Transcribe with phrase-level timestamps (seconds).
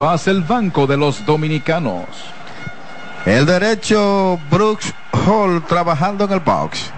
[0.00, 2.04] Hace el banco de los dominicanos.
[3.24, 4.92] El derecho Brooks
[5.26, 6.90] Hall trabajando en el box.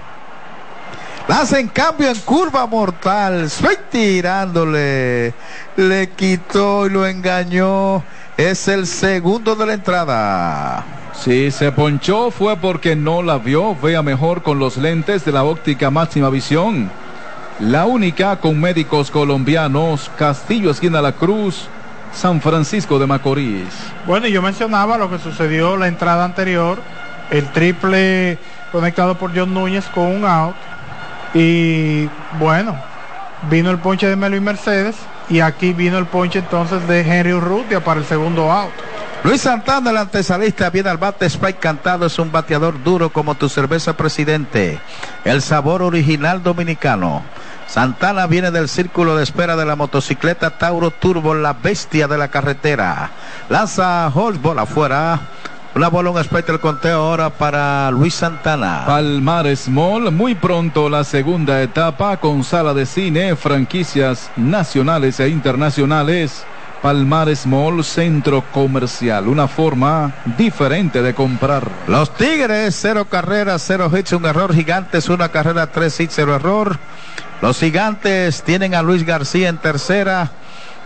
[1.28, 3.48] Lanza en cambio en curva mortal.
[3.50, 5.32] Soy tirándole.
[5.76, 8.02] Le quitó y lo engañó.
[8.36, 10.84] Es el segundo de la entrada.
[11.14, 13.76] Si se ponchó fue porque no la vio.
[13.76, 16.90] Vea mejor con los lentes de la óptica máxima visión.
[17.60, 20.10] La única con médicos colombianos.
[20.18, 21.68] Castillo Esquina La Cruz.
[22.12, 23.68] San Francisco de Macorís.
[24.06, 26.78] Bueno, y yo mencionaba lo que sucedió la entrada anterior,
[27.30, 28.38] el triple
[28.72, 30.56] conectado por John Núñez con un out.
[31.34, 32.76] Y bueno,
[33.50, 34.96] vino el ponche de Melvin Mercedes
[35.28, 38.72] y aquí vino el ponche entonces de Henry Urrutia para el segundo out.
[39.24, 43.48] Luis Santana, el antesalista, viene al bate, Spike cantado, es un bateador duro como tu
[43.48, 44.78] cerveza presidente.
[45.24, 47.22] El sabor original dominicano.
[47.68, 52.28] Santana viene del círculo de espera de la motocicleta Tauro Turbo, la bestia de la
[52.28, 53.10] carretera.
[53.50, 55.20] Lanza Holzball afuera.
[55.74, 58.84] Una bola, un aspecto el conteo ahora para Luis Santana.
[58.86, 66.46] Palmar Small, muy pronto la segunda etapa con sala de cine, franquicias nacionales e internacionales.
[66.80, 71.68] Palmar Small Centro Comercial, una forma diferente de comprar.
[71.86, 74.54] Los Tigres, cero carreras, cero hits, un error.
[74.54, 76.78] Gigantes, una carrera, tres hits, cero error.
[77.40, 80.30] Los Gigantes tienen a Luis García en tercera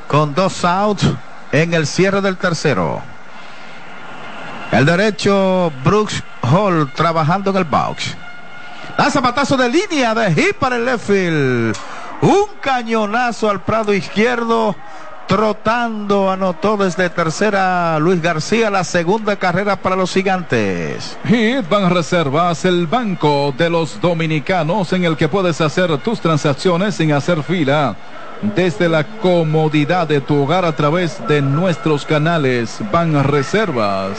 [0.07, 1.07] con dos outs
[1.51, 3.01] en el cierre del tercero.
[4.71, 8.15] El derecho Brooks Hall trabajando en el box.
[8.99, 11.77] Da zapatazo de línea de hit para el left field.
[12.21, 14.77] Un cañonazo al prado izquierdo.
[15.27, 21.17] Trotando anotó desde tercera Luis García la segunda carrera para los gigantes.
[21.25, 26.97] Hit Ban Reservas, el banco de los dominicanos en el que puedes hacer tus transacciones
[26.97, 27.97] sin hacer fila.
[28.43, 34.19] Desde la comodidad de tu hogar a través de nuestros canales Ban Reservas.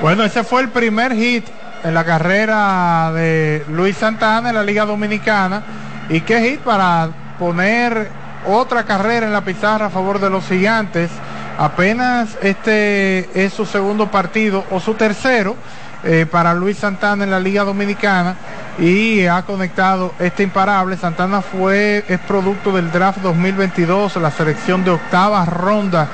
[0.00, 1.44] Bueno, ese fue el primer hit
[1.82, 5.62] en la carrera de Luis Santana en la Liga Dominicana.
[6.08, 11.10] ¿Y qué hit para poner otra carrera en la pizarra a favor de los gigantes.
[11.58, 15.56] Apenas este es su segundo partido o su tercero
[16.02, 18.36] eh, para Luis Santana en la Liga Dominicana
[18.78, 20.96] y ha conectado este imparable.
[20.96, 26.08] Santana fue, es producto del draft 2022, la selección de octava ronda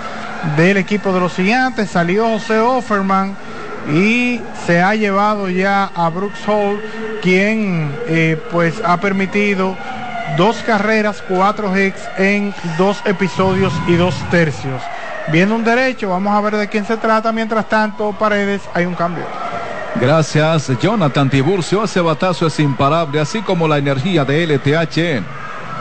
[0.56, 1.91] del equipo de los gigantes.
[1.91, 3.34] Salió José Offerman
[3.92, 6.80] y se ha llevado ya a Brooks Hall,
[7.22, 9.76] quien eh, pues ha permitido
[10.36, 14.82] dos carreras, cuatro hits en dos episodios y dos tercios.
[15.28, 17.32] Viene un derecho, vamos a ver de quién se trata.
[17.32, 19.24] Mientras tanto, Paredes, hay un cambio.
[20.00, 21.84] Gracias, Jonathan Tiburcio.
[21.84, 25.22] Ese batazo es imparable, así como la energía de LTH.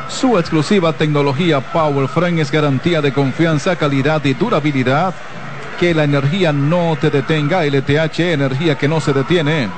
[0.10, 5.14] Su exclusiva tecnología Power Frame es garantía de confianza, calidad y durabilidad.
[5.80, 7.64] Que la energía no te detenga.
[7.64, 9.70] LTH, energía que no se detiene.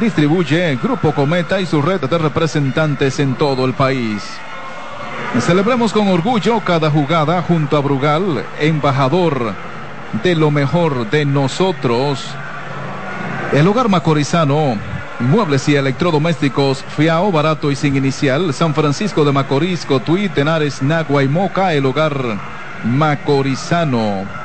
[0.00, 4.22] Distribuye Grupo Cometa y su red de representantes en todo el país.
[5.40, 9.54] Celebremos con orgullo cada jugada junto a Brugal, embajador
[10.22, 12.24] de lo mejor de nosotros.
[13.52, 14.76] El hogar macorizano,
[15.20, 21.22] muebles y electrodomésticos, fiao, barato y sin inicial, San Francisco de Macorís, Cotuí, Tenares, Nagua
[21.22, 22.16] y Moca, el hogar
[22.84, 24.43] macorizano.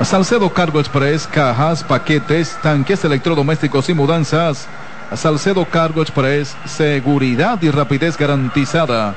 [0.00, 4.66] Salcedo Cargo Express, cajas, paquetes, tanques electrodomésticos y mudanzas.
[5.14, 9.14] Salcedo Cargo Express, seguridad y rapidez garantizada.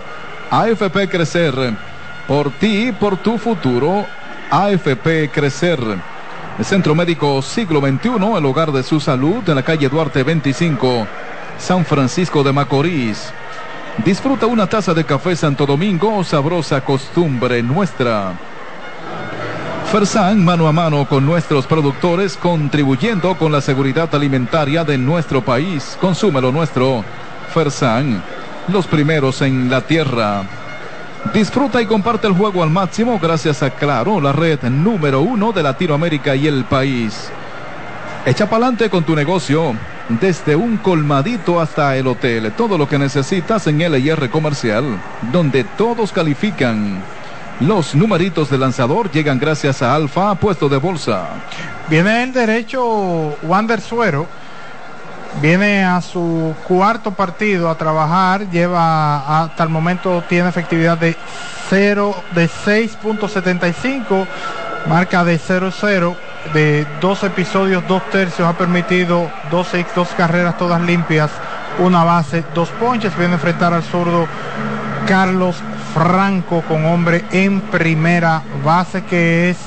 [0.51, 1.73] AFP Crecer,
[2.27, 4.05] por ti y por tu futuro.
[4.51, 5.79] AFP Crecer.
[6.59, 11.07] El Centro Médico Siglo XXI, el hogar de su salud, en la calle Duarte 25,
[11.57, 13.33] San Francisco de Macorís.
[14.05, 18.33] Disfruta una taza de café Santo Domingo, sabrosa costumbre nuestra.
[19.95, 25.97] Fersan mano a mano con nuestros productores, contribuyendo con la seguridad alimentaria de nuestro país.
[26.01, 27.05] Consume lo nuestro.
[27.53, 28.21] Fersan,
[28.67, 30.43] los primeros en la tierra.
[31.33, 35.63] Disfruta y comparte el juego al máximo gracias a Claro, la red número uno de
[35.63, 37.31] Latinoamérica y el país.
[38.25, 39.75] Echa pa'lante con tu negocio,
[40.09, 42.51] desde un colmadito hasta el hotel.
[42.51, 44.83] Todo lo que necesitas en LIR Comercial,
[45.31, 47.01] donde todos califican.
[47.61, 51.27] Los numeritos de lanzador llegan gracias a Alfa, puesto de bolsa.
[51.89, 54.27] Viene el derecho Wander Suero.
[55.41, 58.49] Viene a su cuarto partido a trabajar.
[58.49, 61.15] Lleva hasta el momento tiene efectividad de
[61.69, 64.27] 0 de 6.75.
[64.89, 66.13] Marca de 0-0.
[66.53, 68.49] De dos episodios, dos tercios.
[68.49, 71.31] Ha permitido dos, dos carreras todas limpias.
[71.79, 73.17] Una base, dos ponches.
[73.17, 74.27] Viene a enfrentar al zurdo
[75.07, 75.55] Carlos
[75.95, 79.57] Franco con hombre en primera base que es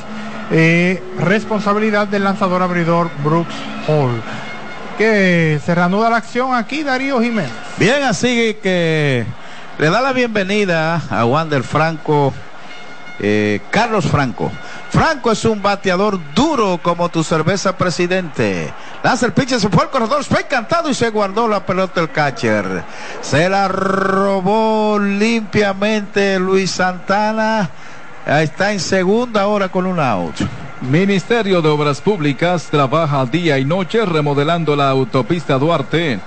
[0.51, 3.55] eh, responsabilidad del lanzador abridor Brooks
[3.87, 4.23] Hall.
[4.99, 7.51] Que se reanuda la acción aquí, Darío Jiménez.
[7.79, 9.25] Bien, así que
[9.79, 12.35] le da la bienvenida a Wander Franco,
[13.21, 14.53] eh, Carlos Franco.
[14.91, 18.71] Franco es un bateador duro como tu cerveza presidente.
[19.03, 22.11] Lanza el pitcher, se fue al corredor, fue encantado y se guardó la pelota el
[22.11, 22.83] catcher.
[23.21, 27.71] Se la robó limpiamente Luis Santana.
[28.27, 30.35] Está en segunda hora con un out.
[30.83, 36.21] Ministerio de Obras Públicas trabaja día y noche remodelando la autopista Duarte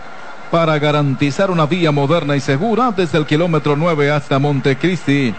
[0.50, 5.34] para garantizar una vía moderna y segura desde el kilómetro 9 hasta Montecristi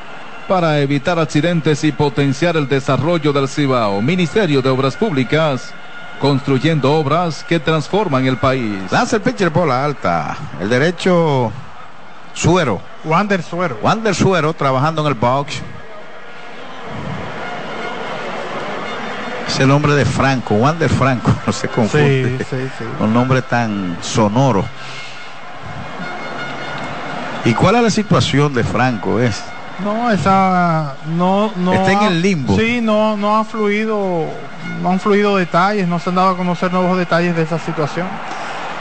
[0.48, 4.00] para evitar accidentes y potenciar el desarrollo del Cibao.
[4.00, 5.74] Ministerio de Obras Públicas
[6.20, 8.90] construyendo obras que transforman el país.
[8.90, 10.36] Lanza el pitcher bola alta.
[10.60, 11.52] El derecho
[12.34, 12.80] Suero.
[13.04, 13.78] Wander Suero.
[13.82, 15.60] Wander Suero trabajando en el box.
[19.48, 22.38] Ese nombre de Franco, Wander Franco, no se confunde.
[22.38, 22.84] Sí, sí, sí.
[23.00, 24.64] Un nombre tan sonoro.
[27.44, 29.20] ¿Y cuál es la situación de Franco?
[29.20, 29.42] Es
[29.84, 32.56] No, esa no, no Está en el limbo.
[32.56, 34.26] Sí, no, no ha fluido,
[34.82, 38.06] no han fluido detalles, no se han dado a conocer nuevos detalles de esa situación.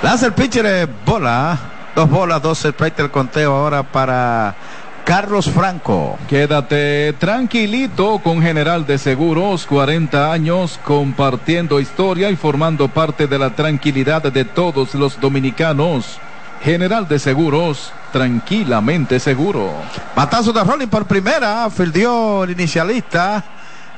[0.03, 1.57] Lanza el pitcher bola.
[1.95, 4.55] Dos bolas, dos strikes el conteo ahora para
[5.03, 6.17] Carlos Franco.
[6.29, 13.49] Quédate tranquilito con General de Seguros, 40 años compartiendo historia y formando parte de la
[13.49, 16.17] tranquilidad de todos los dominicanos.
[16.63, 19.71] General de Seguros, tranquilamente seguro.
[20.15, 21.69] Matazo de Rolling por primera.
[21.69, 23.43] Fildió el inicialista.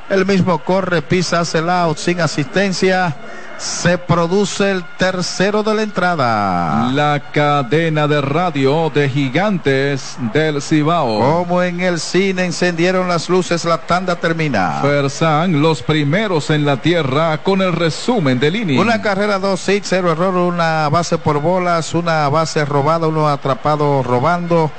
[0.09, 3.15] El mismo corre, pisa, hace out sin asistencia.
[3.63, 6.91] Se produce el tercero de la entrada.
[6.91, 11.19] La cadena de radio de gigantes del Cibao.
[11.19, 14.79] Como en el cine encendieron las luces, la tanda termina.
[14.81, 18.79] Fersan, los primeros en la tierra con el resumen del inning.
[18.79, 24.03] Una carrera, dos hits, cero error, una base por bolas, una base robada, uno atrapado
[24.03, 24.71] robando,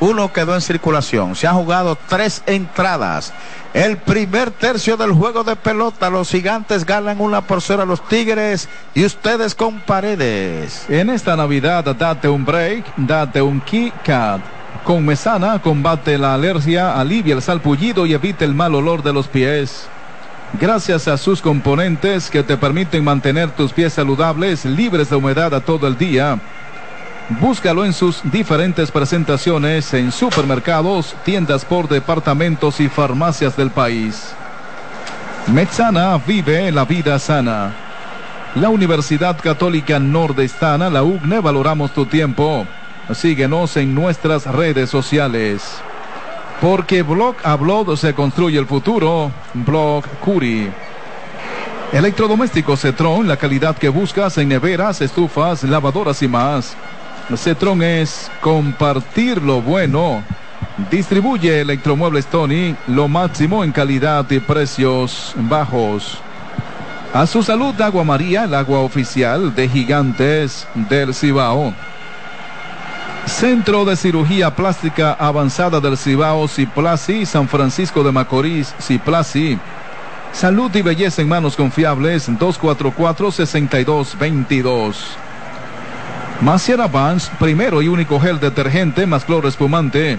[0.00, 1.36] uno quedó en circulación.
[1.36, 3.32] Se han jugado tres entradas.
[3.72, 8.06] El primer tercio del juego de pelota, los gigantes ganan una por cero a los
[8.08, 10.86] Tigres y ustedes con paredes.
[10.88, 14.40] En esta Navidad, date un break, date un KitKat.
[14.84, 19.28] Con Mesana combate la alergia, alivia el salpullido y evita el mal olor de los
[19.28, 19.86] pies.
[20.58, 25.60] Gracias a sus componentes que te permiten mantener tus pies saludables, libres de humedad a
[25.60, 26.40] todo el día.
[27.38, 34.34] Búscalo en sus diferentes presentaciones en supermercados, tiendas por departamentos y farmacias del país.
[35.46, 37.72] Metsana vive la vida sana.
[38.56, 42.66] La Universidad Católica Nordestana, la UGNE, valoramos tu tiempo.
[43.14, 45.62] Síguenos en nuestras redes sociales.
[46.60, 49.30] Porque blog a blog se construye el futuro.
[49.54, 50.68] Blog Curi.
[51.92, 56.76] Electrodomésticos Cetron, la calidad que buscas en neveras, estufas, lavadoras y más.
[57.36, 60.22] Cetron es compartir lo bueno.
[60.90, 66.18] Distribuye Electromuebles Tony, lo máximo en calidad y precios bajos.
[67.12, 71.74] A su salud, Agua María, el agua oficial de Gigantes del Cibao.
[73.26, 79.58] Centro de Cirugía Plástica Avanzada del Cibao, Ciplasi, San Francisco de Macorís, Ciplasi.
[80.32, 84.94] Salud y belleza en manos confiables, 244-6222.
[86.40, 90.18] Maciera Vans, primero y único gel detergente más cloro espumante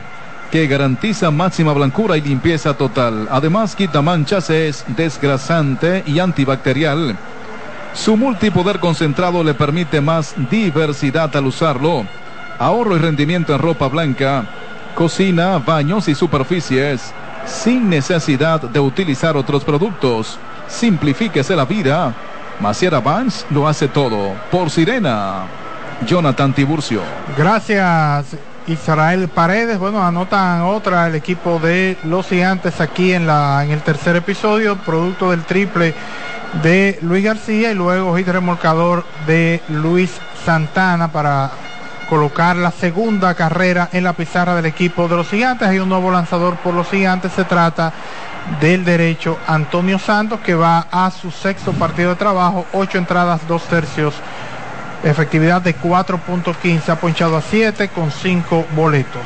[0.52, 3.28] que garantiza máxima blancura y limpieza total.
[3.32, 7.18] Además, quita manchas, es desgrasante y antibacterial.
[7.94, 12.06] Su multipoder concentrado le permite más diversidad al usarlo.
[12.60, 14.46] Ahorro y rendimiento en ropa blanca,
[14.94, 17.14] cocina, baños y superficies,
[17.48, 20.38] sin necesidad de utilizar otros productos.
[20.68, 22.14] Simplifíquese la vida.
[22.60, 24.36] Maciera Vans lo hace todo.
[24.52, 25.61] Por Sirena.
[26.06, 27.02] Jonathan Tiburcio.
[27.38, 28.36] Gracias
[28.68, 29.80] Israel Paredes.
[29.80, 34.78] Bueno, anotan otra el equipo de los gigantes aquí en la en el tercer episodio,
[34.78, 35.94] producto del triple
[36.64, 40.12] de Luis García y luego hit remolcador de Luis
[40.46, 41.52] Santana para
[42.10, 45.68] colocar la segunda carrera en la pizarra del equipo de los gigantes.
[45.68, 47.32] Hay un nuevo lanzador por los gigantes.
[47.32, 47.94] Se trata
[48.60, 53.64] del derecho Antonio Santos que va a su sexto partido de trabajo, ocho entradas, dos
[53.64, 54.14] tercios
[55.04, 59.26] efectividad de 4.15, ha ponchado a 7 con 5 boletos.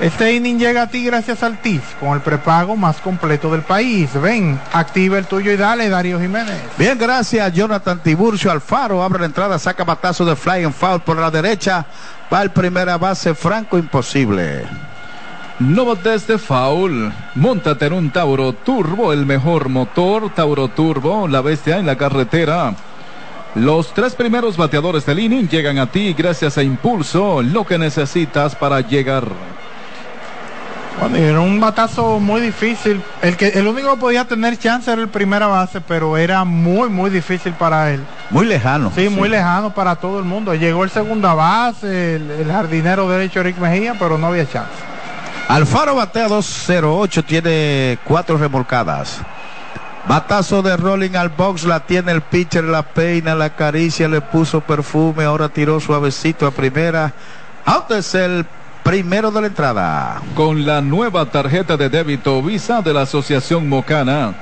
[0.00, 4.10] Este inning llega a ti gracias al TIS, con el prepago más completo del país.
[4.20, 6.60] Ven, activa el tuyo y dale, Darío Jiménez.
[6.76, 9.04] Bien, gracias Jonathan Tiburcio Alfaro.
[9.04, 11.86] Abre la entrada, saca batazo de fly and foul por la derecha.
[12.32, 14.64] Va el primera base, Franco, imposible.
[15.60, 17.12] No desde foul.
[17.36, 20.34] Móntate en un Tauro Turbo, el mejor motor.
[20.34, 22.74] Tauro Turbo, la bestia en la carretera.
[23.54, 28.56] Los tres primeros bateadores del inning llegan a ti gracias a Impulso, lo que necesitas
[28.56, 29.24] para llegar.
[31.00, 33.00] Bueno, era un batazo muy difícil.
[33.22, 36.88] El que el único que podía tener chance era el primera base, pero era muy
[36.88, 38.00] muy difícil para él.
[38.30, 38.90] Muy lejano.
[38.94, 40.54] Sí, muy lejano para todo el mundo.
[40.54, 44.72] Llegó el segunda base, el, el jardinero derecho Rick Mejía, pero no había chance.
[45.48, 49.20] Alfaro batea 208, tiene cuatro remolcadas.
[50.08, 54.60] Batazo de rolling al box, la tiene el pitcher, la peina, la caricia, le puso
[54.60, 57.14] perfume, ahora tiró suavecito a primera.
[57.64, 58.44] Out es el
[58.82, 60.20] primero de la entrada.
[60.34, 64.34] Con la nueva tarjeta de débito Visa de la Asociación Mocana,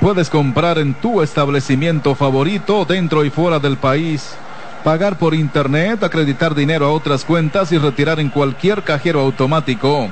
[0.00, 4.36] puedes comprar en tu establecimiento favorito dentro y fuera del país.
[4.84, 10.10] Pagar por internet, acreditar dinero a otras cuentas y retirar en cualquier cajero automático.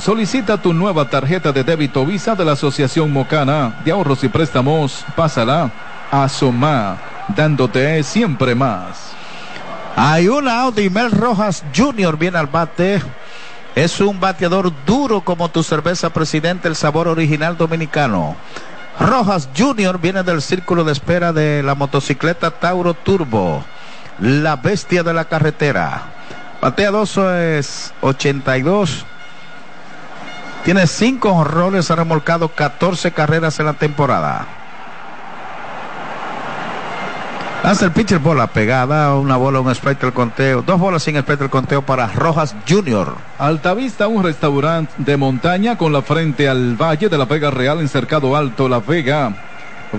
[0.00, 5.04] Solicita tu nueva tarjeta de débito Visa de la Asociación Mocana de Ahorros y Préstamos.
[5.14, 5.70] Pásala
[6.10, 6.96] a Soma,
[7.28, 9.12] dándote siempre más.
[9.94, 12.16] Hay un Audi Mel Rojas Jr.
[12.16, 13.02] viene al bate.
[13.74, 18.34] Es un bateador duro como tu cerveza presidente, el sabor original dominicano.
[18.98, 19.98] Rojas Jr.
[19.98, 23.62] viene del círculo de espera de la motocicleta Tauro Turbo,
[24.18, 26.02] la bestia de la carretera.
[26.62, 29.06] Batea 2 es 82.
[30.64, 34.46] Tiene 5 honrones, ha remolcado 14 carreras en la temporada.
[37.64, 41.40] Lanza el pitcher bola pegada, una bola, un strike del conteo, dos bolas sin strike
[41.40, 43.14] del conteo para Rojas Jr.
[43.38, 47.88] Altavista, un restaurante de montaña con la frente al Valle de la Vega Real en
[47.88, 49.32] Cercado Alto, La Vega.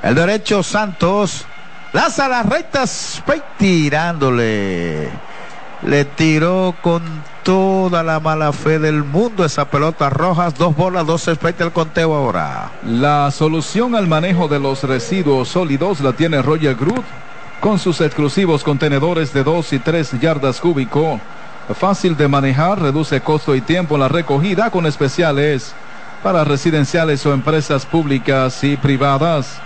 [0.02, 1.44] El derecho Santos
[1.92, 3.22] lanza las rectas,
[3.58, 5.08] tirándole.
[5.86, 7.02] Le tiró con
[7.42, 12.14] toda la mala fe del mundo esa pelota rojas, dos bolas, dos respecto el conteo
[12.14, 12.70] ahora.
[12.86, 17.04] La solución al manejo de los residuos sólidos la tiene Roger Groot
[17.60, 21.20] con sus exclusivos contenedores de 2 y 3 yardas cúbico.
[21.74, 25.74] Fácil de manejar, reduce costo y tiempo en la recogida con especiales
[26.22, 29.60] para residenciales o empresas públicas y privadas.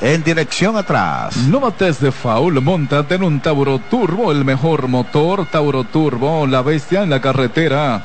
[0.00, 1.36] en dirección atrás.
[1.36, 6.62] No bates de foul, montate en un Tauro Turbo, el mejor motor Tauro Turbo, la
[6.62, 8.02] bestia en la carretera.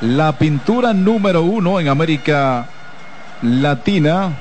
[0.00, 2.66] La pintura número uno en América
[3.42, 4.32] Latina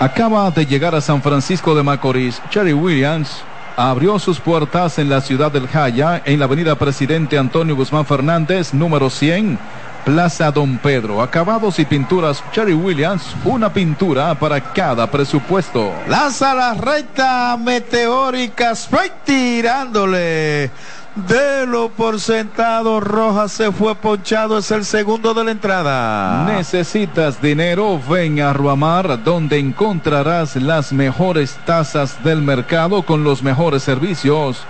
[0.00, 2.40] acaba de llegar a San Francisco de Macorís.
[2.48, 3.42] Cherry Williams
[3.76, 8.72] abrió sus puertas en la ciudad del Jaya, en la avenida Presidente Antonio Guzmán Fernández,
[8.72, 9.58] número 100,
[10.06, 11.20] Plaza Don Pedro.
[11.20, 15.92] Acabados y pinturas Cherry Williams, una pintura para cada presupuesto.
[16.08, 20.70] Lanza la recta meteórica, straight tirándole.
[21.16, 26.44] De lo por sentado, Rojas se fue ponchado, es el segundo de la entrada.
[26.44, 33.82] Necesitas dinero, ven a Ruamar, donde encontrarás las mejores tasas del mercado con los mejores
[33.82, 34.62] servicios.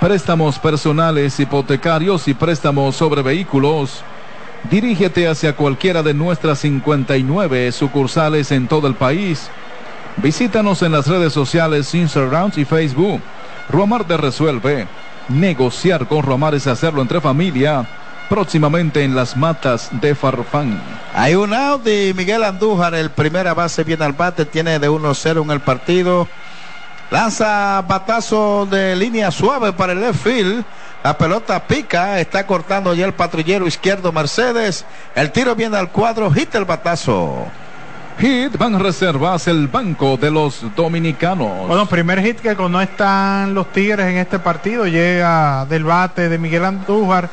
[0.00, 4.04] Préstamos personales, hipotecarios y préstamos sobre vehículos.
[4.70, 9.50] Dirígete hacia cualquiera de nuestras 59 sucursales en todo el país.
[10.18, 13.20] Visítanos en las redes sociales Instagram y Facebook.
[13.68, 14.86] Ruamar te resuelve.
[15.28, 17.86] Negociar con Romar es hacerlo entre familia.
[18.28, 20.80] Próximamente en las matas de Farfán.
[21.14, 25.42] Hay un out de Miguel Andújar, el primera base viene al bate, tiene de 1-0
[25.42, 26.26] en el partido.
[27.10, 30.64] Lanza batazo de línea suave para el left field.
[31.04, 34.84] La pelota pica, está cortando ya el patrullero izquierdo Mercedes.
[35.14, 37.46] El tiro viene al cuadro, hit el batazo.
[38.18, 41.68] Hit van reservas el banco de los dominicanos.
[41.68, 46.38] Bueno, primer hit que no están los Tigres en este partido llega del bate de
[46.38, 47.28] Miguel Andújar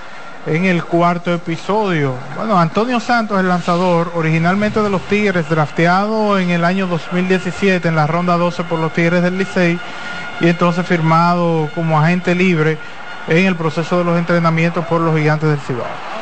[0.46, 2.16] en el cuarto episodio.
[2.36, 7.96] Bueno, Antonio Santos, el lanzador, originalmente de los Tigres, drafteado en el año 2017 en
[7.96, 9.80] la ronda 12 por los Tigres del Licey
[10.42, 12.78] y entonces firmado como agente libre
[13.30, 16.13] en el proceso de los entrenamientos por los gigantes del Cibao.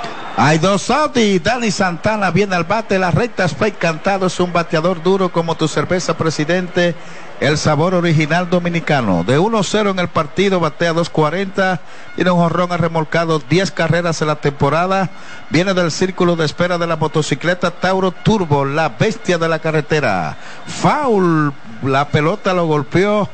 [0.44, 2.98] Hay dos y Dani Santana viene al bate.
[2.98, 6.96] La recta Spike Cantado es un bateador duro como tu cerveza, presidente.
[7.40, 9.24] El sabor original dominicano.
[9.24, 11.80] De 1-0 en el partido, batea 2.40.
[12.16, 15.12] Tiene un jorrón remolcado 10 carreras en la temporada.
[15.52, 20.38] Viene del círculo de espera de la motocicleta Tauro Turbo, la bestia de la carretera.
[20.66, 21.54] Foul.
[21.84, 23.30] La pelota lo golpeó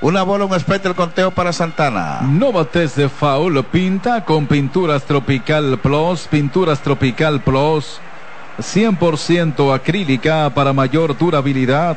[0.00, 2.20] una bola, un especie el conteo para Santana.
[2.22, 8.00] No bates de foul, pinta con Pinturas Tropical Plus, Pinturas Tropical Plus,
[8.58, 11.96] 100% acrílica para mayor durabilidad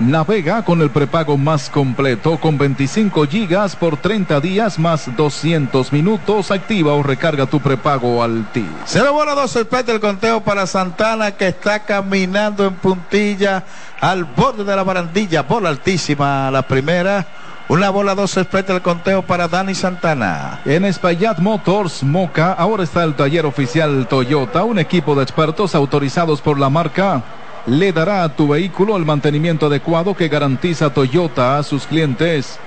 [0.00, 6.50] Navega con el prepago más completo con 25 gigas por 30 días más 200 minutos.
[6.50, 8.64] Activa o recarga tu prepago Altis.
[8.86, 13.62] Cero bola dos espete el conteo para Santana que está caminando en puntilla
[14.00, 15.42] al borde de la barandilla.
[15.42, 17.26] Bola altísima la primera.
[17.68, 20.60] Una bola dos espete el conteo para Dani Santana.
[20.64, 26.40] En Espaillat Motors Moca ahora está el taller oficial Toyota, un equipo de expertos autorizados
[26.40, 27.22] por la marca
[27.66, 32.58] le dará a tu vehículo el mantenimiento adecuado que garantiza Toyota a sus clientes.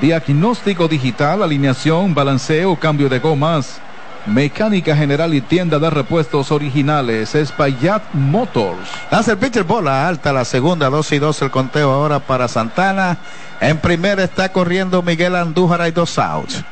[0.00, 3.80] Diagnóstico digital, alineación, balanceo, cambio de gomas.
[4.24, 7.34] Mecánica general y tienda de repuestos originales.
[7.34, 8.88] Espaillat Motors.
[9.10, 13.18] Hace el pitcher bola alta, la segunda, dos y dos el conteo ahora para Santana.
[13.60, 16.62] En primera está corriendo Miguel Andújar, hay dos outs.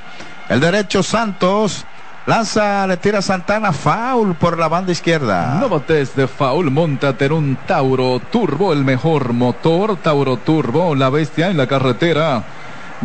[0.49, 1.85] El derecho Santos
[2.27, 5.59] Lanza, le tira Santana, foul por la banda izquierda.
[5.59, 11.09] No bates de foul, montate en un Tauro Turbo, el mejor motor, Tauro Turbo, la
[11.09, 12.45] bestia en la carretera.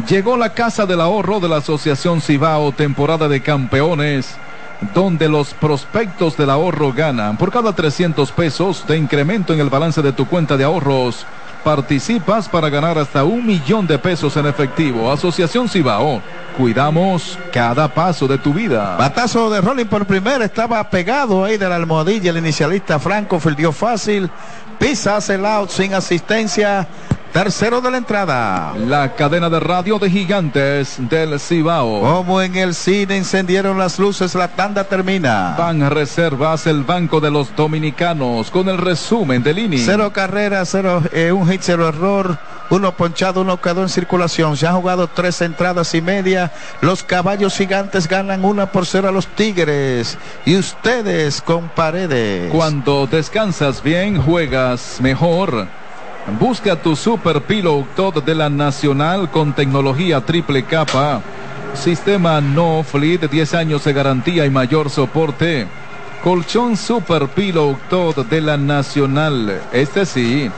[0.08, 4.36] Llegó la casa del ahorro de la Asociación Cibao, temporada de campeones,
[4.94, 7.38] donde los prospectos del ahorro ganan.
[7.38, 11.26] Por cada 300 pesos de incremento en el balance de tu cuenta de ahorros,
[11.66, 15.12] participas para ganar hasta un millón de pesos en efectivo.
[15.12, 16.22] Asociación Cibao
[16.56, 18.96] Cuidamos cada paso de tu vida.
[18.96, 20.46] Batazo de Rolling por primera.
[20.46, 22.30] Estaba pegado ahí de la almohadilla.
[22.30, 24.30] El inicialista Franco fildió fácil.
[24.80, 26.88] Pisa hace out sin asistencia.
[27.36, 28.74] Tercero de la entrada.
[28.78, 32.00] La cadena de radio de gigantes del Cibao.
[32.00, 35.54] Como en el cine encendieron las luces, la tanda termina.
[35.58, 39.80] Van reservas el Banco de los Dominicanos con el resumen del INI.
[39.80, 42.38] Cero carreras, cero, eh, un hit, cero error.
[42.70, 44.56] Uno ponchado, uno quedó en circulación.
[44.56, 46.54] Se han jugado tres entradas y media.
[46.80, 50.18] Los caballos gigantes ganan una por cero a los Tigres.
[50.46, 52.50] Y ustedes con paredes.
[52.50, 55.68] Cuando descansas bien, juegas mejor.
[56.28, 61.22] Busca tu Super Pillow Todo de la Nacional con tecnología triple capa.
[61.76, 65.68] Sistema No Fleet, 10 años de garantía y mayor soporte.
[66.24, 69.62] Colchón Super Pillow Todo de la Nacional.
[69.72, 70.50] Este sí,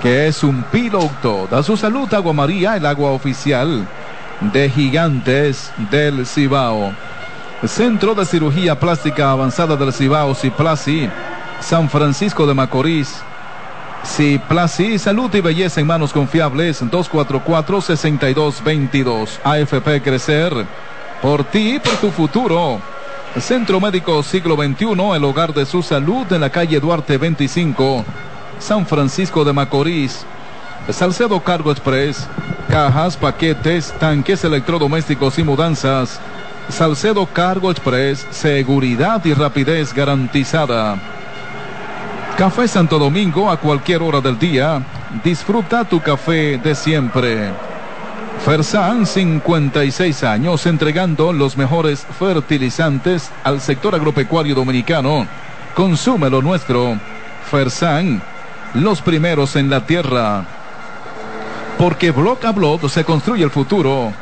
[0.00, 1.58] que es un Pillow Todo.
[1.58, 3.86] A su salud, Agua María, el agua oficial
[4.40, 6.90] de Gigantes del Cibao.
[7.66, 11.10] Centro de Cirugía Plástica Avanzada del Cibao, Ciplasi,
[11.60, 13.22] San Francisco de Macorís.
[14.04, 19.38] Sí, Plasi, salud y belleza en manos confiables, 244-6222.
[19.44, 20.52] AFP Crecer,
[21.22, 22.78] por ti, por tu futuro.
[23.40, 28.04] Centro Médico Siglo XXI, el hogar de su salud en la calle Duarte 25,
[28.58, 30.26] San Francisco de Macorís.
[30.90, 32.26] Salcedo Cargo Express,
[32.68, 36.20] cajas, paquetes, tanques electrodomésticos y mudanzas.
[36.68, 41.21] Salcedo Cargo Express, seguridad y rapidez garantizada.
[42.42, 44.82] Café Santo Domingo a cualquier hora del día.
[45.22, 47.52] Disfruta tu café de siempre.
[48.44, 55.24] Fersan, 56 años, entregando los mejores fertilizantes al sector agropecuario dominicano.
[55.76, 56.98] Consume lo nuestro.
[57.48, 58.20] Fersan,
[58.74, 60.44] los primeros en la tierra.
[61.78, 64.12] Porque Block a Block se construye el futuro.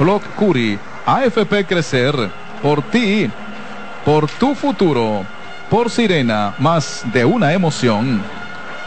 [0.00, 2.28] Block Curi, AFP Crecer,
[2.60, 3.30] por ti,
[4.04, 5.24] por tu futuro
[5.72, 8.22] por Sirena, más de una emoción.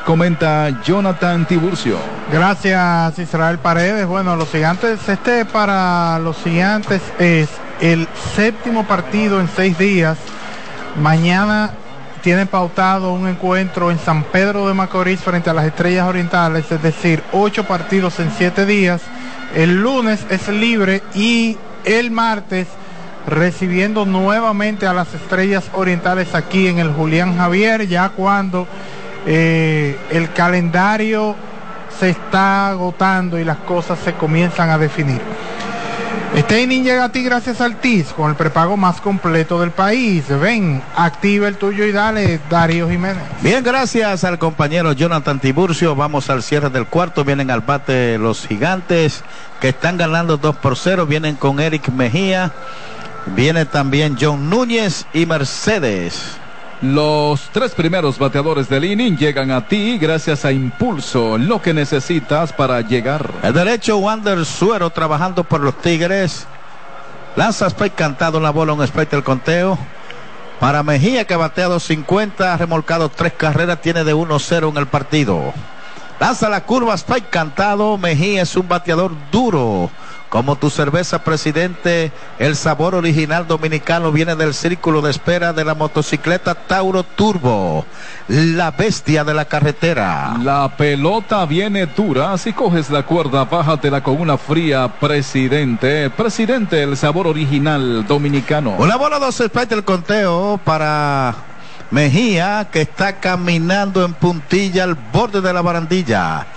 [0.06, 1.98] Comenta Jonathan Tiburcio.
[2.32, 4.06] Gracias Israel Paredes.
[4.06, 7.50] Bueno, los gigantes, este para los gigantes es
[7.82, 10.19] el séptimo partido en seis días.
[11.02, 11.71] Mañana
[12.21, 16.84] tienen pautado un encuentro en San Pedro de Macorís frente a las Estrellas Orientales, es
[16.84, 19.02] decir, ocho partidos en siete días.
[19.56, 22.67] El lunes es libre y el martes
[23.28, 28.68] recibiendo nuevamente a las estrellas orientales aquí en el Julián Javier, ya cuando
[29.26, 31.36] eh, el calendario
[32.00, 35.22] se está agotando y las cosas se comienzan a definir.
[36.36, 40.26] Este llega a ti gracias al TIS con el prepago más completo del país.
[40.28, 43.24] Ven, activa el tuyo y dale, Darío Jiménez.
[43.42, 45.96] Bien, gracias al compañero Jonathan Tiburcio.
[45.96, 47.24] Vamos al cierre del cuarto.
[47.24, 49.24] Vienen al bate los gigantes
[49.62, 51.06] que están ganando 2 por 0.
[51.06, 52.52] Vienen con Eric Mejía.
[53.28, 56.38] Viene también John Núñez y Mercedes.
[56.82, 62.54] Los tres primeros bateadores del inning llegan a ti gracias a Impulso, lo que necesitas
[62.54, 63.32] para llegar.
[63.42, 66.46] El derecho Wander Suero trabajando por los Tigres.
[67.36, 69.78] Lanza Spike cantado la bola, un Spike el conteo.
[70.60, 74.88] Para Mejía que ha bateado 50, ha remolcado tres carreras, tiene de 1-0 en el
[74.88, 75.54] partido.
[76.19, 77.97] Lanza la curva, Spike cantado.
[77.97, 79.89] Mejía es un bateador duro.
[80.30, 85.75] Como tu cerveza, presidente, el sabor original dominicano viene del círculo de espera de la
[85.75, 87.86] motocicleta Tauro Turbo,
[88.28, 90.36] la bestia de la carretera.
[90.41, 92.38] La pelota viene dura.
[92.38, 96.10] Si coges la cuerda, bájatela con una fría, presidente.
[96.10, 98.75] Presidente, el sabor original dominicano.
[98.78, 101.36] Una bola, dos strikes del conteo para
[101.91, 106.48] Mejía, que está caminando en puntilla al borde de la barandilla.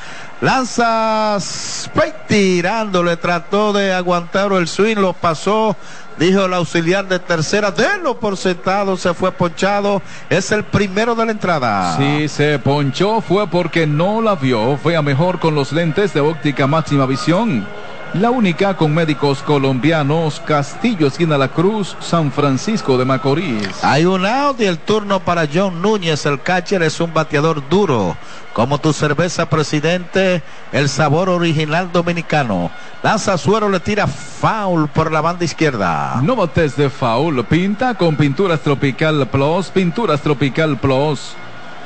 [0.41, 5.77] Lanza Spike tirándole, trató de aguantar el swing, lo pasó.
[6.17, 10.01] Dijo el auxiliar de tercera, denlo por sentado, se fue ponchado.
[10.31, 11.97] Es el primero de la entrada.
[11.97, 14.77] Si se ponchó fue porque no la vio.
[14.77, 17.67] Fue a mejor con los lentes de óptica máxima visión.
[18.15, 23.85] La única con médicos colombianos, Castillo, esquina La Cruz, San Francisco de Macorís.
[23.85, 26.25] Hay un out y el turno para John Núñez.
[26.25, 28.17] El catcher es un bateador duro.
[28.55, 30.43] Como tu cerveza, presidente,
[30.73, 32.71] el sabor original dominicano.
[33.03, 36.19] Lanza Suero le tira foul por la banda izquierda.
[36.23, 37.45] No bates de foul.
[37.45, 39.69] Pinta con Pinturas Tropical Plus.
[39.69, 41.35] Pinturas Tropical Plus.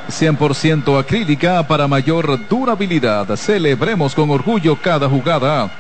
[0.09, 3.35] 100% acrílica para mayor durabilidad.
[3.35, 5.71] Celebremos con orgullo cada jugada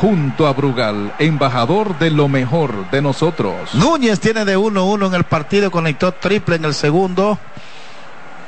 [0.00, 3.74] junto a Brugal, embajador de lo mejor de nosotros.
[3.74, 7.38] Núñez tiene de 1-1 en el partido, conectó triple en el segundo.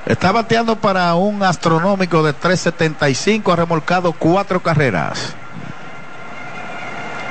[0.05, 5.35] Está bateando para un astronómico de 3.75, ha remolcado cuatro carreras.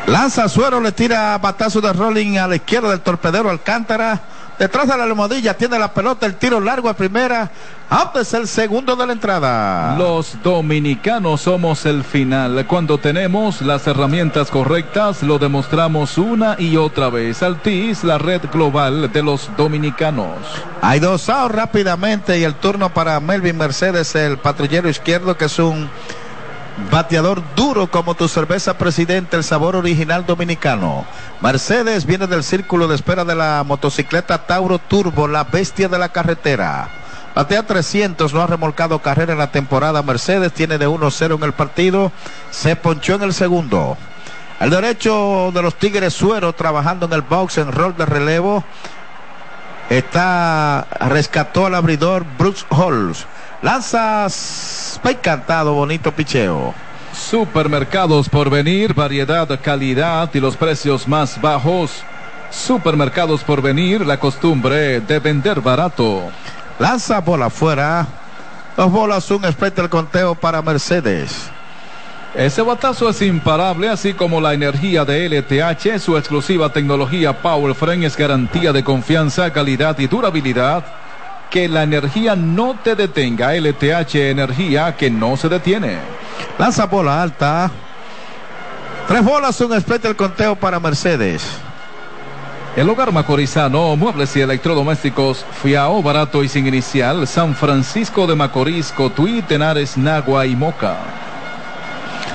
[0.08, 4.22] Lanza Suero, le tira batazo de rolling a la izquierda del torpedero Alcántara.
[4.60, 7.52] Detrás de la almohadilla tiene la pelota, el tiro largo a primera.
[7.90, 9.96] Out es el segundo de la entrada.
[9.98, 12.66] Los dominicanos somos el final.
[12.66, 17.44] Cuando tenemos las herramientas correctas, lo demostramos una y otra vez.
[17.44, 20.38] Altis, la red global de los dominicanos.
[20.82, 25.60] Hay dos outs rápidamente y el turno para Melvin Mercedes, el patrullero izquierdo, que es
[25.60, 25.88] un
[26.92, 31.06] Bateador duro como tu cerveza presidente, el sabor original dominicano.
[31.42, 36.10] Mercedes viene del círculo de espera de la motocicleta Tauro Turbo, la bestia de la
[36.10, 36.88] carretera.
[37.34, 40.02] Batea 300, no ha remolcado carrera en la temporada.
[40.02, 42.12] Mercedes tiene de 1-0 en el partido.
[42.52, 43.98] Se ponchó en el segundo.
[44.60, 48.64] El derecho de los Tigres Suero trabajando en el box en rol de relevo.
[49.90, 53.26] Está, rescató al abridor Brooks Halls.
[53.62, 56.76] Lanza Spike cantado, bonito picheo.
[57.12, 62.04] Supermercados por venir, variedad, calidad y los precios más bajos.
[62.52, 66.30] Supermercados por venir, la costumbre de vender barato.
[66.78, 68.06] Lanza bola afuera.
[68.78, 71.50] Dos bolas, un split el conteo para Mercedes.
[72.36, 78.06] Ese batazo es imparable, así como la energía de LTH, su exclusiva tecnología Power Frame
[78.06, 80.86] es garantía de confianza, calidad y durabilidad
[81.50, 83.54] que la energía no te detenga.
[83.54, 85.98] LTH Energía que no se detiene.
[86.58, 87.72] Lanza bola alta.
[89.08, 91.44] Tres bolas, un split el conteo para Mercedes.
[92.76, 98.92] El hogar macorizano, muebles y electrodomésticos, fiao, barato y sin inicial, San Francisco de Macorís,
[98.92, 101.27] Cotuí, Tenares, Nagua y Moca.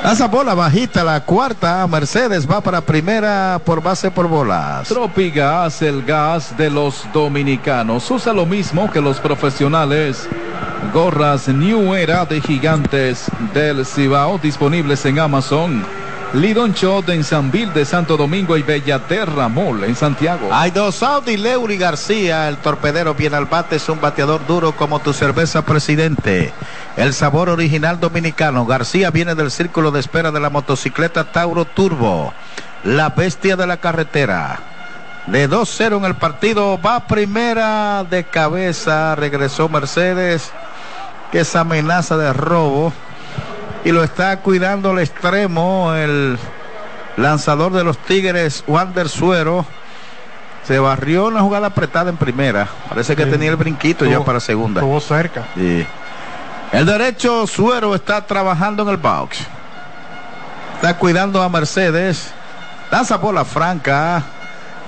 [0.03, 1.87] Lanza bola bajita, la cuarta.
[1.87, 4.89] Mercedes va para primera por base por bolas.
[4.89, 8.11] Tropigas, el gas de los dominicanos.
[8.11, 10.29] Usa lo mismo que los profesionales.
[10.93, 16.02] Gorras New Era de gigantes del Cibao disponibles en Amazon.
[16.35, 20.49] Lidon Shot en Sanville de Santo Domingo y Bellaterra Mall en Santiago.
[20.51, 25.01] Hay dos Audi Leury García, el torpedero bien al bate, es un bateador duro como
[25.01, 26.51] tu cerveza presidente.
[26.97, 28.65] El sabor original dominicano.
[28.65, 32.33] García viene del círculo de espera de la motocicleta Tauro Turbo.
[32.83, 34.59] La bestia de la carretera.
[35.27, 36.81] De 2-0 en el partido.
[36.81, 39.15] Va primera de cabeza.
[39.17, 40.51] Regresó Mercedes.
[41.31, 42.93] Que esa amenaza de robo
[43.85, 46.39] y lo está cuidando al extremo el
[47.17, 49.65] lanzador de los Tigres, Wander Suero.
[50.65, 52.69] Se barrió una jugada apretada en primera.
[52.89, 53.31] Parece que Sí.
[53.31, 54.81] tenía el brinquito ya para segunda.
[54.81, 55.45] Estuvo cerca.
[55.57, 55.85] Sí.
[56.71, 59.39] El derecho Suero está trabajando en el box.
[60.77, 62.33] Está cuidando a Mercedes.
[62.91, 64.23] Lanza bola franca.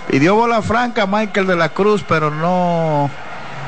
[0.09, 3.11] Pidió bola franca Michael de la Cruz, pero no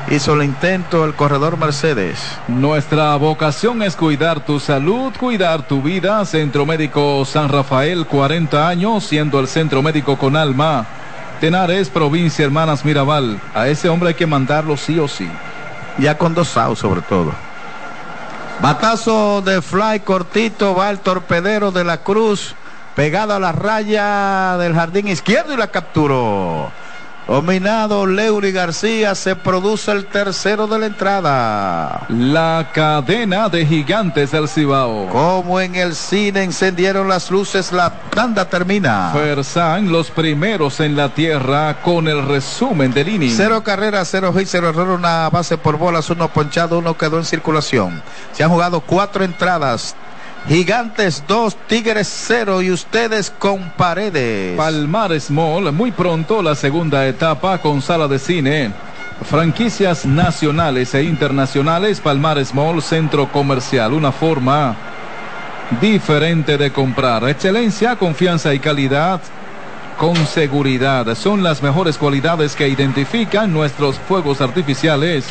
[0.09, 2.19] hizo el intento el corredor Mercedes.
[2.47, 6.23] Nuestra vocación es cuidar tu salud, cuidar tu vida.
[6.25, 10.85] Centro Médico San Rafael, 40 años, siendo el centro médico con alma.
[11.41, 13.39] Tenares, provincia Hermanas Mirabal.
[13.53, 15.29] A ese hombre hay que mandarlo sí o sí.
[15.97, 17.31] Ya con dos outs sobre todo.
[18.61, 22.55] Batazo de fly cortito, va el torpedero de la Cruz,
[22.95, 26.71] pegado a la raya del jardín izquierdo y la capturó.
[27.27, 32.05] Dominado Leury García, se produce el tercero de la entrada.
[32.07, 35.09] La cadena de gigantes del Cibao.
[35.09, 39.11] Como en el cine encendieron las luces, la tanda termina.
[39.11, 43.33] Fersan, los primeros en la tierra con el resumen del inning.
[43.35, 47.25] Cero carreras, cero hit, cero error, una base por bolas, uno ponchado, uno quedó en
[47.25, 48.01] circulación.
[48.31, 49.97] Se han jugado cuatro entradas,
[50.47, 54.55] Gigantes 2, Tigres 0 y ustedes con paredes.
[54.55, 58.71] Palmar Small, muy pronto la segunda etapa con sala de cine.
[59.23, 64.73] Franquicias nacionales e internacionales, Palmar Small, centro comercial, una forma
[65.81, 67.27] diferente de comprar.
[67.27, 69.19] Excelencia, confianza y calidad
[69.97, 71.13] con seguridad.
[71.15, 75.25] Son las mejores cualidades que identifican nuestros fuegos artificiales.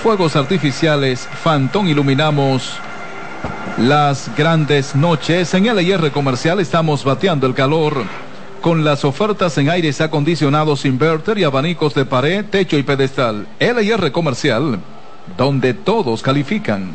[0.00, 2.78] Fuegos artificiales Phantom iluminamos
[3.78, 5.54] las grandes noches.
[5.54, 8.04] En LIR Comercial estamos bateando el calor
[8.60, 13.48] con las ofertas en aires acondicionados inverter y abanicos de pared, techo y pedestal.
[13.58, 14.78] LIR Comercial,
[15.36, 16.92] donde todos califican.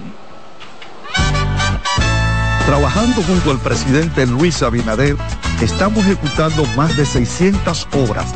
[2.66, 5.16] Trabajando junto al presidente Luis Abinader,
[5.62, 8.34] estamos ejecutando más de 600 obras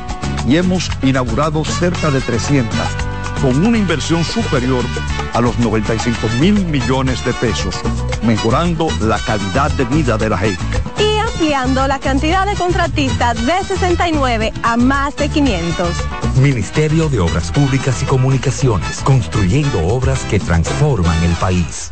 [0.47, 3.11] y hemos inaugurado cerca de 300
[3.41, 4.86] con una inversión superior
[5.34, 7.75] a los 95 mil millones de pesos,
[8.23, 10.63] mejorando la calidad de vida de la gente.
[10.99, 15.89] Y ampliando la cantidad de contratistas de 69 a más de 500.
[16.38, 21.91] Ministerio de Obras Públicas y Comunicaciones, construyendo obras que transforman el país.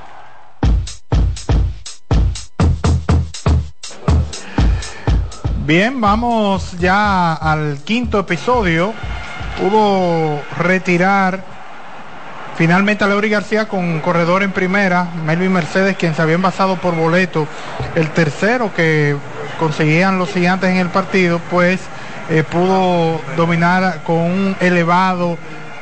[5.63, 8.93] Bien, vamos ya al quinto episodio.
[9.59, 11.43] Pudo retirar
[12.57, 16.95] finalmente a Leury García con corredor en primera, Melvin Mercedes, quien se había envasado por
[16.95, 17.47] boleto.
[17.93, 19.15] El tercero que
[19.59, 21.79] conseguían los gigantes en el partido, pues
[22.31, 25.37] eh, pudo dominar con un elevado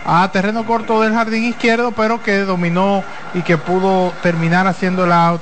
[0.06, 3.02] a terreno corto del jardín izquierdo, pero que dominó
[3.34, 5.42] y que pudo terminar haciendo el out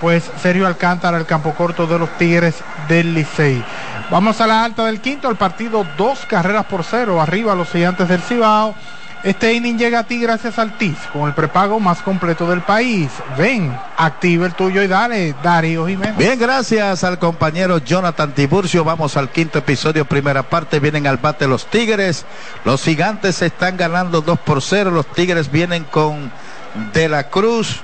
[0.00, 2.56] pues Sergio Alcántara, el campo corto de los Tigres
[2.88, 3.64] del Licey.
[4.10, 8.08] Vamos a la alta del quinto, el partido dos carreras por cero, arriba los gigantes
[8.08, 8.74] del Cibao.
[9.24, 13.10] Este inning llega a ti gracias al TIS, con el prepago más completo del país.
[13.36, 16.16] Ven, activa el tuyo y dale, Darío Jiménez.
[16.16, 18.84] Bien, gracias al compañero Jonathan Tiburcio.
[18.84, 20.78] Vamos al quinto episodio, primera parte.
[20.78, 22.26] Vienen al bate los Tigres.
[22.64, 24.92] Los gigantes están ganando 2 por 0.
[24.92, 26.30] Los Tigres vienen con
[26.92, 27.80] De la Cruz.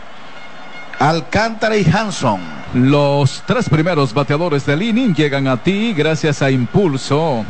[0.99, 2.41] Alcántara y Hanson.
[2.75, 7.45] Los tres primeros bateadores del inning llegan a ti gracias a Impulso.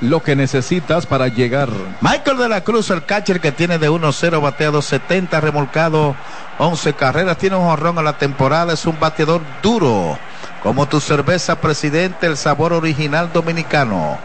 [0.00, 1.70] Lo que necesitas para llegar.
[2.00, 6.14] Michael de la Cruz, el catcher que tiene de 1-0 bateado 70, remolcado
[6.58, 10.18] 11 carreras, tiene un jorrón a la temporada, es un bateador duro.
[10.62, 14.18] Como tu cerveza, presidente, el sabor original dominicano.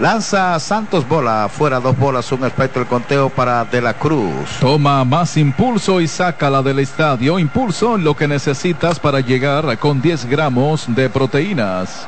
[0.00, 4.48] Lanza Santos bola, fuera dos bolas, un espectro el conteo para De la Cruz.
[4.58, 7.38] Toma más impulso y sácala del estadio.
[7.38, 12.06] Impulso lo que necesitas para llegar con 10 gramos de proteínas.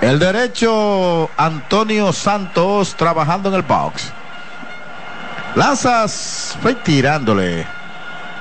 [0.00, 4.10] El derecho Antonio Santos trabajando en el box.
[5.54, 7.66] Lanzas, fue tirándole.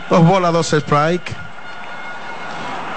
[0.10, 1.36] Dos bolas, dos strike.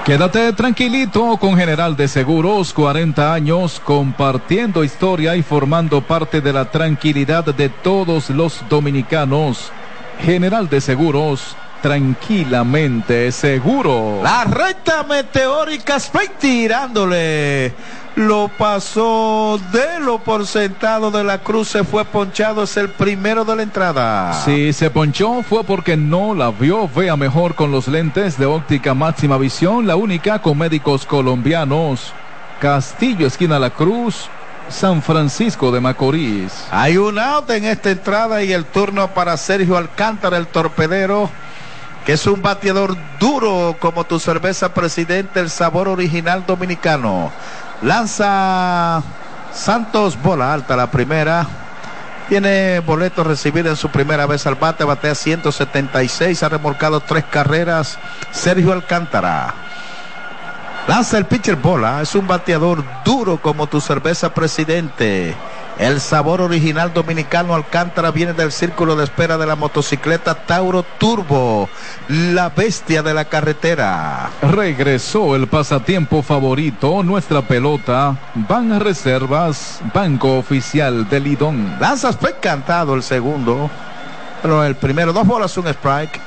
[0.05, 6.71] Quédate tranquilito con General de Seguros, 40 años compartiendo historia y formando parte de la
[6.71, 9.73] tranquilidad de todos los dominicanos.
[10.21, 14.21] General de Seguros, tranquilamente seguro.
[14.23, 15.99] La recta meteórica,
[16.41, 17.75] tirándole
[18.17, 23.45] lo pasó de lo por sentado de la cruz, se fue ponchado, es el primero
[23.45, 24.33] de la entrada.
[24.33, 28.95] Si se ponchó fue porque no la vio, vea mejor con los lentes de óptica
[28.95, 32.15] máxima visión, la única con médicos colombianos.
[32.61, 34.31] Castillo, esquina La Cruz,
[34.71, 36.65] San Francisco de Macorís.
[36.71, 41.29] Hay un out en esta entrada y el turno para Sergio Alcántara, el torpedero,
[42.05, 47.33] que es un bateador duro como tu cerveza presidente, el sabor original dominicano.
[47.83, 49.03] Lanza
[49.53, 51.47] Santos, bola alta la primera.
[52.29, 57.99] Tiene boleto recibido en su primera vez al bate, batea 176, ha remolcado tres carreras.
[58.31, 59.55] Sergio Alcántara.
[60.87, 65.35] Lanza el pitcher bola, es un bateador duro como tu cerveza presidente.
[65.79, 71.69] El sabor original dominicano Alcántara viene del círculo de espera de la motocicleta Tauro Turbo,
[72.09, 74.31] la bestia de la carretera.
[74.41, 78.17] Regresó el pasatiempo favorito, nuestra pelota.
[78.35, 81.77] Van a reservas, Banco Oficial de Lidón.
[81.81, 83.69] Lanza fue cantado el segundo,
[84.43, 86.21] pero el primero, dos bolas, un strike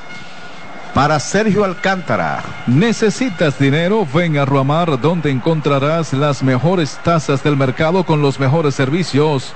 [0.94, 2.42] para Sergio Alcántara.
[2.66, 4.06] ¿Necesitas dinero?
[4.12, 9.52] Ven a Ruamar donde encontrarás las mejores tasas del mercado con los mejores servicios.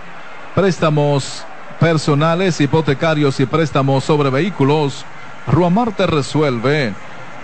[0.54, 1.44] Préstamos
[1.80, 5.04] personales, hipotecarios y préstamos sobre vehículos.
[5.46, 6.94] Ruamar te resuelve.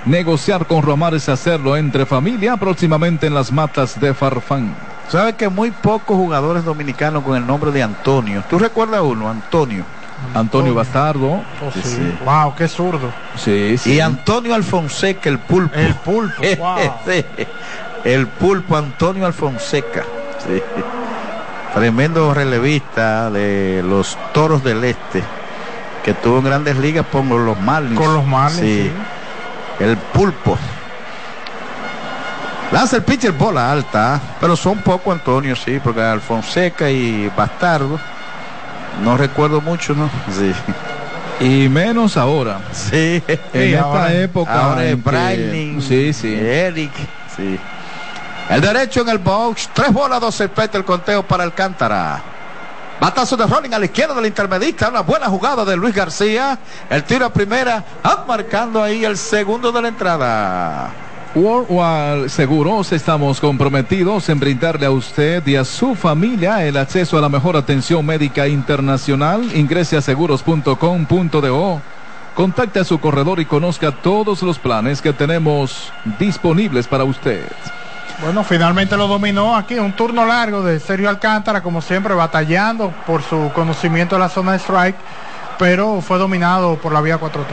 [0.05, 4.77] Negociar con Ruamar es hacerlo entre familia próximamente en las matas de Farfán.
[5.09, 8.45] ¿Sabe que muy pocos jugadores dominicanos con el nombre de Antonio?
[8.49, 9.85] ¿Tú recuerdas uno, Antonio?
[10.35, 11.29] Antonio Bastardo.
[11.31, 11.83] Oh, sí.
[11.83, 12.19] Sí.
[12.25, 13.13] Wow, qué zurdo.
[13.37, 13.95] Sí, sí.
[13.95, 15.75] Y Antonio Alfonseca, el pulpo.
[15.79, 16.43] El pulpo.
[16.59, 16.79] Wow.
[18.05, 20.05] el pulpo Antonio Alfonseca.
[20.47, 20.63] Sí.
[21.75, 25.23] Tremendo relevista de los toros del este.
[26.05, 27.99] Que tuvo en grandes ligas con los Marlins.
[27.99, 28.61] Con los Marlins.
[28.61, 28.93] Sí.
[29.81, 30.59] El pulpo.
[32.71, 37.99] Lanza el pitcher bola alta, pero son poco Antonio, sí, porque Alfonseca y Bastardo
[39.03, 40.11] no recuerdo mucho, ¿no?
[40.31, 40.53] Sí.
[41.41, 42.61] Y menos ahora.
[42.73, 43.23] Sí.
[43.27, 44.65] En sí, esta ahora, época.
[44.65, 45.85] Ahora es.
[45.85, 46.35] Sí, sí.
[46.35, 46.93] Eric.
[47.37, 47.59] Sí.
[48.51, 49.71] El derecho en el box.
[49.73, 52.23] Tres bolas, dos el el conteo para Alcántara.
[53.01, 54.89] Batazo de Rolling a la izquierda del intermedista.
[54.89, 56.59] Una buena jugada de Luis García.
[56.91, 57.85] El tiro a primera.
[58.27, 60.91] Marcando ahí el segundo de la entrada.
[61.39, 67.21] Worldwide Seguros estamos comprometidos en brindarle a usted y a su familia el acceso a
[67.21, 69.49] la mejor atención médica internacional.
[69.55, 71.81] Ingrese a seguros.com.do.
[72.35, 77.45] Contacte a su corredor y conozca todos los planes que tenemos disponibles para usted.
[78.21, 83.23] Bueno, finalmente lo dominó aquí, un turno largo de Sergio Alcántara, como siempre, batallando por
[83.23, 84.97] su conocimiento de la zona de strike
[85.59, 87.45] pero fue dominado por la vía 4-3.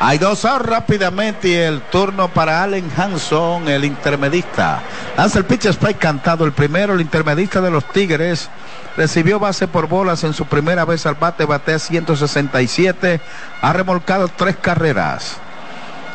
[0.00, 4.80] Hay dos out rápidamente y el turno para Allen Hanson, el intermedista.
[5.16, 6.44] Lanza el pitch strike cantado.
[6.44, 8.50] El primero, el intermedista de los Tigres.
[8.96, 13.20] Recibió base por bolas en su primera vez al bate, batea 167.
[13.62, 15.36] Ha remolcado tres carreras.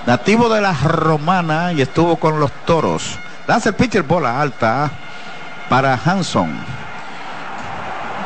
[0.06, 3.18] Nativo de la Romana y estuvo con los toros.
[3.48, 4.92] Lanza el pitcher bola alta
[5.70, 6.52] para Hanson.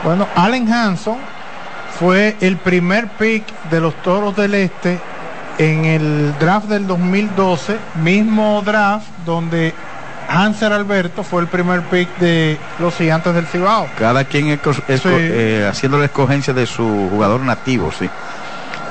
[0.04, 1.31] Bueno, Allen Hanson
[2.02, 5.00] fue el primer pick de los Toros del Este
[5.60, 9.72] en el draft del 2012, mismo draft donde
[10.28, 13.88] Hanser Alberto fue el primer pick de los gigantes del Cibao.
[14.00, 15.10] Cada quien es, es, sí.
[15.12, 18.10] eh, haciendo la escogencia de su jugador nativo, sí.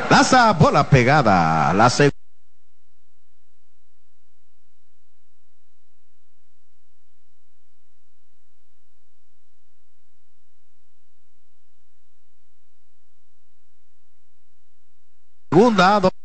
[0.09, 2.19] Lanza bola pegada, la segunda.
[15.61, 16.19] Segunda.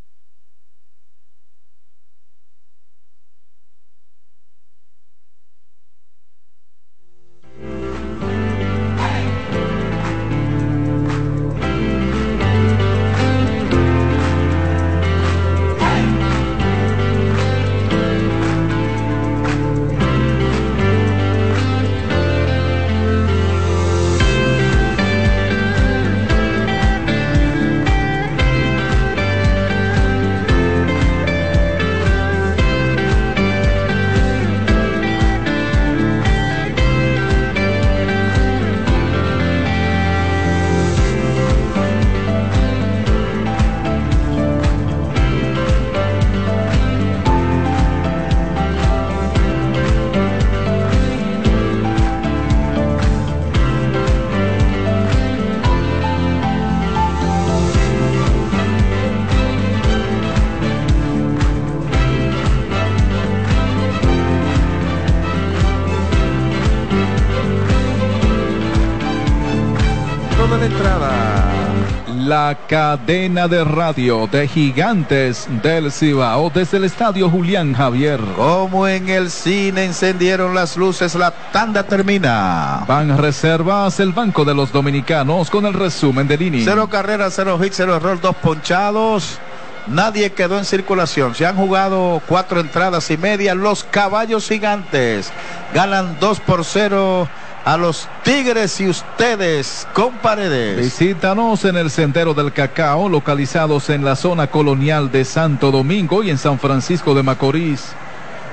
[72.46, 78.19] La cadena de radio de gigantes del Cibao desde el estadio Julián Javier.
[78.35, 82.83] Como en el cine encendieron las luces, la tanda termina.
[82.87, 86.65] Van reservas el Banco de los Dominicanos con el resumen del inning.
[86.65, 89.39] Cero carreras, cero hits, cero error, dos ponchados.
[89.87, 91.33] Nadie quedó en circulación.
[91.33, 93.56] Se han jugado cuatro entradas y media.
[93.56, 95.31] Los caballos gigantes
[95.73, 97.27] ganan dos por cero
[97.66, 100.78] a los Tigres y ustedes con paredes.
[100.78, 106.30] Visítanos en el Sendero del Cacao, localizados en la zona colonial de Santo Domingo y
[106.30, 107.94] en San Francisco de Macorís.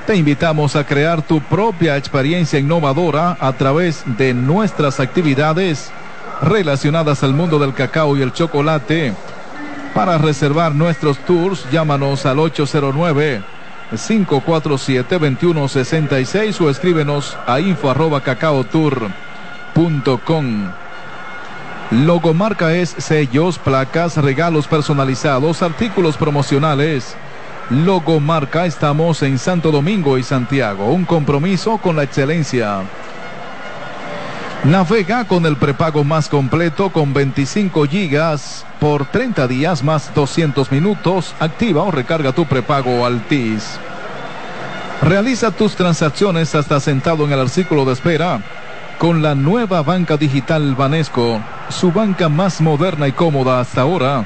[0.06, 5.92] Te invitamos a crear tu propia experiencia innovadora a través de nuestras actividades
[6.40, 9.12] relacionadas al mundo del cacao y el chocolate.
[9.94, 13.51] Para reservar nuestros tours, llámanos al 809
[13.92, 20.72] 547-2166 o escríbenos a info arroba cacaotour.com.
[21.90, 27.14] Logomarca es sellos, placas, regalos personalizados, artículos promocionales.
[27.68, 32.82] Logomarca estamos en Santo Domingo y Santiago, un compromiso con la excelencia.
[34.64, 41.34] Navega con el prepago más completo con 25 gigas por 30 días más 200 minutos.
[41.40, 43.76] Activa o recarga tu prepago Altis.
[45.02, 48.40] Realiza tus transacciones hasta sentado en el artículo de espera
[48.98, 54.24] con la nueva banca digital Banesco, su banca más moderna y cómoda hasta ahora,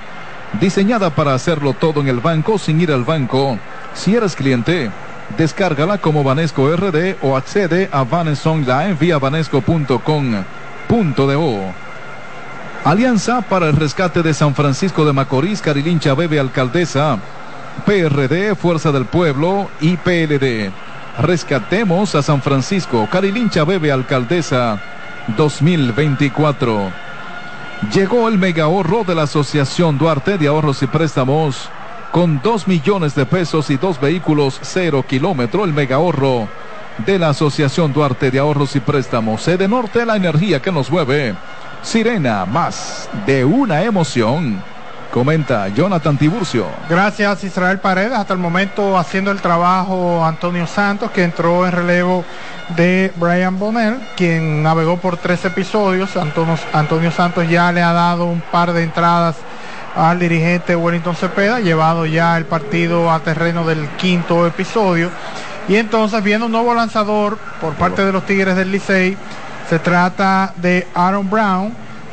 [0.61, 3.59] diseñada para hacerlo todo en el banco sin ir al banco.
[3.95, 4.91] Si eres cliente,
[5.36, 10.44] Descárgala como Vanesco RD o accede a Vanes Online vía vanesco.com.do.
[12.84, 17.18] Alianza para el rescate de San Francisco de Macorís, Carilincha Bebe Alcaldesa,
[17.84, 20.70] PRD, Fuerza del Pueblo y PLD.
[21.18, 24.80] Rescatemos a San Francisco, Carilincha Bebe Alcaldesa
[25.36, 26.92] 2024.
[27.92, 31.70] Llegó el mega ahorro de la Asociación Duarte de Ahorros y Préstamos
[32.12, 36.48] con dos millones de pesos y dos vehículos cero kilómetro, el mega ahorro
[36.98, 39.42] de la Asociación Duarte de Ahorros y Préstamos.
[39.42, 41.34] Sede Norte, la energía que nos mueve.
[41.82, 44.62] Sirena, más de una emoción.
[45.12, 46.66] Comenta Jonathan Tiburcio.
[46.88, 48.12] Gracias Israel Paredes.
[48.12, 52.24] Hasta el momento haciendo el trabajo Antonio Santos, que entró en relevo
[52.76, 56.16] de Brian Bonnell, quien navegó por tres episodios.
[56.16, 59.36] Antonio, Antonio Santos ya le ha dado un par de entradas
[59.97, 65.11] al dirigente Wellington Cepeda, llevado ya el partido a terreno del quinto episodio.
[65.68, 69.16] Y entonces viendo un nuevo lanzador por parte de los Tigres del Licey,
[69.68, 71.72] se trata de Aaron Brown,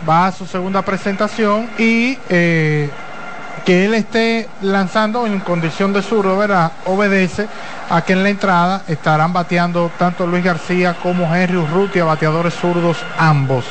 [0.10, 2.90] va a su segunda presentación y eh,
[3.66, 6.72] que él esté lanzando en condición de zurdo, ¿verdad?
[6.86, 7.48] Obedece
[7.90, 12.98] a que en la entrada estarán bateando tanto Luis García como Henry Urrutia, bateadores zurdos
[13.18, 13.66] ambos.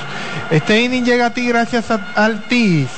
[0.50, 2.88] Este inning llega a ti gracias al TIS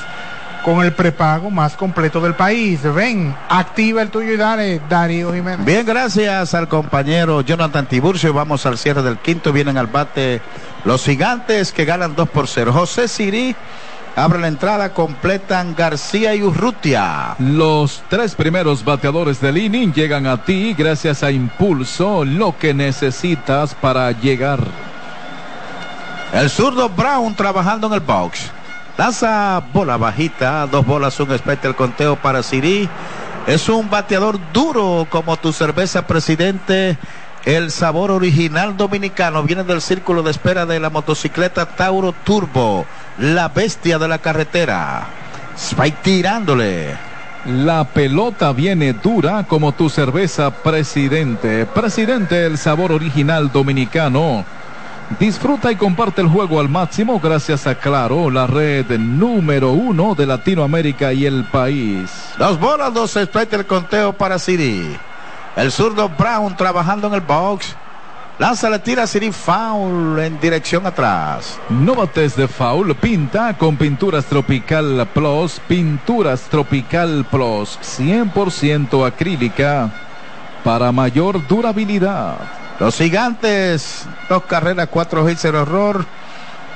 [0.64, 2.80] con el prepago más completo del país.
[2.82, 5.64] Ven, activa el tuyo y dale, Darío Jiménez.
[5.64, 8.32] Bien, gracias al compañero Jonathan Tiburcio.
[8.32, 9.52] Vamos al cierre del quinto.
[9.52, 10.40] Vienen al bate
[10.84, 12.72] los gigantes que ganan 2 por 0.
[12.72, 13.54] José Siri
[14.16, 17.36] abre la entrada, completan García y Urrutia.
[17.38, 23.74] Los tres primeros bateadores del inning llegan a ti gracias a Impulso, lo que necesitas
[23.74, 24.60] para llegar.
[26.32, 28.53] El zurdo Brown trabajando en el box.
[28.96, 32.88] Lanza bola bajita, dos bolas, un espectro conteo para Siri.
[33.46, 36.96] Es un bateador duro como tu cerveza, presidente.
[37.44, 42.86] El sabor original dominicano viene del círculo de espera de la motocicleta Tauro Turbo,
[43.18, 45.08] la bestia de la carretera.
[45.56, 46.96] Spike tirándole.
[47.44, 51.66] La pelota viene dura como tu cerveza, presidente.
[51.66, 54.44] Presidente, el sabor original dominicano.
[55.18, 60.26] Disfruta y comparte el juego al máximo gracias a Claro, la red número uno de
[60.26, 62.10] Latinoamérica y el país.
[62.38, 64.96] Dos bolas, dos strikes el conteo para Siri.
[65.56, 67.76] El zurdo Brown trabajando en el box.
[68.38, 71.60] Lanza, le tira a Siri foul en dirección atrás.
[71.68, 75.60] No bates de foul, pinta con Pinturas Tropical Plus.
[75.68, 79.92] Pinturas Tropical Plus, 100% acrílica
[80.64, 82.63] para mayor durabilidad.
[82.80, 86.04] Los gigantes, dos carreras, cuatro hits, cero error.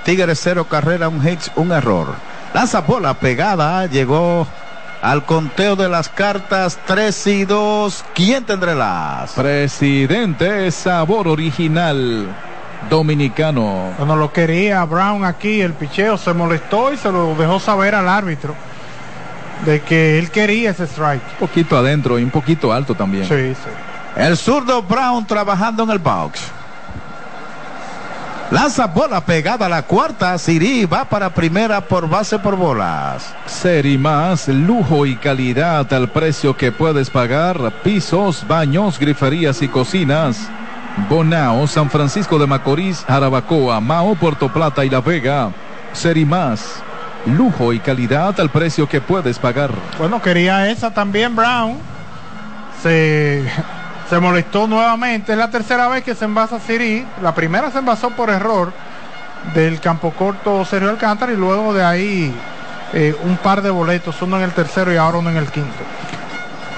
[0.04, 2.14] Tigres, cero carrera, un hit, un error.
[2.54, 4.46] Lanza bola pegada, llegó
[5.02, 8.04] al conteo de las cartas 3 y 2.
[8.14, 9.32] ¿Quién tendrá las?
[9.32, 12.28] Presidente, sabor original
[12.88, 13.92] dominicano.
[13.96, 18.08] Cuando lo quería Brown aquí, el picheo se molestó y se lo dejó saber al
[18.08, 18.54] árbitro
[19.64, 21.22] de que él quería ese strike.
[21.40, 23.24] Un poquito adentro y un poquito alto también.
[23.24, 23.70] Sí, sí.
[24.18, 26.40] El zurdo Brown trabajando en el box.
[28.50, 30.36] Lanza bola pegada a la cuarta.
[30.38, 33.32] Siri va para primera por base por bolas.
[33.46, 37.72] Seri más, lujo y calidad al precio que puedes pagar.
[37.84, 40.48] Pisos, baños, griferías y cocinas.
[41.08, 45.52] Bonao, San Francisco de Macorís, Jarabacoa, Mao, Puerto Plata y La Vega.
[45.92, 46.82] Seri más,
[47.24, 49.70] lujo y calidad al precio que puedes pagar.
[49.96, 51.76] Bueno, quería esa también, Brown.
[52.82, 53.44] Se
[54.08, 55.32] se molestó nuevamente.
[55.32, 57.06] Es la tercera vez que se envasa Siri.
[57.22, 58.72] La primera se envasó por error
[59.54, 62.34] del campo corto Sergio Alcántara y luego de ahí
[62.92, 65.84] eh, un par de boletos, uno en el tercero y ahora uno en el quinto.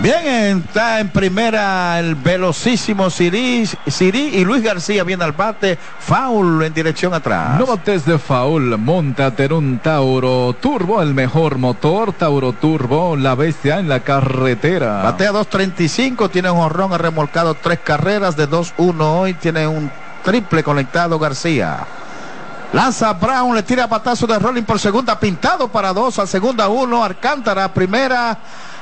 [0.02, 5.78] Bien, está en primera el velocísimo Siri, Siri y Luis García viene al bate.
[5.98, 7.58] Foul en dirección atrás.
[7.58, 8.78] No bates de foul.
[8.78, 12.14] Montate en un Tauro Turbo, el mejor motor.
[12.14, 15.02] Tauro Turbo, la bestia en la carretera.
[15.02, 19.34] Batea 2.35, tiene un horrón, ha remolcado tres carreras de 2-1 hoy.
[19.34, 19.90] Tiene un
[20.24, 21.86] triple conectado García.
[22.72, 27.04] Lanza Brown, le tira patazo de rolling por segunda, pintado para dos, a segunda uno,
[27.04, 28.38] Alcántara, primera.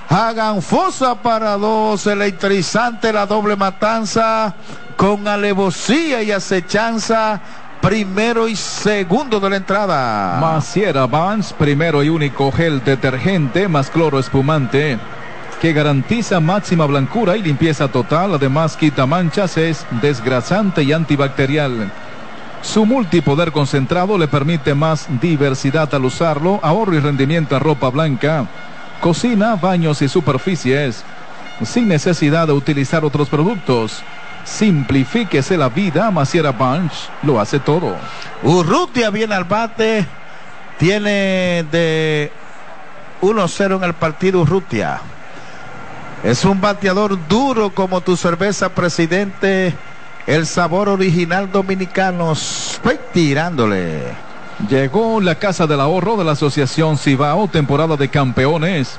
[0.09, 4.55] Hagan fosa para dos, electrizante la doble matanza
[4.97, 7.41] con alevosía y acechanza.
[7.83, 10.41] Primero y segundo de la entrada.
[10.41, 14.99] Maciera Vance, primero y único gel detergente más cloro espumante
[15.61, 18.35] que garantiza máxima blancura y limpieza total.
[18.35, 21.93] Además, quita manchas, es desgrasante y antibacterial.
[22.63, 28.47] Su multipoder concentrado le permite más diversidad al usarlo, ahorro y rendimiento en ropa blanca
[29.01, 31.05] cocina, baños y superficies,
[31.65, 34.03] sin necesidad de utilizar otros productos.
[34.45, 36.93] Simplifíquese la vida, Maciera Bunch
[37.23, 37.97] lo hace todo.
[38.43, 40.07] Urrutia viene al bate,
[40.79, 42.33] tiene de
[43.21, 45.01] 1-0 en el partido Urrutia.
[46.25, 49.75] Es un bateador duro como tu cerveza, presidente.
[50.27, 52.35] El sabor original dominicano.
[53.13, 54.28] Tirándole.
[54.67, 58.99] Llegó la Casa del Ahorro de la Asociación Cibao, temporada de campeones,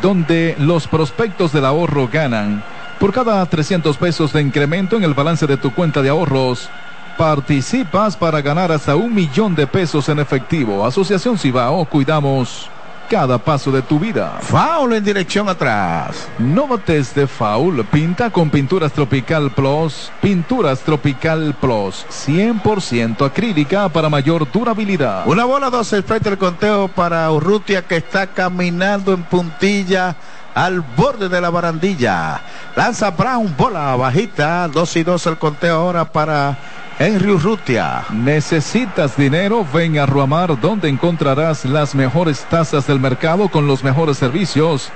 [0.00, 2.64] donde los prospectos del ahorro ganan.
[2.98, 6.70] Por cada 300 pesos de incremento en el balance de tu cuenta de ahorros,
[7.18, 10.86] participas para ganar hasta un millón de pesos en efectivo.
[10.86, 12.70] Asociación Cibao, cuidamos
[13.08, 14.38] cada paso de tu vida.
[14.42, 16.28] Foul en dirección atrás.
[16.38, 17.84] No bates de foul.
[17.86, 20.12] Pinta con Pinturas Tropical Plus.
[20.20, 22.06] Pinturas Tropical Plus.
[22.10, 25.26] 100% acrílica para mayor durabilidad.
[25.26, 30.16] Una bola, dos, el frente del conteo para Urrutia que está caminando en puntilla
[30.54, 32.40] al borde de la barandilla.
[32.76, 34.68] Lanza Brown, bola bajita.
[34.68, 36.58] Dos y dos el conteo ahora para
[37.00, 38.04] Henry Urrutia.
[38.10, 39.64] ¿Necesitas dinero?
[39.72, 44.90] Ven a Ruamar donde encontrarás las mejores tasas del mercado con los mejores servicios.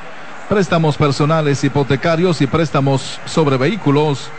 [0.48, 4.30] Préstamos personales, hipotecarios y préstamos sobre vehículos.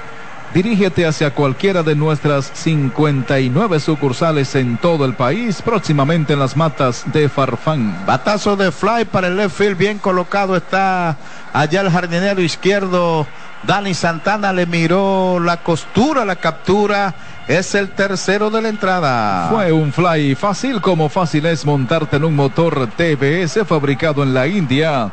[0.54, 7.06] Dirígete hacia cualquiera de nuestras 59 sucursales en todo el país, próximamente en las matas
[7.14, 8.06] de Farfán.
[8.06, 11.18] Batazo de fly para el left field, bien colocado está
[11.54, 13.26] allá el jardinero izquierdo.
[13.64, 17.16] Dani Santana le miró la costura, la captura
[17.48, 19.50] es el tercero de la entrada.
[19.50, 24.48] Fue un fly fácil como fácil es montarte en un motor TBS fabricado en la
[24.48, 25.12] India.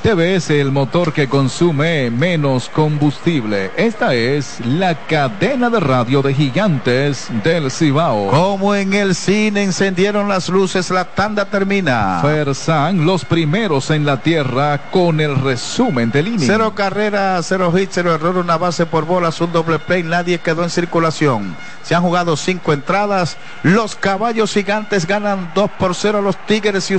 [0.00, 3.70] TBS, el motor que consume menos combustible.
[3.76, 8.28] Esta es la cadena de radio de gigantes del Cibao.
[8.28, 12.20] Como en el cine encendieron las luces, la tanda termina.
[12.22, 16.46] Fersan, los primeros en la tierra con el resumen del inning.
[16.46, 20.62] Cero carrera, cero hit, cero error, una base por bolas, un doble play, nadie quedó
[20.62, 21.56] en circulación.
[21.82, 23.36] Se han jugado cinco entradas.
[23.62, 26.94] Los caballos gigantes ganan dos por cero a los Tigres y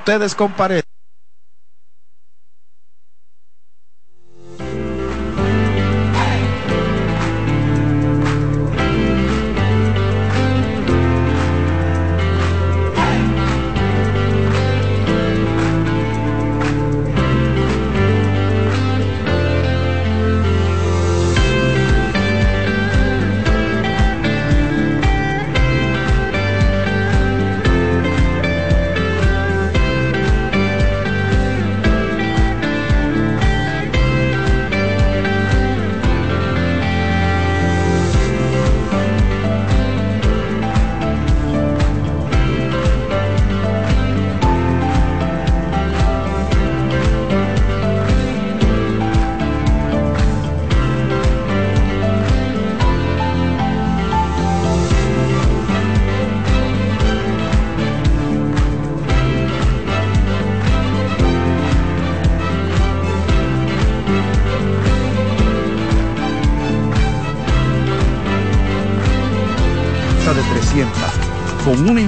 [0.00, 0.34] ustedes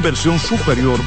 [0.02, 0.98] inversión superior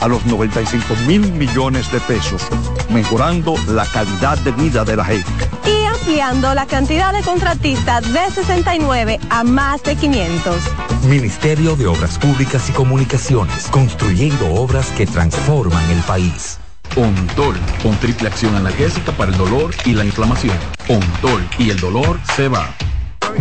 [0.00, 2.40] a los 95 mil millones de pesos,
[2.88, 5.28] mejorando la calidad de vida de la gente.
[5.66, 10.56] Y ampliando la cantidad de contratistas de 69 a más de 500.
[11.02, 16.58] Ministerio de Obras Públicas y Comunicaciones, construyendo obras que transforman el país.
[16.94, 20.56] Ontol, con triple acción analgésica para el dolor y la inflamación.
[20.88, 22.72] Ontol y el dolor se va.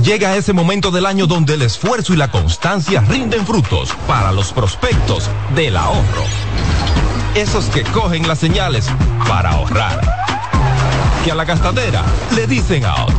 [0.01, 4.51] Llega ese momento del año donde el esfuerzo y la constancia rinden frutos para los
[4.51, 6.25] prospectos del ahorro.
[7.35, 8.89] Esos que cogen las señales
[9.27, 10.01] para ahorrar.
[11.23, 12.03] Que a la gastadera
[12.35, 13.13] le dicen out.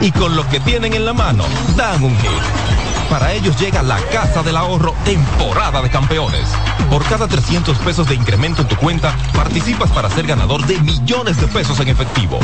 [0.00, 1.44] Y con lo que tienen en la mano
[1.76, 2.30] dan un hit.
[3.08, 6.48] Para ellos llega la Casa del Ahorro temporada de campeones.
[6.90, 11.40] Por cada 300 pesos de incremento en tu cuenta, participas para ser ganador de millones
[11.40, 12.38] de pesos en efectivo.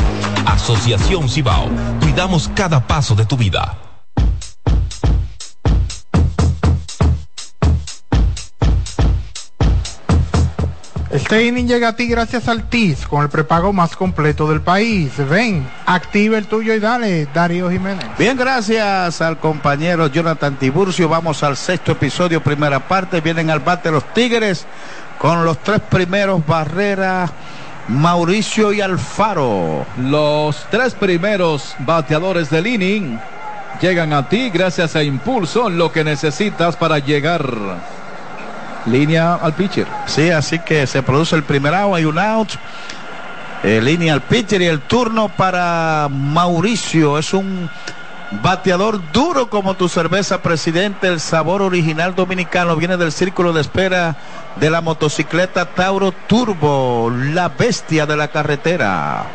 [0.45, 1.69] Asociación Cibao.
[2.01, 3.82] Cuidamos cada paso de tu vida.
[11.23, 15.13] Este inning llega a ti gracias al TIS, con el prepago más completo del país.
[15.29, 18.05] Ven, activa el tuyo y dale, Darío Jiménez.
[18.17, 21.07] Bien, gracias al compañero Jonathan Tiburcio.
[21.07, 23.21] Vamos al sexto episodio, primera parte.
[23.21, 24.65] Vienen al bate los Tigres
[25.17, 27.31] con los tres primeros Barrera,
[27.87, 29.85] Mauricio y Alfaro.
[29.97, 33.17] Los tres primeros bateadores del inning
[33.81, 37.49] llegan a ti gracias a Impulso, lo que necesitas para llegar
[38.85, 39.87] línea al pitcher.
[40.05, 42.49] Sí, así que se produce el primer out, hay un out.
[43.63, 47.17] Eh, línea al pitcher y el turno para Mauricio.
[47.17, 47.69] Es un
[48.41, 51.07] bateador duro como tu cerveza, presidente.
[51.07, 54.17] El sabor original dominicano viene del círculo de espera
[54.57, 59.25] de la motocicleta Tauro Turbo, la bestia de la carretera.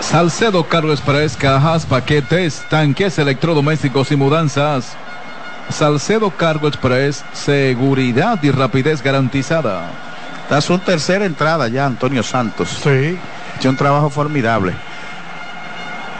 [0.00, 4.96] Salcedo Cargo Express, cajas, paquetes, tanques electrodomésticos y mudanzas.
[5.68, 9.90] Salcedo Cargo Express, seguridad y rapidez garantizada.
[10.50, 12.68] Es su tercera entrada ya, Antonio Santos.
[12.82, 13.18] Sí.
[13.56, 14.74] Hecho un trabajo formidable.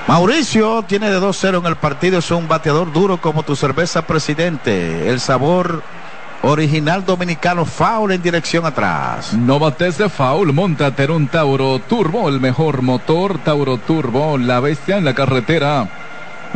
[0.08, 5.10] Mauricio tiene de 2-0 en el partido, es un bateador duro como tu cerveza presidente.
[5.10, 5.82] El sabor
[6.42, 9.32] original dominicano, foul en dirección atrás.
[9.32, 14.60] No bates de foul, montate en un Tauro Turbo, el mejor motor, Tauro Turbo, la
[14.60, 15.88] bestia en la carretera.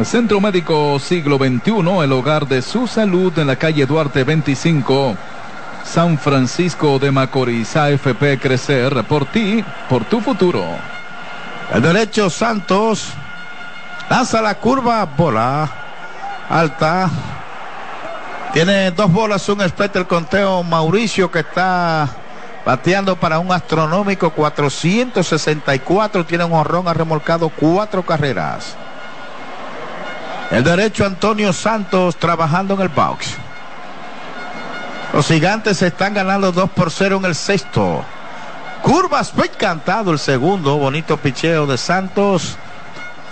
[0.04, 5.14] Centro Médico Siglo XXI, el hogar de su salud en la calle Duarte 25.
[5.84, 10.64] San Francisco de Macorís, AFP Crecer, por ti, por tu futuro.
[11.72, 13.08] El derecho Santos
[14.08, 15.68] lanza la curva, bola
[16.48, 17.10] alta.
[18.54, 22.08] Tiene dos bolas, un split el conteo Mauricio que está
[22.64, 26.24] bateando para un astronómico 464.
[26.24, 28.76] Tiene un horrón, ha remolcado cuatro carreras.
[30.50, 33.36] El derecho Antonio Santos trabajando en el box.
[35.12, 38.04] Los gigantes están ganando 2 por 0 en el sexto.
[38.82, 40.76] Curvas, fue cantado el segundo.
[40.76, 42.56] Bonito picheo de Santos.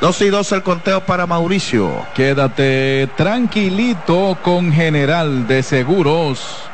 [0.01, 2.07] 2 y 2 el conteo para Mauricio.
[2.15, 6.69] Quédate tranquilito con General de Seguros.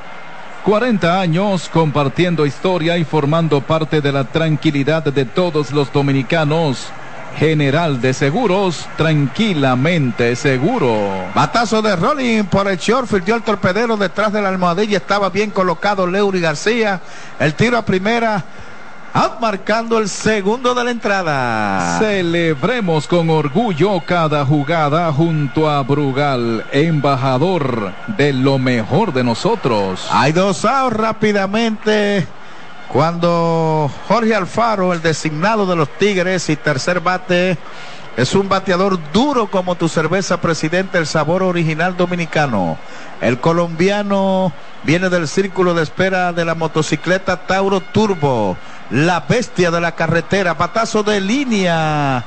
[0.64, 6.88] 40 años compartiendo historia y formando parte de la tranquilidad de todos los dominicanos.
[7.39, 11.26] General de Seguros, tranquilamente seguro.
[11.35, 15.51] Batazo de Rolling por el short, dio el torpedero detrás de la almohadilla, estaba bien
[15.51, 17.01] colocado Leury García.
[17.39, 18.45] El tiro a primera,
[19.12, 21.99] out marcando el segundo de la entrada.
[21.99, 30.07] Celebremos con orgullo cada jugada junto a Brugal, embajador de lo mejor de nosotros.
[30.11, 32.26] Hay dos outs rápidamente.
[32.89, 37.59] Cuando Jorge Alfaro, el designado de los Tigres y tercer bate,
[38.16, 42.78] es un bateador duro como tu cerveza, presidente, el sabor original dominicano.
[43.20, 44.53] El colombiano
[44.85, 48.57] viene del círculo de espera de la motocicleta Tauro Turbo,
[48.91, 52.24] la bestia de la carretera, patazo de línea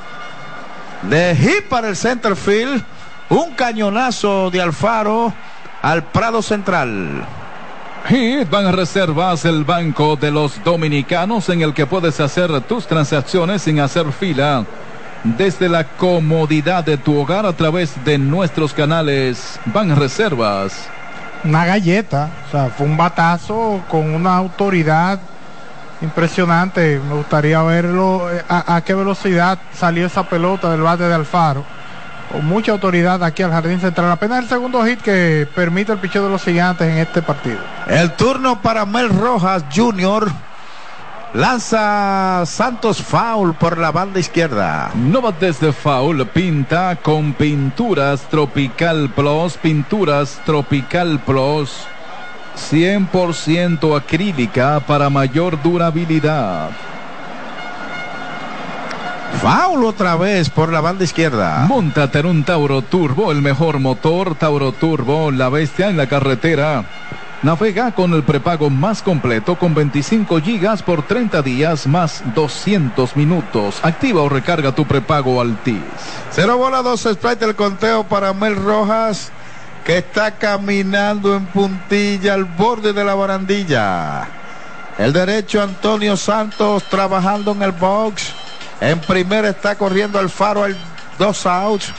[1.04, 2.84] de hit para el center field,
[3.30, 5.34] un cañonazo de Alfaro
[5.82, 7.26] al Prado Central.
[8.08, 13.64] Hit Van Reservas, el banco de los dominicanos en el que puedes hacer tus transacciones
[13.64, 14.64] sin hacer fila.
[15.26, 20.88] Desde la comodidad de tu hogar a través de nuestros canales Van Reservas.
[21.44, 25.20] Una galleta, o sea, fue un batazo con una autoridad
[26.02, 27.02] impresionante.
[27.10, 31.77] Me gustaría verlo eh, a, a qué velocidad salió esa pelota del bate de Alfaro
[32.32, 34.12] con mucha autoridad aquí al jardín central.
[34.12, 37.60] Apenas el segundo hit que permite el picheo de los gigantes en este partido.
[37.88, 40.32] El turno para Mel Rojas Jr.
[41.34, 44.92] Lanza Santos foul por la banda izquierda.
[44.96, 51.86] No bates de foul, pinta con pinturas Tropical Plus, pinturas Tropical Plus,
[52.72, 56.72] 100% acrílica para mayor durabilidad.
[59.42, 61.66] Foul otra vez por la banda izquierda.
[61.68, 66.86] Móntate en un Tauro Turbo, el mejor motor, Tauro Turbo, la bestia en la carretera.
[67.44, 73.80] Navega con el prepago más completo con 25 gigas por 30 días más 200 minutos.
[73.84, 75.78] Activa o recarga tu prepago Altis.
[76.32, 79.32] Cero bola, dos strike el conteo para Mel Rojas
[79.86, 84.28] que está caminando en puntilla al borde de la barandilla.
[84.98, 88.34] El derecho Antonio Santos trabajando en el box.
[88.80, 90.78] En primera está corriendo el faro al
[91.18, 91.92] dos outs.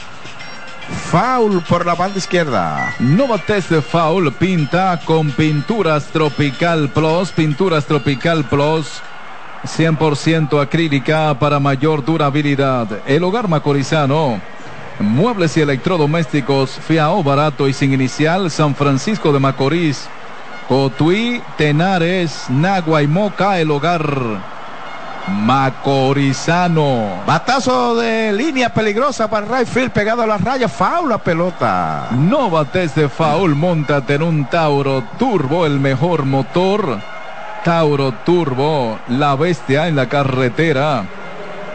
[1.11, 2.95] Foul por la banda izquierda.
[2.99, 9.01] No bates de foul, pinta con pinturas Tropical Plus, pinturas Tropical Plus.
[9.63, 12.87] 100% acrílica para mayor durabilidad.
[13.05, 14.41] El hogar macorizano.
[14.99, 20.07] Muebles y electrodomésticos, fiao barato y sin inicial, San Francisco de Macorís.
[20.67, 24.58] Cotuí, Tenares, Nagua y Moca, el hogar.
[25.29, 27.23] Macorizano.
[27.25, 30.67] Batazo de línea peligrosa para Rayfield pegado a la raya.
[30.67, 32.07] Foul la pelota.
[32.11, 33.55] No bates de foul.
[33.55, 36.99] Montate en un Tauro Turbo, el mejor motor.
[37.63, 41.05] Tauro Turbo, la bestia en la carretera.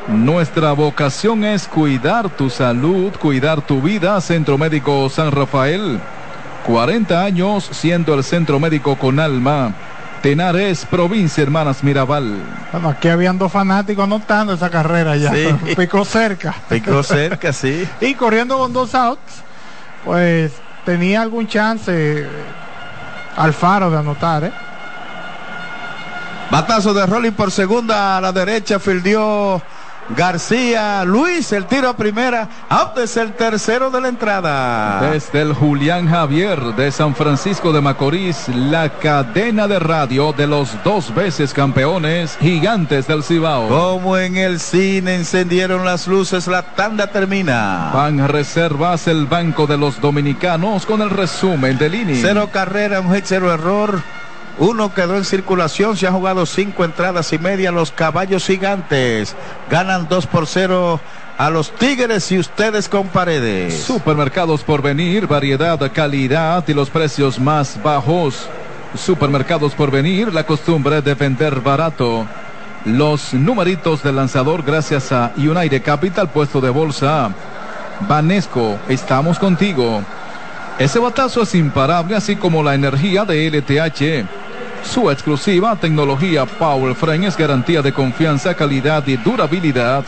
[0.09, 4.21] Nuestra vocación es cuidar tu salud, cuidar tu vida.
[4.21, 6.01] Centro Médico San Rafael.
[6.67, 9.75] 40 años siendo el centro médico con alma.
[10.25, 12.39] Tenares, provincia Hermanas Mirabal.
[12.73, 15.31] Bueno, aquí habían dos fanáticos anotando esa carrera ya.
[15.31, 15.55] Sí.
[15.77, 16.55] Picó cerca.
[16.67, 17.87] Picó cerca, sí.
[18.01, 19.21] y corriendo con dos outs,
[20.03, 20.53] pues
[20.87, 22.27] tenía algún chance eh,
[23.37, 24.53] Alfaro de anotar, ¿eh?
[26.51, 29.61] Batazo de rolling por segunda a la derecha, fildió
[30.11, 35.11] García Luis, el tiro a primera, out es el tercero de la entrada.
[35.11, 40.77] Desde el Julián Javier de San Francisco de Macorís, la cadena de radio de los
[40.85, 43.69] dos veces campeones gigantes del Cibao.
[43.69, 47.91] Como en el cine encendieron las luces, la tanda termina.
[47.95, 52.21] Van Reservas, el Banco de los Dominicanos, con el resumen del inning.
[52.21, 54.03] Cero carrera, un cero error.
[54.59, 57.73] Uno quedó en circulación, se han jugado cinco entradas y media.
[57.73, 59.35] Los caballos gigantes
[59.69, 61.01] ganan dos por cero
[61.37, 63.83] a los Tigres y ustedes con paredes.
[63.83, 68.49] Supermercados por venir, variedad, calidad y los precios más bajos.
[68.97, 72.25] Supermercados por venir, la costumbre de vender barato.
[72.85, 77.31] Los numeritos del lanzador gracias a United Capital, puesto de bolsa.
[78.07, 80.03] Vanesco, estamos contigo.
[80.79, 84.44] Ese batazo es imparable, así como la energía de LTH.
[84.85, 90.05] Su exclusiva tecnología Power Frame es garantía de confianza, calidad y durabilidad.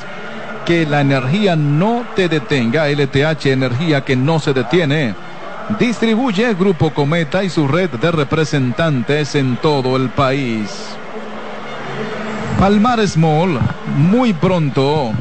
[0.64, 2.88] Que la energía no te detenga.
[2.88, 5.14] LTH, energía que no se detiene.
[5.78, 10.96] Distribuye Grupo Cometa y su red de representantes en todo el país.
[12.58, 13.58] Palmar Mall,
[13.96, 15.12] muy pronto.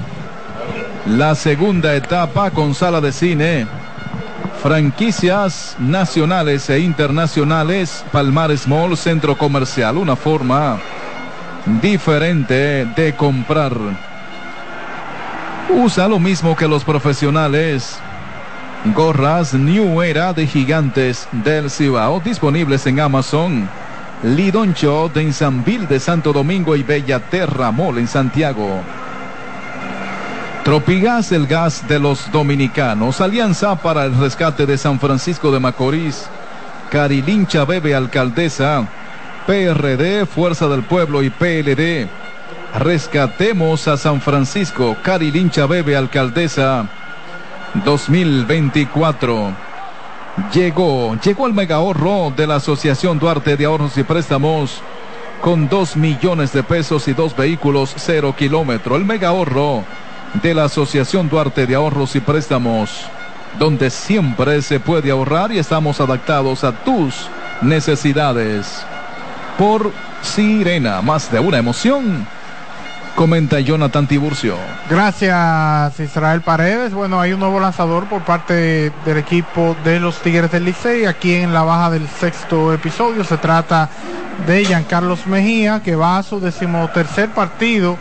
[1.08, 3.68] La segunda etapa con sala de cine
[4.66, 10.80] franquicias nacionales e internacionales, Palmares Mall, centro comercial, una forma
[11.84, 13.74] diferente de comprar.
[15.70, 18.00] Usa lo mismo que los profesionales.
[18.96, 23.70] Gorras New Era de Gigantes del Cibao disponibles en Amazon.
[24.24, 28.82] Lidoncho de Insambil de Santo Domingo y Bellaterra Mall en Santiago.
[30.66, 33.22] Tropigas, el gas de los dominicanos.
[33.22, 36.28] Alianza para el rescate de San Francisco de Macorís.
[36.90, 38.88] Carilincha Bebe Alcaldesa.
[39.46, 42.10] PRD, Fuerza del Pueblo y PLD.
[42.80, 44.98] Rescatemos a San Francisco.
[45.04, 46.90] Carilincha Bebe Alcaldesa.
[47.86, 49.54] 2024.
[50.52, 54.82] Llegó, llegó el mega ahorro de la Asociación Duarte de Ahorros y Préstamos
[55.42, 58.96] con dos millones de pesos y dos vehículos cero kilómetro.
[58.96, 59.84] El mega ahorro
[60.42, 63.06] de la Asociación Duarte de Ahorros y Préstamos,
[63.58, 67.28] donde siempre se puede ahorrar y estamos adaptados a tus
[67.62, 68.86] necesidades.
[69.58, 72.28] Por Sirena, más de una emoción.
[73.16, 74.58] Comenta Jonathan Tiburcio.
[74.90, 76.94] Gracias Israel Paredes.
[76.94, 81.06] Bueno, hay un nuevo lanzador por parte del equipo de los Tigres del Licey.
[81.06, 83.90] Aquí en la baja del sexto episodio se trata
[84.46, 87.98] de Giancarlos Mejía, que va a su decimotercer partido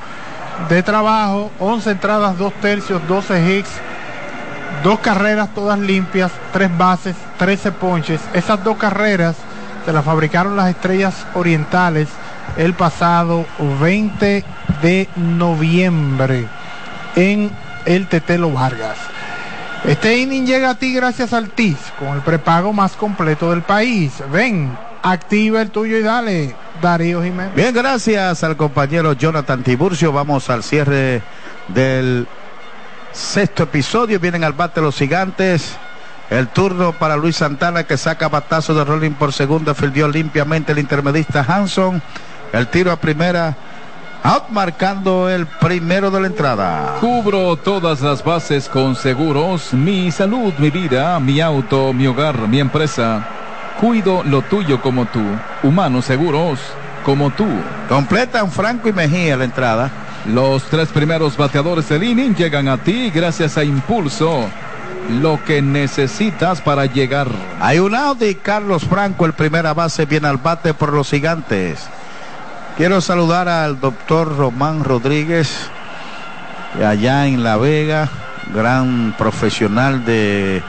[0.68, 3.70] de trabajo, 11 entradas, 2 tercios, 12 hits,
[4.82, 8.20] dos carreras todas limpias, tres bases, 13 ponches.
[8.32, 9.36] Esas dos carreras
[9.84, 12.08] se las fabricaron las estrellas orientales
[12.56, 13.46] el pasado
[13.80, 14.44] 20
[14.82, 16.46] de noviembre
[17.16, 17.50] en
[17.84, 18.98] el Tetelo Vargas.
[19.84, 24.22] Este inning llega a ti gracias al TIS, con el prepago más completo del país.
[24.32, 27.54] Ven, activa el tuyo y dale, Darío Jiménez.
[27.54, 30.12] Bien, gracias al compañero Jonathan Tiburcio.
[30.12, 31.22] Vamos al cierre
[31.68, 32.26] del
[33.12, 34.18] sexto episodio.
[34.18, 35.76] Vienen al bate los gigantes.
[36.30, 39.74] El turno para Luis Santana que saca batazo de rolling por segunda.
[39.74, 42.02] Fildió limpiamente el intermedista Hanson.
[42.52, 43.54] El tiro a primera.
[44.22, 46.96] Out marcando el primero de la entrada.
[46.98, 49.74] Cubro todas las bases con seguros.
[49.74, 53.33] Mi salud, mi vida, mi auto, mi hogar, mi empresa.
[53.80, 55.22] Cuido lo tuyo como tú.
[55.62, 56.60] Humanos seguros
[57.04, 57.46] como tú.
[57.88, 59.90] Completan Franco y Mejía la entrada.
[60.26, 64.48] Los tres primeros bateadores del inning llegan a ti gracias a Impulso.
[65.20, 67.28] Lo que necesitas para llegar.
[67.60, 71.86] Hay un out y Carlos Franco, el primera base, viene al bate por los gigantes.
[72.78, 75.68] Quiero saludar al doctor Román Rodríguez,
[76.82, 78.08] allá en La Vega,
[78.54, 80.62] gran profesional de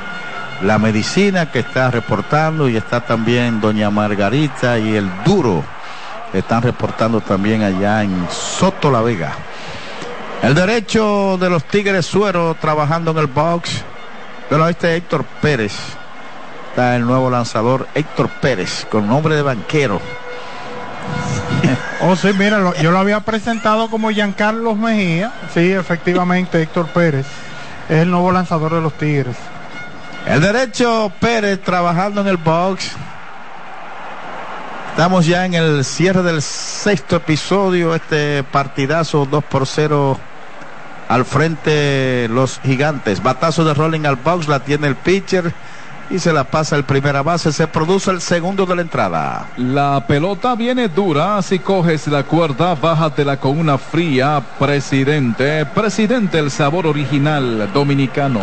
[0.62, 5.64] la medicina que está reportando y está también doña Margarita y el duro
[6.34, 9.34] están reportando también allá en Soto La Vega.
[10.42, 13.84] El derecho de los Tigres Suero trabajando en el box.
[14.50, 15.74] Pero este Héctor Pérez.
[16.70, 20.00] Está el nuevo lanzador Héctor Pérez con nombre de banquero.
[22.02, 25.32] Oh, sí, mira, lo- yo lo había presentado como Giancarlos Mejía.
[25.54, 27.26] Sí, efectivamente, Héctor Pérez
[27.90, 29.36] es el nuevo lanzador de los Tigres.
[30.26, 32.94] El derecho Pérez trabajando en el box.
[34.90, 37.94] Estamos ya en el cierre del sexto episodio.
[37.94, 40.18] Este partidazo 2 por 0
[41.10, 43.22] al frente los gigantes.
[43.22, 44.48] Batazo de rolling al box.
[44.48, 45.54] La tiene el pitcher.
[46.10, 47.52] Y se la pasa el primera base.
[47.52, 49.46] Se produce el segundo de la entrada.
[49.58, 51.40] La pelota viene dura.
[51.44, 54.42] Si coges la cuerda, bájatela con una fría.
[54.58, 58.42] Presidente, presidente, el sabor original dominicano.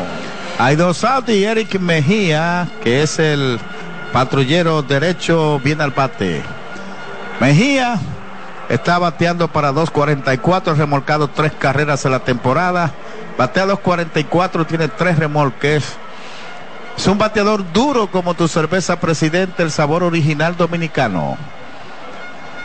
[0.58, 3.58] Hay dos y Eric Mejía, que es el
[4.12, 6.42] patrullero derecho, viene al bate.
[7.40, 7.98] Mejía
[8.68, 12.92] está bateando para 2.44, remolcado tres carreras en la temporada.
[13.36, 15.84] Batea 2.44, tiene tres remolques.
[16.96, 21.36] Es un bateador duro como tu cerveza presidente, el sabor original dominicano.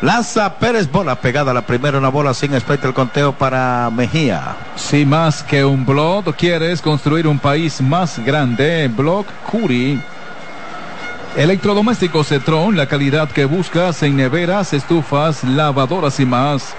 [0.02, 4.56] Lanza Pérez bola pegada a la primera, una bola sin espectro el conteo para Mejía.
[4.76, 10.00] Si más que un blog quieres construir un país más grande, Blog Curi.
[11.36, 16.76] Electrodomésticos Cetron, la calidad que buscas en neveras, estufas, lavadoras y más.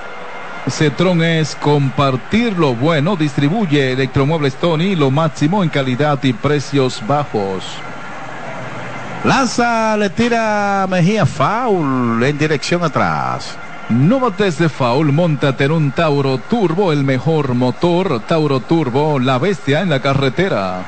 [0.69, 7.65] Cetron es compartir lo bueno, distribuye Electromuebles Tony, lo máximo en calidad y precios bajos.
[9.25, 13.57] Lanza, le tira Mejía foul en dirección atrás.
[13.89, 18.21] No bates de foul, montate en un Tauro Turbo, el mejor motor.
[18.21, 20.83] Tauro Turbo, la bestia en la carretera.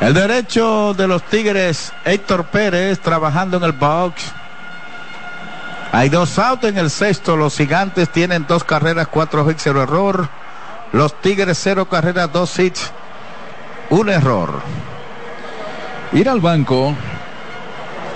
[0.00, 4.32] El derecho de los Tigres, Héctor Pérez, trabajando en el box.
[5.92, 7.36] Hay dos outs en el sexto.
[7.36, 10.28] Los gigantes tienen dos carreras, cuatro hits, cero error.
[10.92, 12.90] Los Tigres, cero carreras, dos hits,
[13.90, 14.60] un error.
[16.12, 16.96] Ir al banco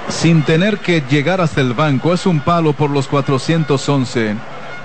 [0.08, 4.36] sin tener que llegar hasta el banco es un palo por los 411.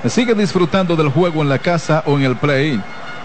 [0.07, 2.81] Sigue disfrutando del juego en la casa o en el play.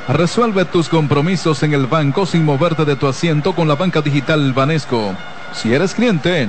[0.08, 4.52] Resuelve tus compromisos en el banco sin moverte de tu asiento con la banca digital
[4.52, 5.14] Banesco.
[5.52, 6.48] Si eres cliente,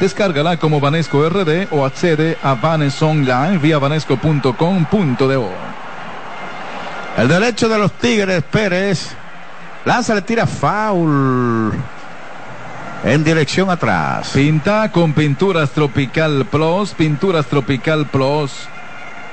[0.00, 5.50] descárgala como Banesco RD o accede a Banes Online vía banesco.com.do.
[7.16, 9.08] El derecho de los Tigres, Pérez.
[9.84, 11.72] Lanza, le tira foul.
[13.04, 14.30] En dirección atrás.
[14.34, 18.68] Pinta con Pinturas Tropical Plus, Pinturas Tropical Plus,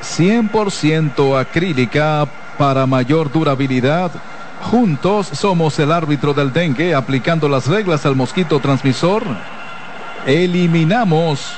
[0.01, 4.11] 100% acrílica para mayor durabilidad.
[4.61, 9.24] Juntos somos el árbitro del dengue aplicando las reglas al mosquito transmisor.
[10.26, 11.57] Eliminamos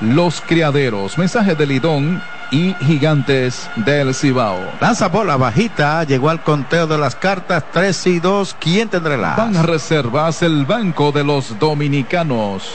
[0.00, 1.16] los criaderos.
[1.16, 2.22] Mensaje de Lidón
[2.54, 4.60] y Gigantes del Cibao.
[4.80, 8.56] Lanza bola bajita, llegó al conteo de las cartas 3 y 2.
[8.60, 9.34] ¿Quién tendrá la?
[9.34, 12.70] Van Reservas, el banco de los dominicanos.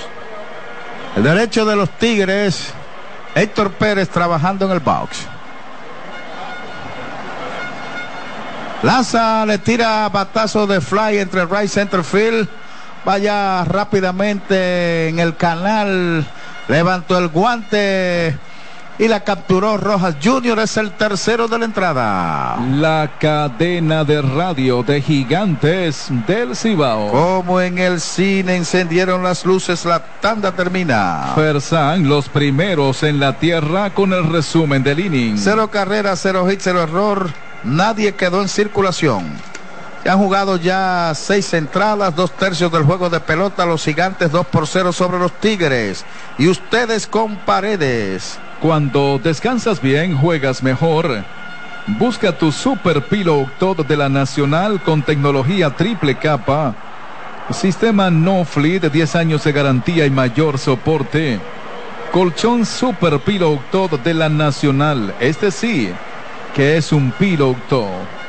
[1.15, 2.73] El derecho de los Tigres,
[3.35, 5.27] Héctor Pérez trabajando en el box.
[8.83, 12.49] Lanza, le tira batazo de fly entre right center field.
[13.05, 16.25] Vaya rápidamente en el canal.
[16.67, 18.37] Levantó el guante.
[18.99, 22.57] Y la capturó Rojas Junior, es el tercero de la entrada.
[22.73, 27.09] La cadena de radio de gigantes del Cibao.
[27.09, 31.31] Como en el cine encendieron las luces, la tanda termina.
[31.33, 35.37] Fersan, los primeros en la tierra con el resumen del inning.
[35.37, 37.29] Cero carreras, cero hits, cero error.
[37.63, 39.31] Nadie quedó en circulación.
[40.03, 44.47] Se han jugado ya seis entradas, dos tercios del juego de pelota, los gigantes 2
[44.47, 46.05] por 0 sobre los tigres.
[46.37, 48.39] Y ustedes con paredes.
[48.61, 51.23] Cuando descansas bien, juegas mejor.
[51.87, 56.75] Busca tu Super Pillow Todo de la Nacional con tecnología triple capa.
[57.51, 61.39] Sistema No Fleet de 10 años de garantía y mayor soporte.
[62.11, 65.15] Colchón Super Pillow Todo de la Nacional.
[65.21, 65.89] Este sí,
[66.53, 68.19] que es un Pillow Todo.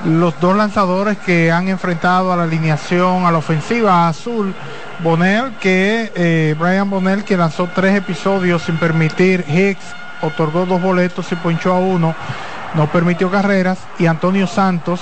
[0.06, 4.54] los dos lanzadores que han enfrentado a la alineación, a la ofensiva azul.
[5.00, 11.32] Bonel, que eh, Brian Bonel, que lanzó tres episodios sin permitir Hicks, otorgó dos boletos
[11.32, 12.14] y ponchó a uno,
[12.76, 13.80] no permitió carreras.
[13.97, 15.02] Y Antonio Santos,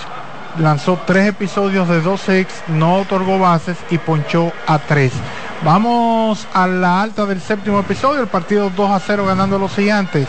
[0.60, 5.12] lanzó tres episodios de dos ex, no otorgó bases y ponchó a tres.
[5.64, 10.28] Vamos a la alta del séptimo episodio, el partido 2 a 0 ganando los gigantes.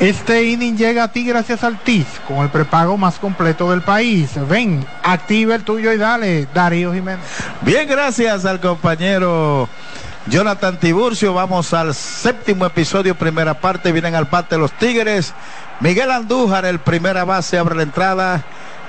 [0.00, 4.30] Este inning llega a ti gracias al TIS, con el prepago más completo del país.
[4.48, 7.24] Ven, activa el tuyo y dale, Darío Jiménez.
[7.60, 9.68] Bien, gracias al compañero
[10.26, 11.34] Jonathan Tiburcio.
[11.34, 13.92] Vamos al séptimo episodio, primera parte.
[13.92, 15.32] Vienen al parte los Tigres.
[15.80, 18.42] Miguel Andújar, el primera base, abre la entrada.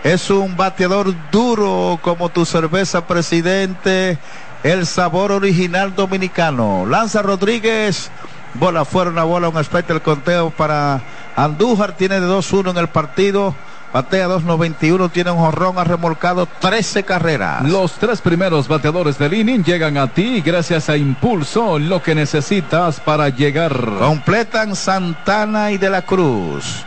[0.05, 4.19] Es un bateador duro como tu cerveza, presidente.
[4.61, 6.85] El sabor original dominicano.
[6.85, 8.11] Lanza Rodríguez.
[8.53, 11.01] Bola fuera, una bola, un aspecto el conteo para
[11.35, 11.97] Andújar.
[11.97, 13.55] Tiene de 2-1 en el partido.
[13.93, 17.63] Batea 2.91, tiene un jorrón, ha remolcado 13 carreras.
[17.63, 22.99] Los tres primeros bateadores del inning llegan a ti gracias a Impulso, lo que necesitas
[22.99, 23.73] para llegar.
[23.97, 26.85] Completan Santana y De la Cruz.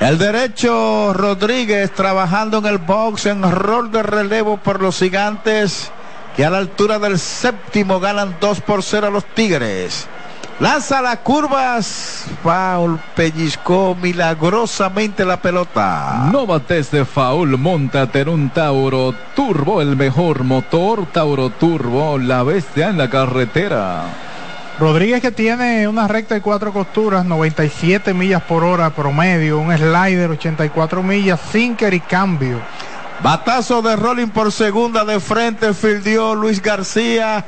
[0.00, 5.90] El derecho Rodríguez trabajando en el box en rol de relevo por los gigantes
[6.36, 10.06] que a la altura del séptimo ganan 2 por 0 a los Tigres.
[10.60, 12.26] Lanza las curvas.
[12.44, 16.28] Foul pellizcó milagrosamente la pelota.
[16.30, 21.06] No bates de foul, montate en un Tauro Turbo, el mejor motor.
[21.06, 24.27] Tauro Turbo, la bestia en la carretera.
[24.78, 30.30] Rodríguez que tiene una recta de cuatro costuras, 97 millas por hora promedio, un slider
[30.30, 32.60] 84 millas, sinker y cambio.
[33.20, 37.44] Batazo de rolling por segunda de frente, fildió Luis García,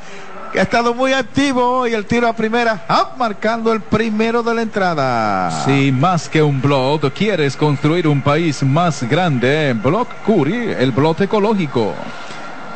[0.52, 4.52] que ha estado muy activo hoy, el tiro a primera, up, marcando el primero de
[4.52, 5.64] la entrada.
[5.64, 11.22] Si más que un blog, quieres construir un país más grande, Block Curi, el blog
[11.22, 11.94] ecológico.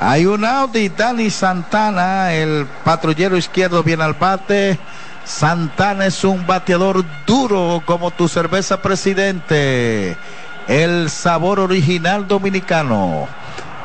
[0.06, 4.78] Hay un Audi, Dani Santana, el patrullero izquierdo viene al bate.
[5.24, 10.14] Santana es un bateador duro como tu cerveza presidente.
[10.68, 13.26] El sabor original dominicano.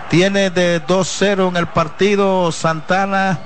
[0.09, 3.39] Tiene de 2-0 en el partido Santana.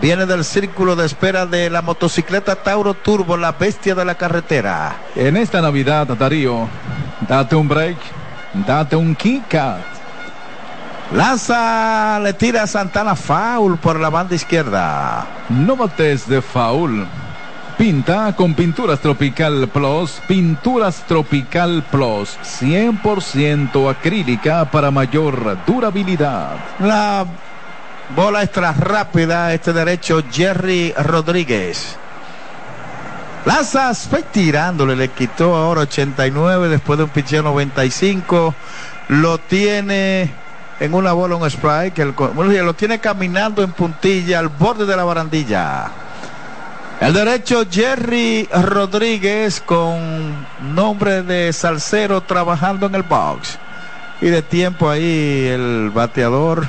[0.00, 4.96] Viene del círculo de espera de la motocicleta Tauro Turbo, la bestia de la carretera.
[5.14, 6.66] En esta Navidad, Darío,
[7.28, 7.98] date un break,
[8.66, 9.54] date un kick
[11.12, 15.24] Lanza, le tira a Santana foul por la banda izquierda.
[15.48, 17.06] No bates de foul.
[17.78, 26.56] Pinta con Pinturas Tropical Plus, Pinturas Tropical Plus, 100% acrílica para mayor durabilidad.
[26.80, 27.24] La
[28.16, 31.96] bola extra rápida, este derecho Jerry Rodríguez.
[33.44, 33.92] Lanza
[34.32, 38.54] tirándole, le quitó ahora 89 después de un picheo 95.
[39.08, 40.45] Lo tiene
[40.80, 41.98] en una bola, un strike.
[41.98, 42.14] El,
[42.64, 45.90] lo tiene caminando en puntilla al borde de la barandilla.
[47.00, 53.58] El derecho Jerry Rodríguez con nombre de Salcero trabajando en el box.
[54.20, 56.66] Y de tiempo ahí el bateador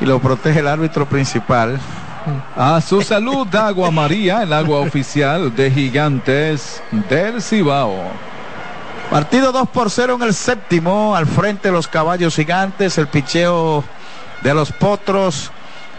[0.00, 1.78] y lo protege el árbitro principal.
[2.56, 7.94] A su salud, Agua María, el agua oficial de Gigantes del Cibao.
[9.10, 13.84] Partido 2 por 0 en el séptimo, al frente los caballos gigantes, el picheo
[14.42, 15.52] de los potros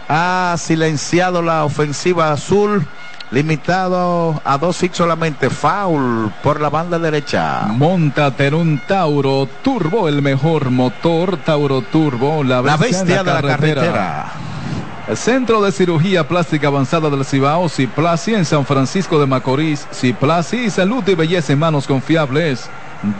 [0.08, 2.86] ha silenciado la ofensiva azul,
[3.30, 7.62] limitado a dos hits solamente, foul por la banda derecha.
[7.68, 14.32] Montate en un Tauro Turbo, el mejor motor, Tauro Turbo, la bestia, de la carretera.
[15.08, 20.68] El Centro de Cirugía Plástica Avanzada del Cibao, Ciplasi, en San Francisco de Macorís, Ciplasi,
[20.68, 22.68] salud y belleza en manos confiables.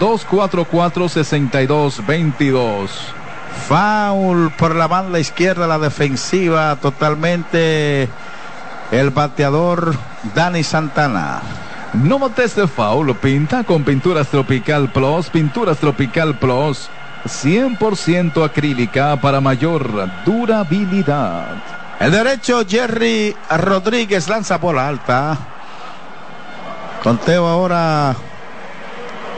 [0.01, 2.91] 244-6222.
[3.69, 8.09] Foul por la banda izquierda, la defensiva totalmente.
[8.91, 9.95] El bateador
[10.35, 11.43] Dani Santana.
[11.95, 16.91] No mates de foul, pinta con Pinturas Tropical Plus, Pinturas Tropical Plus.
[17.25, 21.57] 100% acrílica para mayor durabilidad.
[21.99, 25.37] El derecho Jerry Rodríguez lanza bola alta.
[27.03, 28.15] Conteo ahora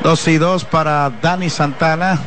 [0.03, 2.19] 2 y 2 para Dani Santana.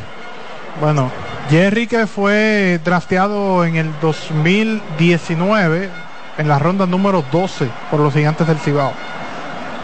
[0.80, 1.11] Bueno,
[1.49, 5.89] Jerry que fue drafteado en el 2019
[6.38, 8.93] en la ronda número 12 por los gigantes del Cibao.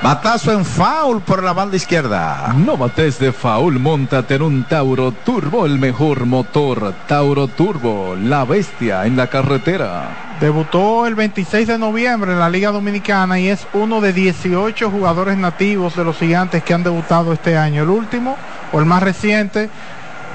[0.02, 2.54] Batazo en foul por la banda izquierda.
[2.56, 6.94] No bates de foul, montate en un Tauro Turbo, el mejor motor.
[7.06, 10.38] Tauro Turbo, la bestia en la carretera.
[10.40, 15.38] Debutó el 26 de noviembre en la Liga Dominicana y es uno de 18 jugadores
[15.38, 17.84] nativos de los gigantes que han debutado este año.
[17.84, 18.38] El último,
[18.72, 19.70] o el más reciente,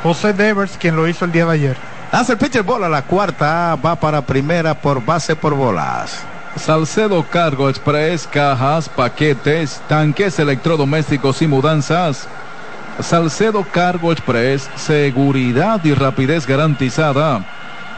[0.02, 1.76] José Devers, quien lo hizo el día de ayer.
[2.12, 6.22] Hace el pitcher bola, la cuarta va para primera por base por bolas.
[6.56, 12.26] Salcedo Cargo Express, cajas, paquetes, tanques electrodomésticos y mudanzas.
[13.00, 17.44] Salcedo Cargo Express, seguridad y rapidez garantizada.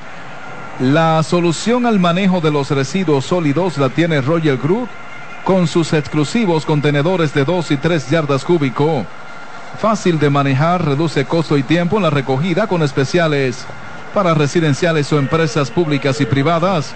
[0.80, 4.88] La solución al manejo de los residuos sólidos la tiene Roger Group
[5.44, 9.04] con sus exclusivos contenedores de 2 y 3 yardas cúbico.
[9.78, 13.64] Fácil de manejar, reduce costo y tiempo en la recogida con especiales
[14.12, 16.94] para residenciales o empresas públicas y privadas.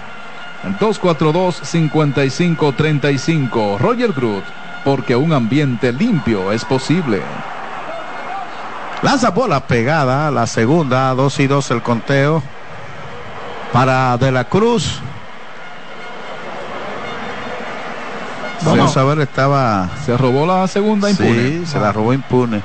[0.79, 4.43] 242-5535 Roger Groot,
[4.83, 7.21] porque un ambiente limpio es posible.
[9.01, 12.41] Lanza bola pegada, la segunda, 2 y 2 el conteo
[13.71, 14.99] para De la Cruz.
[18.61, 19.89] Vamos a ver, estaba.
[20.05, 21.33] Se robó la segunda impune.
[21.33, 22.61] Sí, se la robó impune.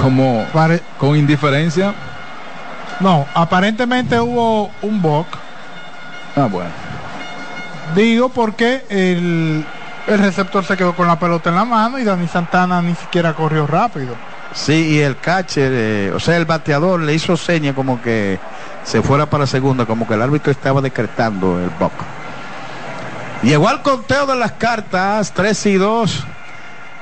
[0.00, 0.44] Como
[0.98, 1.94] con indiferencia.
[3.00, 5.26] No, aparentemente hubo un boc.
[6.36, 6.70] Ah, bueno.
[7.94, 9.64] Digo porque el,
[10.06, 13.34] el receptor se quedó con la pelota en la mano y Dani Santana ni siquiera
[13.34, 14.14] corrió rápido.
[14.52, 18.38] Sí, y el catcher, eh, o sea, el bateador le hizo seña como que
[18.84, 21.92] se fuera para segunda, como que el árbitro estaba decretando el boc.
[23.42, 26.24] Llegó al conteo de las cartas, 3 y 2.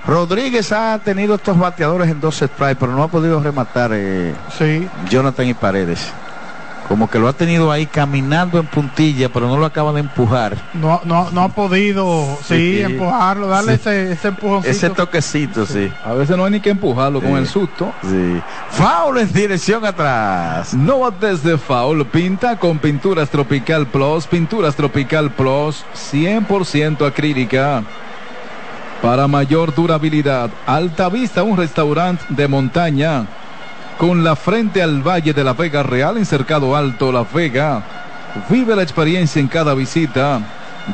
[0.07, 4.89] Rodríguez ha tenido estos bateadores en dos strikes, pero no ha podido rematar eh, sí.
[5.09, 6.13] Jonathan y Paredes.
[6.89, 10.57] Como que lo ha tenido ahí caminando en puntilla, pero no lo acaba de empujar.
[10.75, 14.71] No, no, no ha podido, sí, empujarlo, darle ese, ese empujoncito.
[14.71, 15.91] Ese toquecito, sí.
[16.05, 17.93] A veces no hay ni que empujarlo con el susto.
[18.03, 18.41] Sí.
[18.71, 20.75] Foul en dirección atrás.
[20.75, 27.83] No desde foul, pinta con Pinturas Tropical Plus, Pinturas Tropical Plus, 100% acrílica.
[29.01, 33.27] Para mayor durabilidad, Alta Vista, un restaurante de montaña
[33.99, 37.83] con la frente al Valle de la Vega Real en Cercado Alto, La Vega.
[38.49, 40.41] Vive la experiencia en cada visita.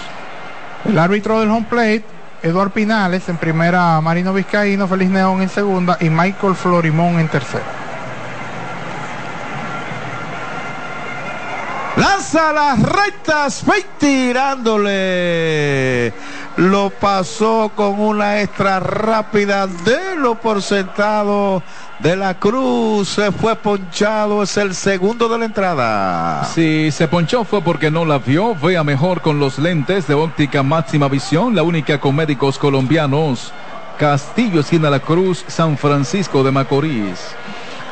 [0.85, 2.05] El árbitro del home plate,
[2.43, 7.65] Eduard Pinales en primera, Marino Vizcaíno, Feliz Neón en segunda y Michael Florimón en tercera.
[11.97, 13.65] Lanza las rectas,
[13.99, 16.15] tirándole.
[16.57, 21.63] Lo pasó con una extra rápida de lo por sentado
[22.03, 26.45] de la Cruz se fue ponchado, es el segundo de la entrada.
[26.45, 30.63] Si se ponchó fue porque no la vio, vea mejor con los lentes de óptica
[30.63, 33.53] máxima visión, la única con médicos colombianos.
[33.99, 37.21] Castillo, esquina La Cruz, San Francisco de Macorís.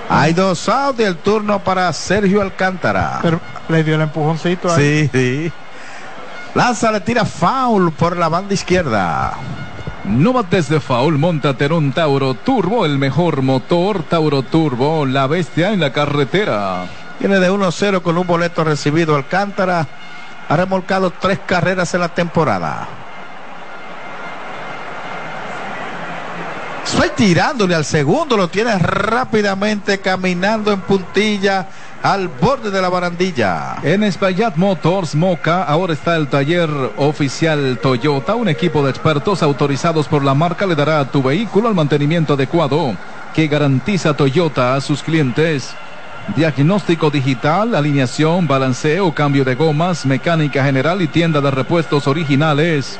[0.09, 3.21] Hay dos outs y el turno para Sergio Alcántara.
[3.69, 5.09] le dio el empujoncito ahí.
[5.09, 5.53] Sí, sí.
[6.55, 9.35] Lanza le tira foul por la banda izquierda.
[10.09, 15.27] No bates de faul, montate en un Tauro Turbo, el mejor motor Tauro Turbo, la
[15.27, 16.87] bestia en la carretera.
[17.21, 19.87] Viene de 1-0 con un boleto recibido Alcántara.
[20.49, 22.89] Ha remolcado tres carreras en la temporada.
[26.85, 31.69] Estoy tirándole al segundo, lo tiene rápidamente caminando en puntilla
[32.03, 33.77] al borde de la barandilla.
[33.83, 38.35] En Espaillat Motors Moca ahora está el taller oficial Toyota.
[38.35, 42.35] Un equipo de expertos autorizados por la marca le dará a tu vehículo el mantenimiento
[42.35, 42.97] adecuado
[43.35, 45.75] que garantiza Toyota a sus clientes.
[46.37, 52.99] Diagnóstico digital, alineación, balanceo, cambio de gomas, mecánica general y tienda de repuestos originales.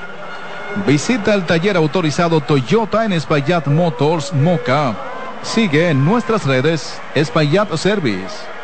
[0.87, 4.95] Visita el taller autorizado Toyota en Espaillat Motors Moca.
[5.43, 8.58] Sigue en nuestras redes Espaillat Service.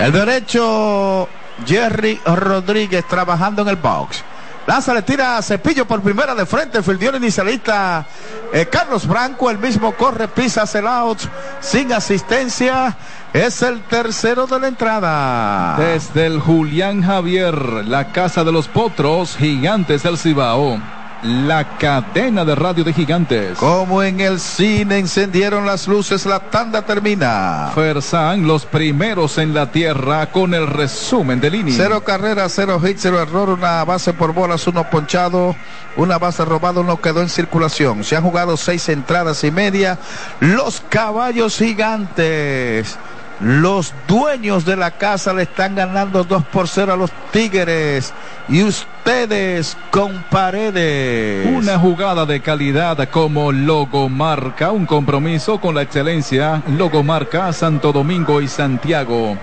[0.00, 1.28] El derecho
[1.66, 4.24] Jerry Rodríguez trabajando en el box.
[4.66, 6.78] Lanza le tira a Cepillo por primera de frente.
[6.78, 8.06] el inicialista
[8.50, 9.50] eh, Carlos Branco.
[9.50, 11.18] El mismo corre, pisa el out
[11.60, 12.96] sin asistencia.
[13.34, 15.76] Es el tercero de la entrada.
[15.76, 17.54] Desde el Julián Javier,
[17.86, 20.80] la casa de los potros, gigantes del Cibao
[21.22, 23.58] la cadena de radio de gigantes.
[23.58, 27.70] Como en el cine encendieron las luces, la tanda termina.
[27.74, 31.74] Fersan, los primeros en la tierra con el resumen del inning.
[31.76, 35.54] Cero carreras, cero hits, cero error, una base por bolas, uno ponchado,
[35.96, 38.04] una base robada, uno quedó en circulación.
[38.04, 39.98] Se han jugado seis entradas y media.
[40.40, 42.98] Los caballos gigantes
[43.40, 48.12] Los dueños de la casa le están ganando 2 por 0 a los Tigres.
[48.48, 51.46] Y ustedes con paredes.
[51.46, 56.62] Una jugada de calidad como Logomarca, un compromiso con la excelencia.
[56.76, 59.38] Logomarca, Santo Domingo y Santiago.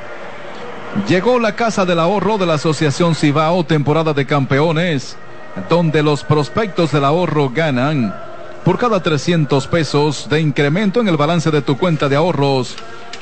[1.07, 5.18] Llegó la Casa del Ahorro de la Asociación Cibao, temporada de campeones,
[5.69, 8.15] donde los prospectos del ahorro ganan.
[8.64, 12.76] Por cada 300 pesos de incremento en el balance de tu cuenta de ahorros,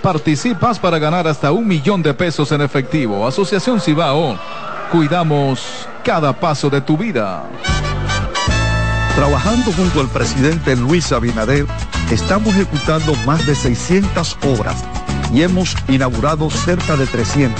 [0.05, 3.27] participas para ganar hasta un millón de pesos en efectivo.
[3.27, 4.37] Asociación Cibao,
[4.91, 7.43] cuidamos cada paso de tu vida.
[9.15, 11.65] Trabajando junto al presidente Luis Abinader,
[12.11, 14.83] estamos ejecutando más de 600 obras
[15.33, 17.59] y hemos inaugurado cerca de 300,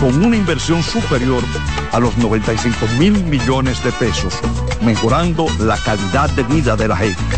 [0.00, 1.44] con una inversión superior
[1.92, 4.34] a los 95 mil millones de pesos,
[4.82, 7.37] mejorando la calidad de vida de la gente.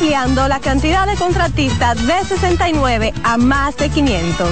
[0.00, 4.48] Ampliando la cantidad de contratistas de 69 a más de 500.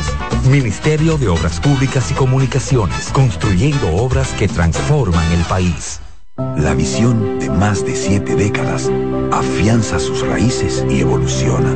[0.51, 6.01] Ministerio de Obras Públicas y Comunicaciones, construyendo obras que transforman el país.
[6.37, 8.91] La visión de más de siete décadas
[9.33, 11.71] afianza sus raíces y evoluciona.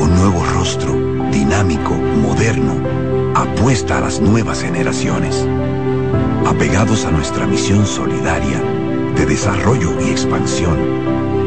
[0.00, 0.94] Un nuevo rostro,
[1.30, 5.46] dinámico, moderno, apuesta a las nuevas generaciones.
[6.46, 8.62] Apegados a nuestra misión solidaria
[9.14, 11.17] de desarrollo y expansión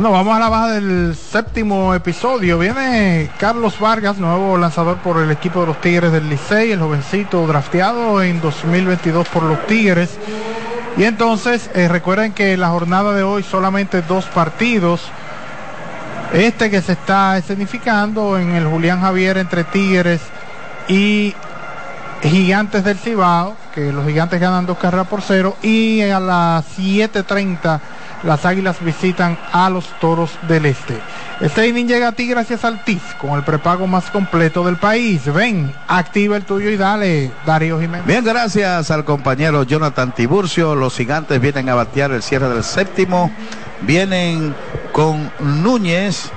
[0.00, 2.56] Bueno, vamos a la baja del séptimo episodio.
[2.56, 7.44] Viene Carlos Vargas, nuevo lanzador por el equipo de los Tigres del Licey, el jovencito
[7.48, 10.16] drafteado en 2022 por los Tigres.
[10.96, 15.02] Y entonces, eh, recuerden que la jornada de hoy solamente dos partidos.
[16.32, 20.20] Este que se está escenificando en el Julián Javier entre Tigres
[20.86, 21.34] y
[22.22, 25.56] Gigantes del Cibao, que los Gigantes ganan dos carreras por cero.
[25.60, 27.80] Y a las 7.30
[28.22, 30.98] las Águilas visitan a los Toros del Este.
[31.40, 35.32] Este inning llega a ti gracias al TIS, con el prepago más completo del país.
[35.32, 38.06] Ven, activa el tuyo y dale, Darío Jiménez.
[38.06, 40.74] Bien, gracias al compañero Jonathan Tiburcio.
[40.74, 43.30] Los gigantes vienen a batear el cierre del séptimo.
[43.82, 44.54] Vienen
[44.92, 46.32] con Núñez,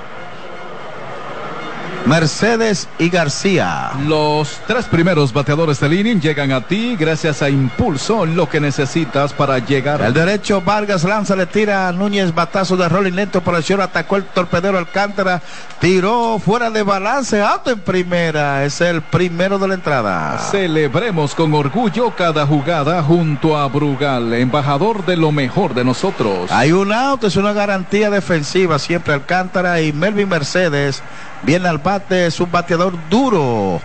[2.06, 3.92] Mercedes y García.
[4.06, 9.32] Los tres primeros bateadores del inning llegan a ti gracias a Impulso, lo que necesitas
[9.32, 10.02] para llegar.
[10.02, 13.82] El derecho Vargas lanza, le tira a Núñez, batazo de rolling lento por el señor,
[13.82, 15.42] atacó el torpedero Alcántara,
[15.80, 20.38] tiró fuera de balance, auto en primera, es el primero de la entrada.
[20.38, 26.50] Celebremos con orgullo cada jugada junto a Brugal, embajador de lo mejor de nosotros.
[26.50, 31.02] Hay un auto, es una garantía defensiva, siempre Alcántara y Melvin Mercedes.
[31.42, 33.80] Viene al bate, es un bateador duro.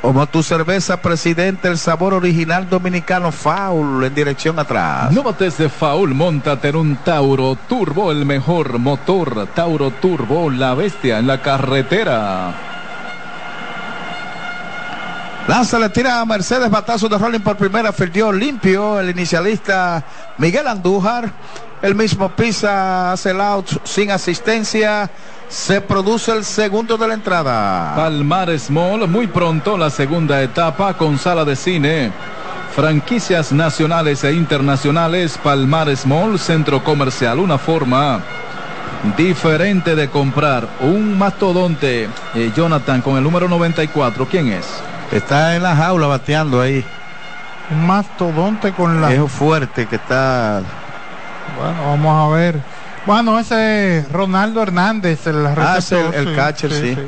[0.00, 5.12] Como tu cerveza, presidente, el sabor original dominicano, foul en dirección atrás.
[5.12, 9.46] No bates de foul, montate en un Tauro Turbo, el mejor motor.
[9.54, 12.52] Tauro Turbo, la bestia en la carretera.
[15.46, 20.04] Lanza, le tira a Mercedes, batazo de rolling por primera, perdió limpio el inicialista
[20.38, 21.30] Miguel Andújar.
[21.82, 25.10] El mismo pisa, hace el out sin asistencia.
[25.52, 27.94] Se produce el segundo de la entrada.
[27.94, 32.10] Palmar Small, muy pronto la segunda etapa con sala de cine.
[32.74, 38.22] Franquicias nacionales e internacionales, Palmar Small, centro comercial, una forma
[39.18, 40.66] diferente de comprar.
[40.80, 44.66] Un mastodonte, eh, Jonathan, con el número 94, ¿quién es?
[45.12, 46.82] Está en la jaula bateando ahí.
[47.70, 49.12] Un mastodonte con la...
[49.12, 50.62] Es fuerte que está...
[51.58, 52.81] Bueno, vamos a ver.
[53.06, 56.80] Bueno, ese es Ronaldo Hernández, el ah, es el, el, catcher, sí.
[56.80, 56.94] sí.
[56.94, 57.06] sí.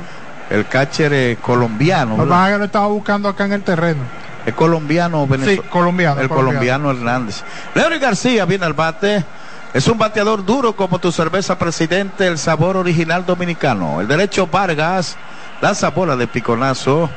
[0.51, 2.17] El catcher eh, colombiano.
[2.17, 4.03] Lo que lo estaba buscando acá en el terreno.
[4.45, 5.63] Es colombiano, venezolano.
[5.63, 6.21] Sí, colombiano.
[6.21, 7.43] El colombiano, colombiano Hernández.
[7.75, 9.25] Leonel García viene al bate.
[9.73, 14.01] Es un bateador duro como tu cerveza presidente, el sabor original dominicano.
[14.01, 15.17] El derecho Vargas
[15.61, 17.09] lanza bola de piconazo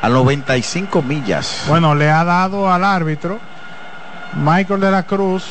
[0.00, 1.64] a 95 millas.
[1.68, 3.38] Bueno, le ha dado al árbitro
[4.34, 5.44] Michael de la Cruz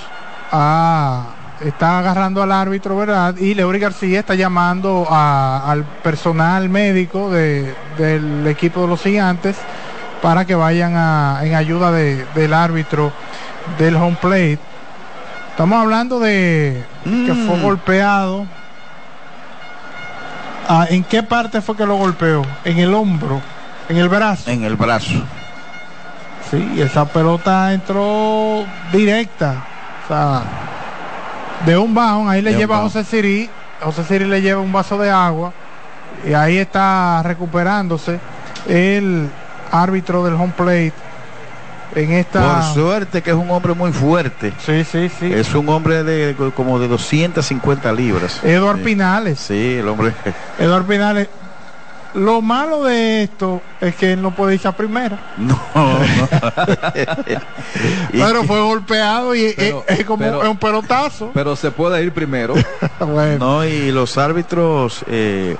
[0.51, 1.27] a
[1.61, 3.35] está agarrando al árbitro, ¿verdad?
[3.37, 9.57] Y Leury García está llamando a, al personal médico de, del equipo de los gigantes
[10.21, 13.11] para que vayan a, en ayuda de, del árbitro
[13.77, 14.59] del home plate.
[15.49, 17.25] Estamos hablando de mm.
[17.25, 18.47] que fue golpeado.
[20.67, 22.43] Ah, ¿En qué parte fue que lo golpeó?
[22.63, 23.41] En el hombro.
[23.89, 24.49] en el brazo.
[24.49, 25.21] En el brazo.
[26.49, 29.65] Sí, esa pelota entró directa.
[30.03, 30.43] O sea,
[31.65, 32.81] de un bajón, ahí le De lleva a.
[32.81, 33.49] José Siri.
[33.81, 35.53] José Siri le lleva un vaso de agua.
[36.27, 38.19] Y ahí está recuperándose
[38.67, 39.27] el
[39.71, 40.93] árbitro del home plate.
[41.95, 42.55] En esta.
[42.55, 44.51] Por suerte que es un hombre muy fuerte.
[44.65, 45.31] Sí, sí, sí.
[45.31, 48.39] Es un hombre de como de 250 libras.
[48.43, 48.83] Eduard Sí.
[48.83, 49.39] Pinales.
[49.39, 50.11] Sí, el hombre.
[50.57, 51.27] Eduard Pinales.
[52.15, 55.17] Lo malo de esto es que él no puede irse a primera.
[55.37, 56.29] No, no.
[58.11, 61.31] Pero fue golpeado y es- Pero- es, como pero- es un pelotazo.
[61.33, 62.53] Pero se puede ir primero.
[62.99, 65.57] Bueno, No, y los árbitros, eh,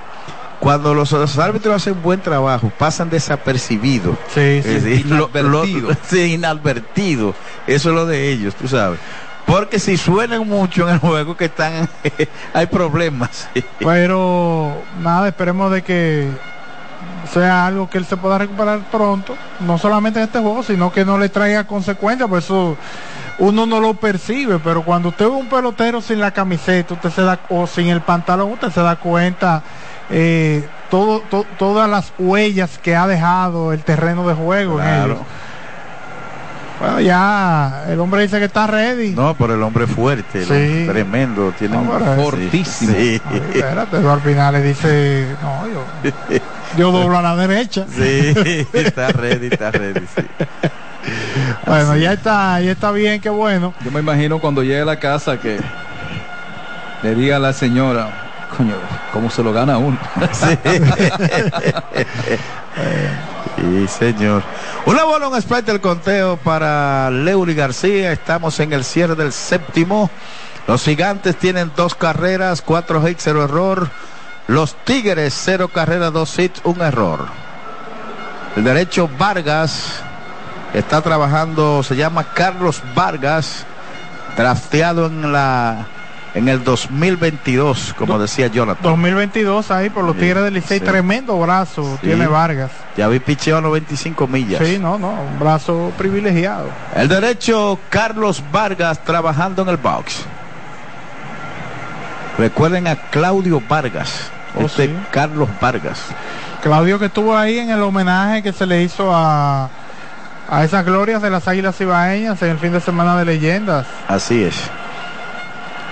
[0.60, 4.16] cuando los, los árbitros hacen buen trabajo, pasan desapercibidos.
[4.34, 4.70] sí, sí.
[4.70, 5.90] Es decir, lo- lo- Inadvertido.
[6.08, 7.34] sí, inadvertido.
[7.68, 9.00] Eso es lo de ellos, tú sabes.
[9.54, 11.88] Porque si suenan mucho en el juego que están,
[12.54, 13.48] hay problemas.
[13.78, 16.32] Pero nada, esperemos de que
[17.32, 21.06] sea algo que él se pueda recuperar pronto, no solamente en este juego, sino que
[21.06, 22.80] no le traiga consecuencias, por eso
[23.38, 27.22] uno no lo percibe, pero cuando usted ve un pelotero sin la camiseta, usted se
[27.22, 29.62] da o sin el pantalón, usted se da cuenta
[30.10, 35.14] eh, todo, to- todas las huellas que ha dejado el terreno de juego en Claro.
[35.14, 35.28] ellos.
[36.80, 39.12] Bueno, ya el hombre dice que está ready.
[39.12, 40.86] No, pero el hombre es fuerte, Sí.
[40.88, 42.94] tremendo, tiene No, un Fortísimo.
[42.94, 45.86] Sí, Ay, espérate, al final le dice, no, yo,
[46.78, 47.86] yo doblo a la derecha.
[47.90, 48.34] sí,
[48.74, 50.06] está ready, está ready.
[50.16, 50.24] sí.
[51.66, 53.74] Bueno, ya está, ya está bien, qué bueno.
[53.84, 55.60] Yo me imagino cuando llegue a la casa que
[57.04, 58.10] le diga a la señora,
[58.58, 58.76] coño,
[59.12, 59.98] ¿cómo se lo gana uno?
[63.64, 64.44] Sí, señor.
[64.86, 68.12] Una bola, un sprite del conteo para Leury García.
[68.12, 70.10] Estamos en el cierre del séptimo.
[70.68, 73.90] Los gigantes tienen dos carreras, cuatro hits, cero error.
[74.48, 77.28] Los Tigres, cero carreras, dos hits, un error.
[78.58, 80.02] El derecho Vargas
[80.74, 83.66] está trabajando, se llama Carlos Vargas,
[84.36, 85.86] drafteado en la
[86.36, 88.82] en el 2022, como decía Jonathan.
[88.84, 90.86] 2022 ahí por los Sí, Tigres del Licey, sí.
[90.86, 92.08] tremendo brazo Sí.
[92.08, 92.72] tiene Vargas.
[92.98, 94.62] Ya vi picheo a 95 millas.
[94.66, 96.66] Sí, no, no, un brazo privilegiado.
[96.96, 100.24] El derecho Carlos Vargas trabajando en el box.
[102.38, 104.30] Recuerden a Claudio Vargas.
[104.60, 104.90] Oh, este.
[105.12, 106.00] Carlos Vargas.
[106.64, 109.70] Claudio que estuvo ahí en el homenaje que se le hizo a,
[110.50, 113.86] a esas glorias de las Águilas Ibaeñas en el fin de semana de leyendas.
[114.08, 114.56] Así es.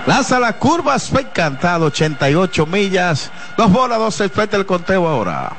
[0.07, 3.31] Lanza la curva, fue encantado, 88 millas.
[3.55, 5.51] Dos bolas, dos frente el conteo ahora.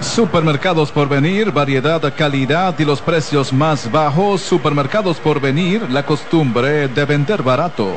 [0.00, 4.40] Supermercados por venir, variedad, calidad y los precios más bajos.
[4.40, 7.94] Supermercados por venir, la costumbre de vender barato.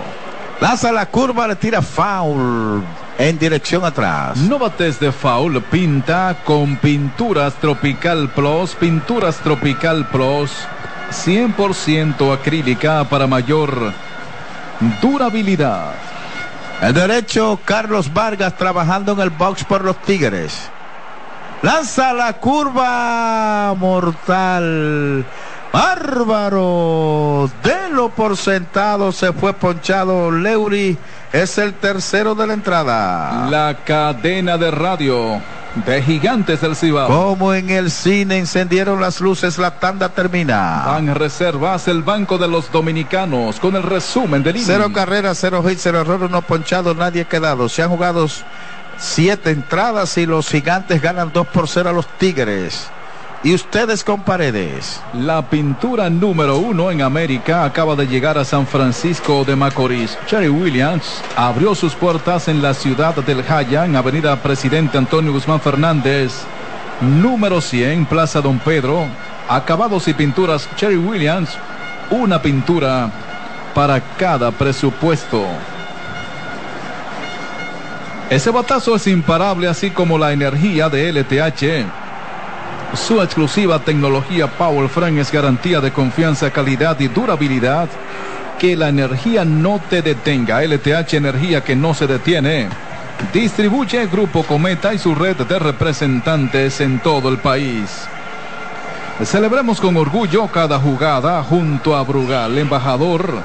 [0.61, 2.83] Lanza la curva, le tira foul
[3.17, 4.37] en dirección atrás.
[4.37, 10.51] No bates de foul, pinta con Pinturas Tropical Plus, Pinturas Tropical Plus,
[11.11, 13.93] 100% acrílica para mayor
[15.01, 15.93] durabilidad.
[16.81, 20.69] El derecho, Carlos Vargas trabajando en el box por los Tigres.
[21.61, 25.25] Lanza la curva mortal.
[25.71, 27.49] Bárbaro.
[27.63, 30.31] De lo por sentado se fue ponchado.
[30.31, 30.97] Leury
[31.33, 33.47] es el tercero de la entrada.
[33.49, 35.41] La cadena de radio
[35.75, 37.07] de Gigantes del Cibao.
[37.07, 40.83] Como en el cine encendieron las luces, la tanda termina.
[40.85, 44.67] Van reservas el Banco de los Dominicanos con el resumen del inning.
[44.67, 47.67] Cero carreras, cero hits, cero error, uno ponchado, nadie quedado.
[47.67, 48.27] Se han jugado
[48.97, 52.89] siete entradas y los gigantes ganan dos por cero a los Tigres.
[53.45, 54.99] Y ustedes con paredes.
[55.13, 60.17] La pintura número uno en América acaba de llegar a San Francisco de Macorís.
[60.25, 65.61] Cherry Williams abrió sus puertas en la ciudad del Jaya, en Avenida Presidente Antonio Guzmán
[65.61, 66.41] Fernández,
[67.01, 69.05] número 100, Plaza Don Pedro.
[69.47, 71.51] Acabados y pinturas Cherry Williams,
[72.09, 73.11] una pintura
[73.75, 75.45] para cada presupuesto.
[78.31, 82.04] Ese batazo es imparable, así como la energía de LTH.
[82.95, 87.89] Su exclusiva tecnología Power Frame es garantía de confianza, calidad y durabilidad.
[88.57, 90.63] Que la energía no te detenga.
[90.63, 92.69] LTH Energía que no se detiene.
[93.33, 98.07] Distribuye Grupo Cometa y su red de representantes en todo el país.
[99.23, 103.43] Celebremos con orgullo cada jugada junto a Brugal, embajador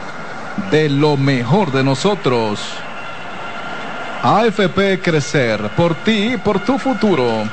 [0.70, 2.60] de lo mejor de nosotros.
[4.22, 7.44] AFP Crecer, por ti, por tu futuro.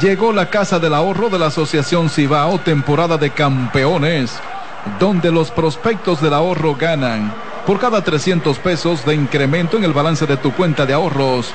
[0.00, 4.38] Llegó la Casa del Ahorro de la Asociación Cibao, temporada de campeones,
[4.98, 7.32] donde los prospectos del ahorro ganan.
[7.66, 11.54] Por cada 300 pesos de incremento en el balance de tu cuenta de ahorros,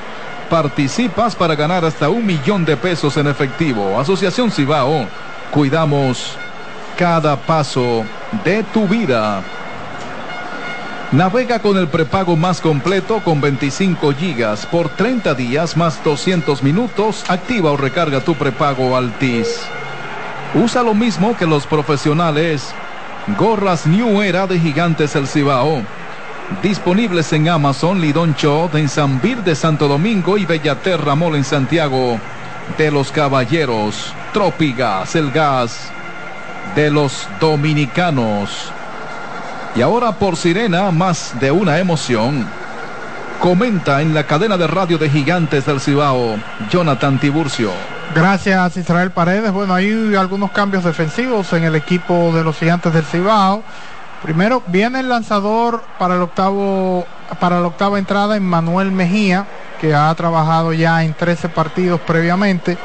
[0.52, 3.98] Participas para ganar hasta un millón de pesos en efectivo.
[3.98, 5.06] Asociación Cibao.
[5.50, 6.36] Cuidamos
[6.98, 8.04] cada paso
[8.44, 9.42] de tu vida.
[11.12, 17.22] Navega con el prepago más completo con 25 gigas por 30 días más 200 minutos.
[17.28, 19.60] Activa o recarga tu prepago Altis.
[20.54, 22.74] Usa lo mismo que los profesionales.
[23.38, 25.82] Gorras New Era de Gigantes El Cibao.
[26.62, 32.18] Disponibles en Amazon, Lidon Shop en San de Santo Domingo y Bellaterra Mall en Santiago
[32.78, 34.14] de los Caballeros.
[34.32, 35.92] Trópigas, el gas
[36.74, 38.72] de los dominicanos.
[39.74, 42.46] Y ahora por Sirena, más de una emoción.
[43.40, 46.36] Comenta en la cadena de radio de Gigantes del Cibao,
[46.70, 47.70] Jonathan Tiburcio.
[48.14, 49.50] Gracias Israel Paredes.
[49.50, 53.62] Bueno, hay algunos cambios defensivos en el equipo de los Gigantes del Cibao.
[54.22, 57.06] Primero viene el lanzador para el octavo
[57.40, 59.46] para la octava entrada en Manuel Mejía,
[59.80, 62.76] que ha trabajado ya en 13 partidos previamente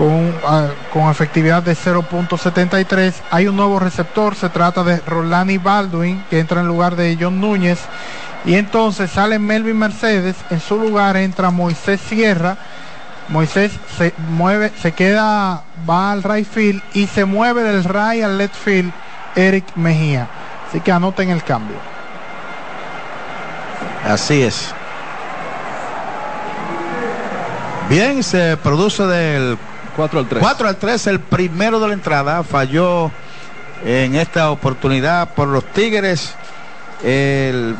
[0.00, 3.12] con, ah, efectividad de 0.73.
[3.30, 7.38] Hay un nuevo receptor, se trata de Rolani Baldwin, que entra en lugar de John
[7.38, 7.80] Núñez.
[8.46, 12.56] Y entonces sale Melvin Mercedes, en su lugar entra Moisés Sierra.
[13.28, 18.38] Moisés se mueve, se queda, va al right field y se mueve del right al
[18.38, 18.92] left field
[19.36, 20.28] Eric Mejía.
[20.66, 21.76] Así que anoten el cambio.
[24.08, 24.74] Así es.
[27.90, 29.58] Bien, se produce del
[30.00, 30.42] 4 al 3.
[30.42, 32.42] 4 al 3, el primero de la entrada.
[32.42, 33.10] Falló
[33.84, 36.34] en esta oportunidad por los Tigres.
[37.04, 37.76] El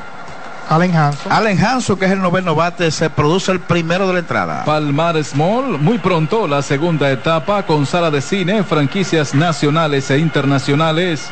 [0.68, 1.32] Allen Hanson.
[1.32, 4.64] Allen Hanson, que es el noveno bate, se produce el primero de la entrada.
[4.66, 11.26] Palmar Small, muy pronto la segunda etapa con sala de cine, franquicias nacionales e internacionales.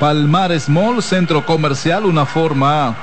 [0.00, 2.96] Palmar Small, centro comercial, una forma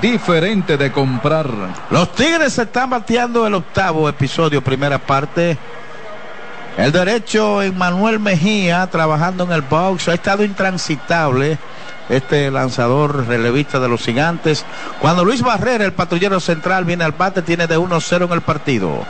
[0.00, 1.50] diferente de comprar.
[1.90, 5.58] Los Tigres están bateando el octavo episodio, primera parte.
[6.76, 11.58] El derecho en Manuel Mejía trabajando en el box ha estado intransitable
[12.10, 14.64] este lanzador relevista de los gigantes.
[15.00, 19.04] Cuando Luis Barrera, el patrullero central, viene al bate, tiene de 1-0 en el partido.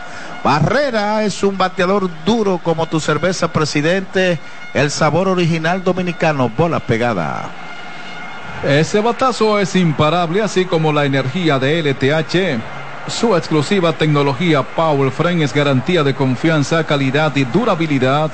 [0.45, 4.39] Barrera es un bateador duro como tu cerveza presidente,
[4.73, 7.51] el sabor original dominicano, bola pegada.
[8.65, 12.76] Ese batazo es imparable, así como la energía de LTH.
[13.09, 18.31] Su exclusiva tecnología Power Frame es garantía de confianza, calidad y durabilidad.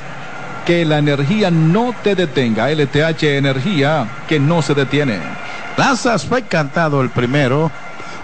[0.64, 2.70] Que la energía no te detenga.
[2.70, 5.18] LTH Energía que no se detiene.
[5.76, 7.70] Lanzas fue cantado el primero.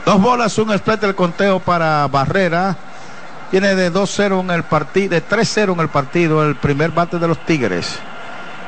[0.07, 2.77] Dos bolas, un split del conteo para Barrera.
[3.51, 7.29] Tiene de 2-0 en el partido, de 3-0 en el partido, el primer bate de
[7.29, 7.99] los Tigres.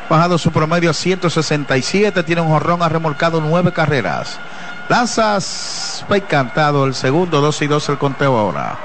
[0.09, 4.40] Bajado su promedio a 167, tiene un jorrón, ha remolcado nueve carreras.
[4.91, 8.77] Lanzas fue cantado el segundo, 2 y 2 el conteo ahora.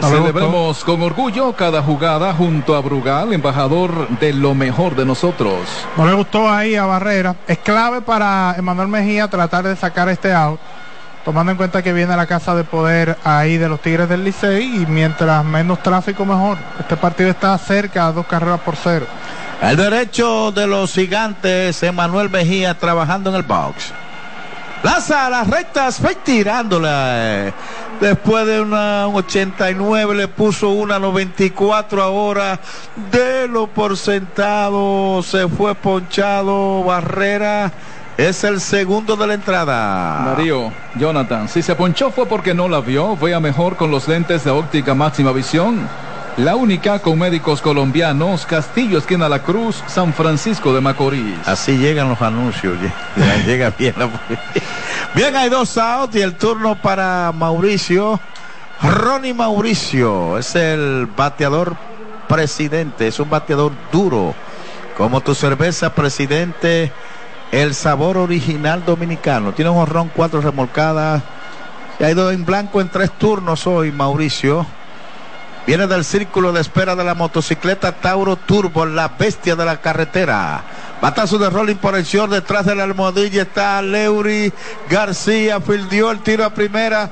[0.00, 5.60] Celebremos con orgullo cada jugada junto a Brugal, embajador de lo mejor de nosotros.
[5.96, 7.36] No le gustó ahí a Barrera.
[7.46, 10.58] Es clave para Emanuel Mejía tratar de sacar este out,
[11.24, 14.82] tomando en cuenta que viene la casa de poder ahí de los Tigres del Licey
[14.82, 16.58] y mientras menos tráfico mejor.
[16.80, 19.06] Este partido está cerca a dos carreras por cero.
[19.62, 23.92] El derecho de los gigantes, Emanuel Mejía trabajando en el box.
[24.86, 27.52] Lanza a las rectas, fue tirándola.
[28.00, 32.60] Después de una 89 le puso una 94 ahora.
[33.10, 37.72] De lo por sentado, se fue ponchado Barrera.
[38.16, 40.20] Es el segundo de la entrada.
[40.20, 43.16] Mario, Jonathan, si se ponchó fue porque no la vio.
[43.16, 45.80] Vea mejor con los lentes de óptica máxima visión.
[46.36, 51.38] La única con médicos colombianos, Castillo, esquina La Cruz, San Francisco de Macorís.
[51.46, 52.76] Así llegan los anuncios,
[53.46, 53.94] llega bien.
[55.14, 58.20] Bien, hay dos outs y el turno para Mauricio.
[58.82, 61.74] Ronnie Mauricio es el bateador
[62.28, 64.34] presidente, es un bateador duro.
[64.98, 66.92] Como tu cerveza presidente,
[67.50, 69.52] el sabor original dominicano.
[69.52, 71.22] Tiene un horrón, cuatro remolcadas.
[71.98, 74.66] Y ha ido en blanco en tres turnos hoy, Mauricio.
[75.66, 80.62] Viene del círculo de espera de la motocicleta Tauro Turbo, la bestia de la carretera.
[81.02, 84.52] Batazo de rolling por el short, detrás de la almohadilla está Leury
[84.88, 87.10] García, fildió el tiro a primera,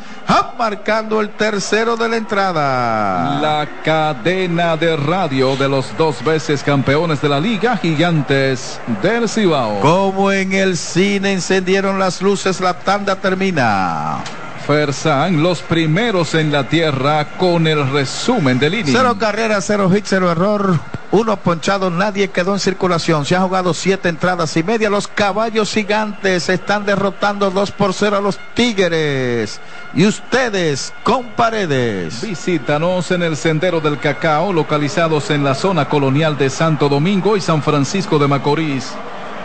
[0.56, 3.40] marcando el tercero de la entrada.
[3.40, 9.81] La cadena de radio de los dos veces campeones de la liga, gigantes del Cibao.
[9.81, 14.22] Como en el cine encendieron las luces, la tanda termina.
[14.66, 18.95] Fersan, los primeros en la tierra con el resumen del inning.
[18.97, 20.81] Cero carreras, cero hit, cero error.
[21.11, 23.24] uno ponchado, nadie quedó en circulación.
[23.24, 24.91] Se han jugado siete entradas y media.
[24.91, 29.61] Los caballos gigantes están derrotando 2 por 0 a los Tigres.
[29.95, 32.23] Y ustedes con paredes.
[32.23, 37.41] Visítanos en el Sendero del Cacao, localizados en la zona colonial de Santo Domingo y
[37.41, 38.93] San Francisco de Macorís.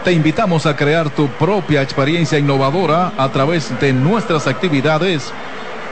[0.03, 5.33] Te invitamos a crear tu propia experiencia innovadora a través de nuestras actividades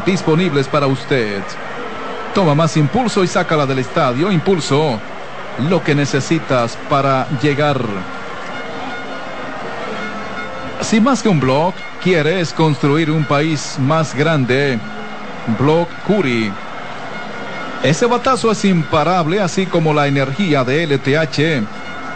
[0.06, 1.42] disponibles para usted.
[2.34, 4.32] Toma más impulso y sácala del estadio.
[4.32, 4.98] Impulso,
[5.68, 7.78] lo que necesitas para llegar.
[10.80, 14.78] Si más que un blog quieres construir un país más grande,
[15.58, 16.52] Blog Curi.
[17.82, 21.64] Ese batazo es imparable, así como la energía de LTH.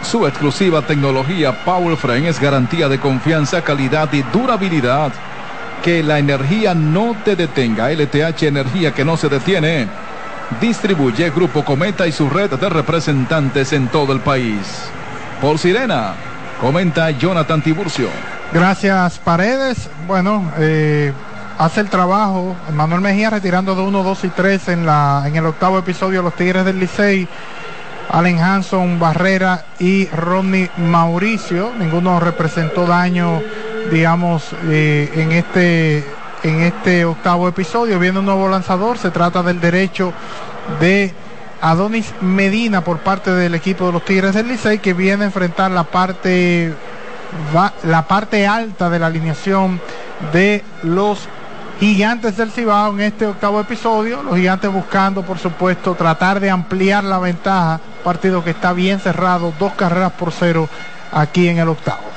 [0.03, 5.11] Su exclusiva tecnología PowerFrame es garantía de confianza, calidad y durabilidad.
[5.83, 7.91] Que la energía no te detenga.
[7.91, 9.87] LTH Energía que no se detiene.
[10.59, 14.89] Distribuye Grupo Cometa y su red de representantes en todo el país.
[15.41, 16.13] Por Sirena,
[16.61, 18.36] comenta Jonathan Tiburcio.
[18.53, 19.89] Gracias, Paredes.
[20.07, 21.11] Bueno, eh,
[21.57, 25.45] hace el trabajo Manuel Mejía retirando de 1, 2 y 3 en, la, en el
[25.45, 27.27] octavo episodio Los Tigres del Licey.
[28.09, 31.73] Allen Hanson, Barrera y Rodney Mauricio.
[31.77, 33.41] Ninguno representó daño,
[33.91, 36.05] digamos, eh, en, este,
[36.43, 37.99] en este octavo episodio.
[37.99, 38.97] Viene un nuevo lanzador.
[38.97, 40.13] Se trata del derecho
[40.79, 41.13] de
[41.59, 45.69] Adonis Medina por parte del equipo de los Tigres del Licey que viene a enfrentar
[45.71, 46.73] la parte
[47.55, 49.79] va la parte alta de la alineación
[50.33, 51.27] de los
[51.79, 54.23] gigantes del Cibao en este octavo episodio.
[54.23, 57.79] Los gigantes buscando, por supuesto, tratar de ampliar la ventaja.
[58.03, 60.67] Partido que está bien cerrado, dos carreras por cero
[61.11, 62.07] aquí en el octavo.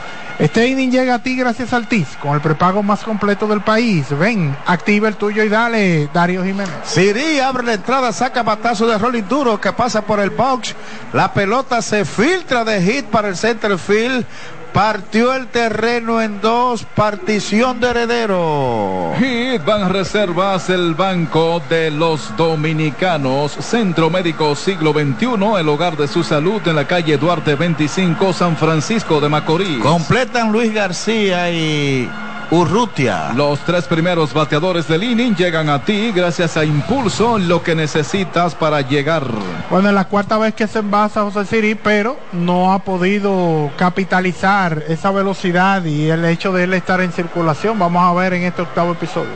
[0.41, 4.07] Este inning llega a ti gracias al TIS, con el prepago más completo del país.
[4.19, 6.73] Ven, activa el tuyo y dale, Dario Jiménez.
[6.82, 10.74] Siri abre la entrada, saca batazo de rolling duro que pasa por el box.
[11.12, 14.24] La pelota se filtra de hit para el center field.
[14.72, 19.12] Partió el terreno en dos, partición de heredero.
[19.18, 23.52] Hit Van Reservas, el banco de los dominicanos.
[23.60, 28.56] Centro Médico Siglo XXI, el hogar de su salud en la calle Duarte 25, San
[28.56, 29.82] Francisco de Macorís.
[29.82, 32.09] Completan Luis García y
[32.52, 33.32] Urrutia.
[33.36, 38.56] Los tres primeros bateadores del inning llegan a ti gracias a Impulso, lo que necesitas
[38.56, 39.24] para llegar.
[39.70, 44.82] Bueno, es la cuarta vez que se envasa José Siri, pero no ha podido capitalizar
[44.89, 47.78] esa velocidad y el hecho de él estar en circulación.
[47.78, 49.31] Vamos a ver en este octavo episodio.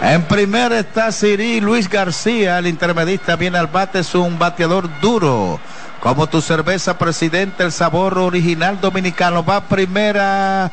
[0.00, 5.58] En primera está Siri Luis García, el intermedista viene al bate, es un bateador duro.
[5.98, 9.42] Como tu cerveza, presidente, el sabor original dominicano.
[9.42, 10.70] Va primera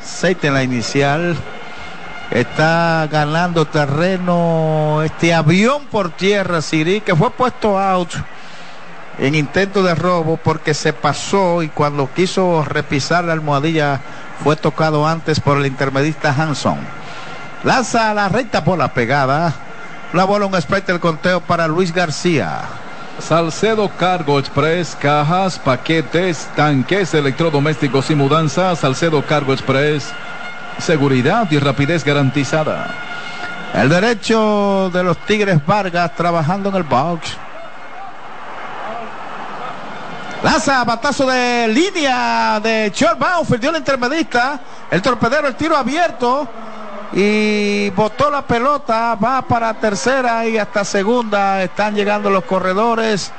[0.00, 1.36] aceite en la inicial.
[2.30, 8.10] Está ganando terreno este avión por tierra, Siri, que fue puesto out
[9.18, 14.00] en intento de robo porque se pasó y cuando quiso repisar la almohadilla
[14.44, 16.78] fue tocado antes por el intermedista Hanson.
[17.64, 19.52] Lanza la recta por la pegada.
[20.12, 22.60] La bola un sprite el conteo para Luis García.
[23.18, 28.78] Salcedo Cargo Express, cajas, paquetes, tanques, electrodomésticos y mudanzas.
[28.78, 30.12] Salcedo Cargo Express,
[30.78, 32.94] seguridad y rapidez garantizada.
[33.74, 37.36] El derecho de los Tigres Vargas trabajando en el box.
[40.42, 44.60] Lanza batazo de línea de short bound, perdió el intermedista.
[44.90, 46.48] El torpedero, el tiro abierto
[47.12, 53.32] y botó la pelota, va para tercera y hasta segunda están llegando los corredores.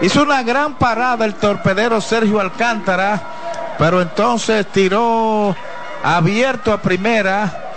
[0.00, 3.20] Hizo una gran parada el torpedero Sergio Alcántara,
[3.78, 5.54] pero entonces tiró
[6.02, 7.72] abierto a primera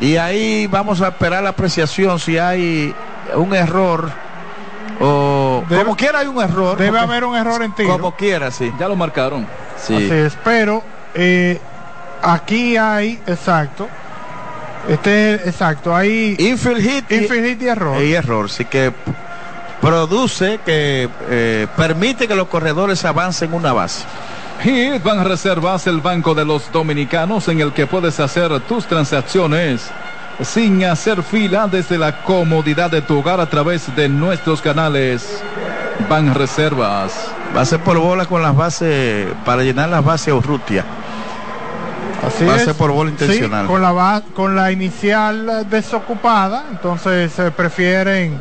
[0.00, 2.94] y ahí vamos a esperar la apreciación si hay
[3.34, 4.10] un error
[5.00, 6.78] o como quiera hay un error.
[6.78, 7.90] Debe haber un error en tiro.
[7.90, 8.72] Como quiera, sí.
[8.78, 9.46] Ya lo marcaron.
[9.76, 9.96] Sí.
[9.96, 10.82] Así es, pero
[11.14, 11.60] eh,
[12.24, 13.86] Aquí hay, exacto.
[14.88, 18.02] Este es exacto, hay infield hit, infield hit y error.
[18.02, 18.92] Y error, sí que
[19.80, 24.04] produce que eh, permite que los corredores avancen una base.
[24.62, 29.90] Hit Van Reservas, el banco de los dominicanos en el que puedes hacer tus transacciones
[30.42, 35.42] sin hacer fila desde la comodidad de tu hogar a través de nuestros canales.
[36.08, 37.30] Van Reservas.
[37.54, 40.84] Base por bola con las bases, para llenar las bases Urrutia.
[42.26, 42.76] Así base es.
[42.76, 43.62] por bola intencional.
[43.66, 48.38] Sí, con, la con la inicial desocupada, entonces se prefieren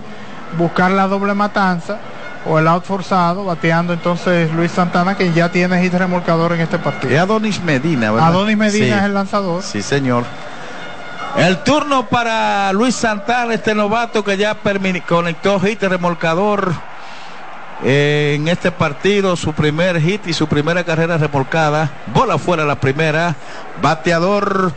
[0.58, 1.98] buscar la doble matanza
[2.46, 6.78] o el out forzado, bateando entonces Luis Santana, que ya tiene hit remolcador en este
[6.78, 7.14] partido.
[7.14, 8.28] Es Adonis Medina, ¿verdad?
[8.30, 8.92] Adonis Medina Sí.
[9.00, 9.64] es el lanzador.
[9.64, 10.24] Sí, señor.
[11.38, 14.56] El turno para Luis Santana, este novato que ya
[15.08, 16.93] conectó hit remolcador eh,
[17.84, 21.92] en este partido, su primer hit y su primera carrera remolcada.
[22.08, 23.36] Bola fuera la primera.
[23.82, 24.72] Bateador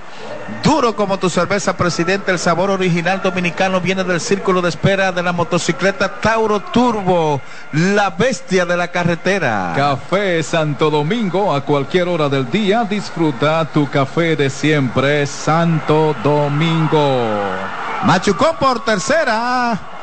[0.62, 2.32] duro como tu cerveza, presidente.
[2.32, 7.40] El sabor original dominicano viene del círculo de espera de la motocicleta Tauro Turbo,
[7.72, 9.72] la bestia de la carretera.
[9.76, 12.84] Café Santo Domingo a cualquier hora del día.
[12.84, 17.24] Disfruta tu café de siempre, Santo Domingo.
[18.04, 19.95] Machucó por tercera.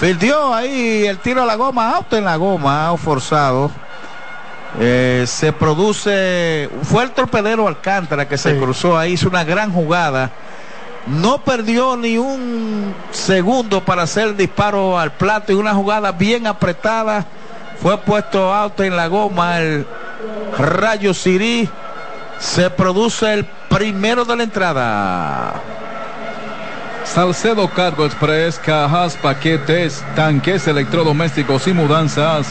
[0.00, 3.70] Fildió ahí el tiro a la goma, auto en la goma, out forzado.
[4.78, 8.58] Eh, se produce, fue el torpedero Alcántara que se Sí.
[8.60, 10.30] cruzó ahí, hizo una gran jugada.
[11.06, 16.46] No perdió ni un segundo para hacer el disparo al plato y una jugada bien
[16.46, 17.26] apretada.
[17.82, 19.86] Fue puesto auto en la goma el
[20.58, 21.68] Rayo Sirí.
[22.38, 25.52] Se produce el primero de la entrada.
[27.04, 32.46] Salcedo Cargo Express, cajas, paquetes, tanques, electrodomésticos y mudanzas.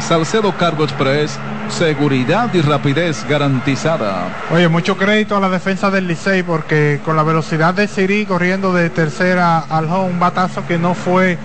[0.00, 1.38] Salcedo Cargo Express,
[1.68, 4.28] seguridad y rapidez garantizada.
[4.52, 8.72] Oye, mucho crédito a la defensa del Licey porque con la velocidad de Siri corriendo
[8.72, 11.38] de tercera al home, un batazo que no fue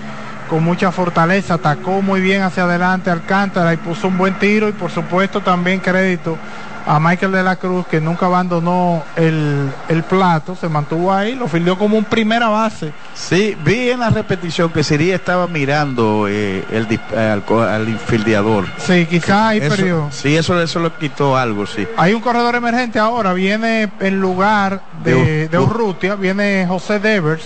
[0.48, 4.72] con mucha fortaleza, atacó muy bien hacia adelante Alcántara y puso un buen tiro y
[4.72, 6.38] por supuesto también crédito
[6.86, 11.48] a Michael de la Cruz que nunca abandonó el, el plato, se mantuvo ahí, lo
[11.48, 12.92] fildeó como un primera base.
[13.14, 18.66] Sí, vi en la repetición que Siri estaba mirando eh, el, eh, al, al infildeador.
[18.78, 20.08] Sí, quizá ahí Eso- perdió.
[20.12, 21.86] Sí, eso, eso le quitó algo, sí.
[21.96, 27.00] Hay un corredor emergente ahora, viene en lugar De de, Ur- de Urrutia, viene José
[27.00, 27.44] Devers,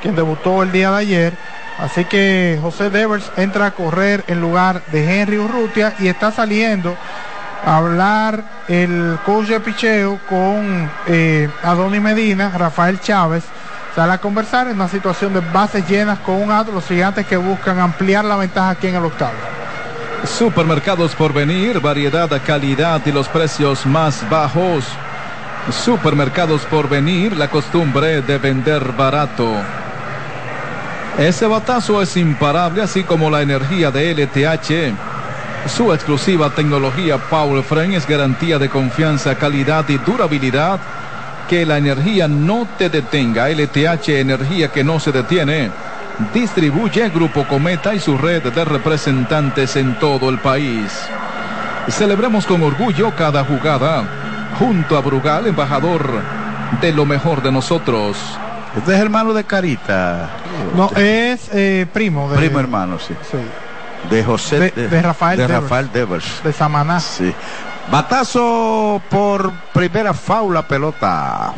[0.00, 1.34] quien debutó el día de ayer.
[1.78, 6.94] Así que José Devers entra a correr en lugar de Henry Urrutia y está saliendo
[7.64, 13.44] hablar el coach de picheo con eh, Adonis Medina, Rafael Chávez.
[13.94, 17.36] Sale a conversar en una situación de bases llenas con un out, los gigantes que
[17.36, 19.32] buscan ampliar la ventaja aquí en el octavo.
[20.24, 24.84] Supermercados por venir, variedad, calidad y los precios más bajos.
[25.70, 29.56] Supermercados por venir, la costumbre de vender barato.
[31.18, 35.19] Ese batazo es imparable, así como la energía de LTH.
[35.66, 40.80] Su exclusiva tecnología Power Frame es garantía de confianza, calidad y durabilidad.
[41.48, 43.48] Que la energía no te detenga.
[43.48, 45.70] LTH, energía que no se detiene.
[46.32, 50.92] Distribuye Grupo Cometa y su red de representantes en todo el país.
[51.88, 54.04] Celebremos con orgullo cada jugada.
[54.58, 56.08] Junto a Brugal, embajador
[56.80, 58.16] de lo mejor de nosotros.
[58.76, 60.30] Este es hermano de Carita.
[60.76, 63.14] No, es eh, primo de, Primo hermano, sí.
[63.30, 63.38] sí,
[64.08, 64.58] De José.
[64.74, 65.62] De- de Rafael de Devers.
[65.62, 66.42] Rafael Devers.
[66.42, 67.00] de Samaná.
[67.00, 67.32] Sí.
[67.90, 71.52] Batazo por primera faula pelota.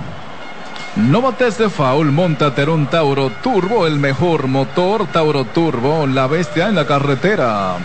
[0.96, 6.68] No bates de foul, montate un Tauro Turbo, el mejor motor Tauro Turbo, la bestia
[6.68, 7.76] en la carretera.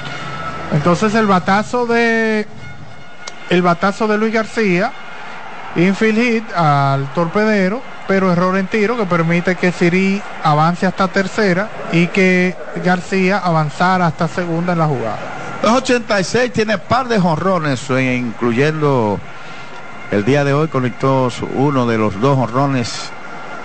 [0.74, 2.46] Entonces el batazo de
[3.50, 4.92] el batazo de Luis García,
[5.78, 11.70] infield hit al torpedero, pero error en tiro que permite que Siri avance hasta tercera
[11.92, 15.18] y que García avanzara hasta segunda en la jugada.
[15.62, 19.20] 286 tiene par de jonrones, eh, incluyendo
[20.12, 23.12] el día de hoy conectó uno de los dos jonrones.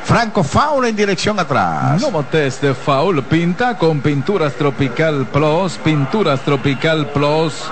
[0.05, 2.01] Franco Faula en dirección atrás.
[2.01, 7.70] No bates de foul, pinta con Pinturas Tropical Plus, Pinturas Tropical Plus.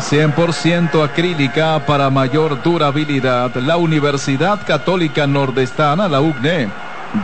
[0.00, 3.54] 100% acrílica para mayor durabilidad.
[3.56, 6.68] La Universidad Católica Nordestana, la UCNE.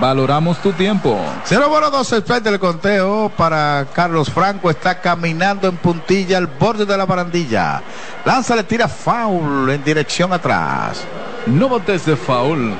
[0.00, 1.18] Valoramos tu tiempo.
[1.44, 4.68] Cero bola dos split del conteo para Carlos Franco.
[4.68, 7.82] Está caminando en puntilla al borde de la barandilla.
[8.24, 11.04] Lanza, le tira foul en dirección atrás.
[11.46, 12.74] No bates de foul.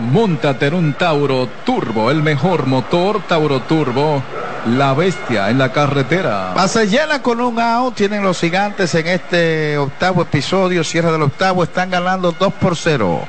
[0.00, 4.22] Móntate en un Tauro Turbo, el mejor motor Tauro Turbo.
[4.66, 6.54] La bestia en la carretera.
[6.86, 7.94] Llena con un out.
[7.94, 10.82] Tienen los gigantes en este octavo episodio.
[10.82, 11.62] Cierre del octavo.
[11.64, 13.28] Están ganando 2 por 0.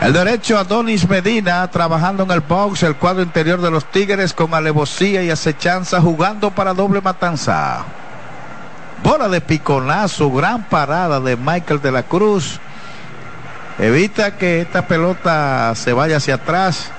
[0.00, 4.34] El derecho a Donis Medina trabajando en el box, el cuadro interior de los Tigres
[4.34, 7.84] con alevosía y acechanza jugando para doble matanza.
[9.02, 12.58] Bola de piconazo, gran parada de Michael de la Cruz.
[13.78, 16.90] Evita que esta pelota se vaya hacia atrás.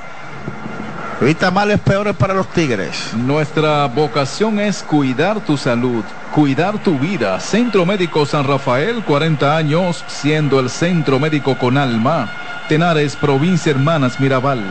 [1.19, 3.11] Evita males peores para los Tigres.
[3.15, 7.39] Nuestra vocación es cuidar tu salud, cuidar tu vida.
[7.39, 12.29] Centro Médico San Rafael, 40 años, siendo el centro médico con alma.
[12.69, 14.63] Tenares, provincia Hermanas Mirabal.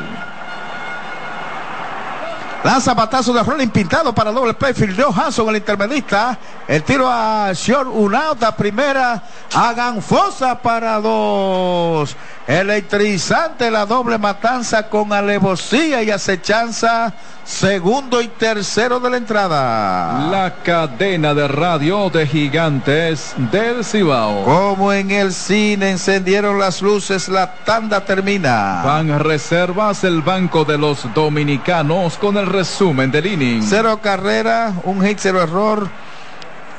[2.67, 4.75] Lanza batazo de rolling pintado para doble play.
[4.75, 6.37] Fildeó Hanson, el intermedista.
[6.67, 9.23] El tiro a Short, una out primera.
[9.55, 12.17] Hagan fosa para dos.
[12.47, 17.13] Electrizante la doble matanza con alevosía y acechanza.
[17.45, 20.29] Segundo y tercero de la entrada.
[20.31, 24.45] La cadena de radio de gigantes del Cibao.
[24.45, 28.83] Como en el cine encendieron las luces, la tanda termina.
[28.85, 33.63] Van reservas el banco de los dominicanos con el resumen del inning.
[33.63, 35.89] Cero carrera, un hit, cero error,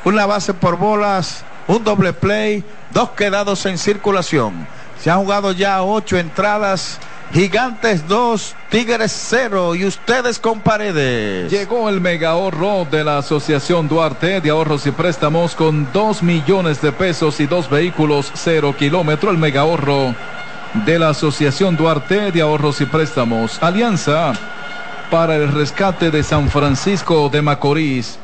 [0.06, 4.76] una base por bolas, un doble play, dos quedados en circulación.
[5.02, 6.99] Se han jugado ya ocho entradas.
[7.34, 11.52] Gigantes 2, Tigres 0 y ustedes con paredes.
[11.52, 16.82] Llegó el mega ahorro de la Asociación Duarte de Ahorros y Préstamos con 2 millones
[16.82, 19.30] de pesos y dos vehículos 0 kilómetro.
[19.30, 20.15] El mega ahorro
[20.86, 23.61] de la Asociación Duarte de Ahorros y Préstamos.
[23.61, 24.32] Alianza
[25.11, 28.19] para el rescate de San Francisco de Macorís.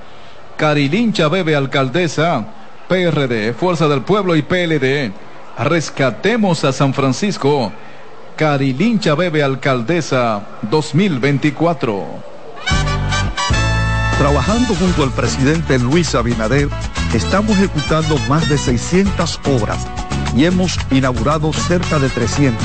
[0.56, 2.46] Carilincha Bebe Alcaldesa.
[2.88, 5.12] PRD, Fuerza del Pueblo y PLD.
[5.58, 7.72] Rescatemos a San Francisco.
[8.36, 12.06] Carilincha Bebe Alcaldesa 2024.
[14.18, 16.70] Trabajando junto al presidente Luis Abinader,
[17.14, 19.86] estamos ejecutando más de 600 obras
[20.36, 22.58] y hemos inaugurado cerca de 300,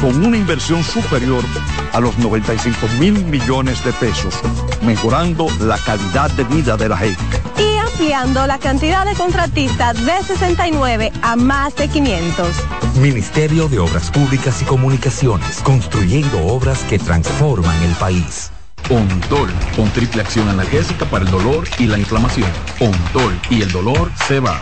[0.00, 1.44] con una inversión superior
[1.92, 4.40] a los 95 mil millones de pesos,
[4.82, 7.73] mejorando la calidad de vida de la gente.
[7.94, 12.48] Ampliando la cantidad de contratistas de 69 a más de 500.
[12.96, 18.50] Ministerio de Obras Públicas y Comunicaciones, construyendo obras que transforman el país.
[18.90, 22.50] Ontol, con triple acción analgésica para el dolor y la inflamación.
[22.80, 24.60] Ontol y el dolor se va.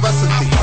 [0.00, 0.61] A sentir,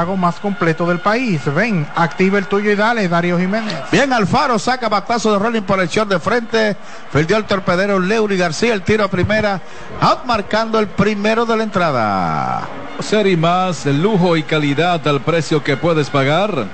[0.00, 1.42] prepago más completo del país.
[1.54, 3.74] Ven, activa el tuyo y dale, Darío Jiménez.
[3.92, 6.74] Bien, Alfaro saca batazo de rolling por el short de frente.
[7.12, 8.72] Perdió el torpedero Leury García.
[8.72, 9.60] El tiro a primera.
[10.00, 12.62] Out marcando el primero de la entrada.
[13.00, 16.66] Ser y más, lujo y calidad al precio que puedes pagar.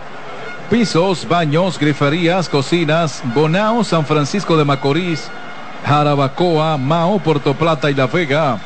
[0.71, 5.29] Pisos, baños, griferías, cocinas, Bonao, San Francisco de Macorís,
[5.85, 8.61] Jarabacoa, Mao, Puerto Plata y La Vega.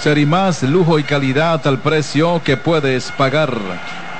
[0.00, 3.52] Ser y más, lujo y calidad al precio que puedes pagar.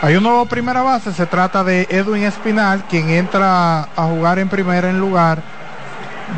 [0.03, 4.49] Hay un nuevo primera base, se trata de Edwin Espinal, quien entra a jugar en
[4.49, 5.41] primera en lugar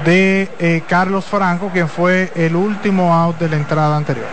[0.04, 4.26] de eh, Carlos Franco, quien fue el último out de la entrada anterior.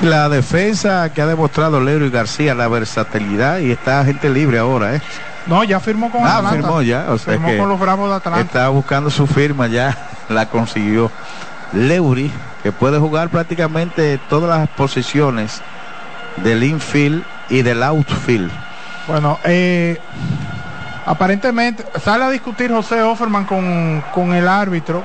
[0.00, 4.94] Y la defensa que ha demostrado Leury García, la versatilidad y está gente libre ahora,
[4.96, 5.02] ¿eh?
[5.46, 6.56] No, ya firmó con Ah, Atlanta.
[6.56, 8.40] firmó ya, o sea firmó que con los Bravos de Atlanta.
[8.42, 9.96] Está buscando su firma ya,
[10.28, 11.10] la consiguió.
[11.72, 12.30] Leury,
[12.62, 15.60] que puede jugar prácticamente todas las posiciones
[16.36, 18.50] del infield y del outfield.
[19.06, 19.98] Bueno, eh,
[21.06, 25.02] aparentemente sale a discutir José Offerman con, con el árbitro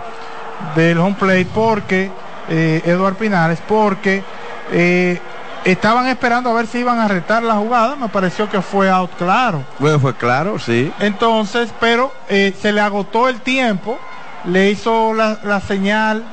[0.76, 2.12] del home plate porque
[2.50, 4.24] eh, Eduard Pinares, porque
[4.72, 5.20] eh,
[5.64, 7.96] estaban esperando a ver si iban a retar la jugada.
[7.96, 9.64] Me pareció que fue out claro.
[9.80, 10.92] Bueno, fue claro, sí.
[11.00, 13.98] Entonces, pero eh, se le agotó el tiempo
[14.46, 16.24] le hizo la, la señal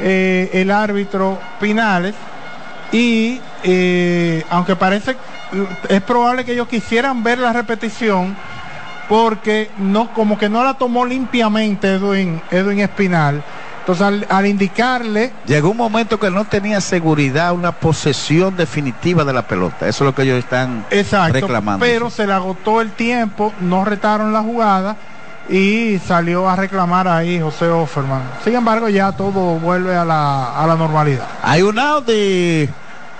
[0.00, 2.14] eh, el árbitro Pinales
[2.92, 5.16] y eh, aunque parece
[5.88, 8.36] es probable que ellos quisieran ver la repetición
[9.08, 13.42] porque no como que no la tomó limpiamente Edwin Edwin Espinal
[13.80, 19.32] entonces al, al indicarle Llegó un momento que no tenía seguridad, una posesión definitiva de
[19.32, 19.86] la pelota.
[19.86, 21.86] Eso es lo que ellos están Exacto, reclamando.
[21.86, 24.96] pero se le agotó el tiempo, no retaron la jugada
[25.48, 28.22] y salió a reclamar ahí José Offerman.
[28.44, 31.26] Sin embargo, ya todo vuelve a la, a la normalidad.
[31.42, 32.68] Hay un out de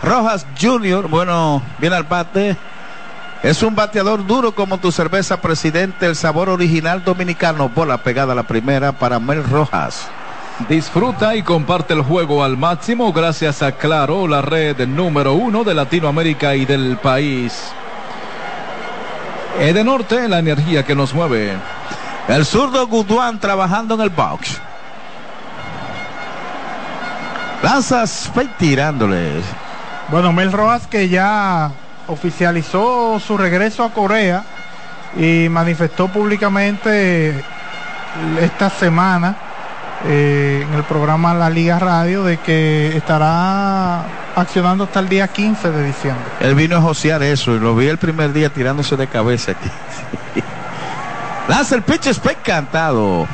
[0.03, 1.09] Rojas Jr.
[1.09, 2.57] Bueno, viene al bate.
[3.43, 6.07] Es un bateador duro como tu cerveza, presidente.
[6.07, 7.69] El sabor original dominicano.
[7.69, 10.09] Bola pegada a la primera para Mel Rojas.
[10.69, 15.75] Disfruta y comparte el juego al máximo gracias a Claro, la red número uno de
[15.75, 17.71] Latinoamérica y del país.
[19.61, 21.57] Edenorte, la energía que nos mueve.
[22.29, 24.61] El zurdo Guduán trabajando en el box.
[27.63, 29.41] Lanza Spade tirándole.
[30.09, 31.71] Bueno, Mel Rojas que ya
[32.09, 34.45] oficializó su regreso a Corea
[35.17, 37.45] y manifestó públicamente
[38.41, 39.37] esta semana
[40.05, 44.03] eh, en el programa La Liga Radio de que estará
[44.35, 46.25] accionando hasta el día 15 de diciembre.
[46.41, 49.71] Él vino a josear eso y lo vi el primer día tirándose de cabeza aquí.
[51.49, 53.27] Lanza el pitch Spade cantado.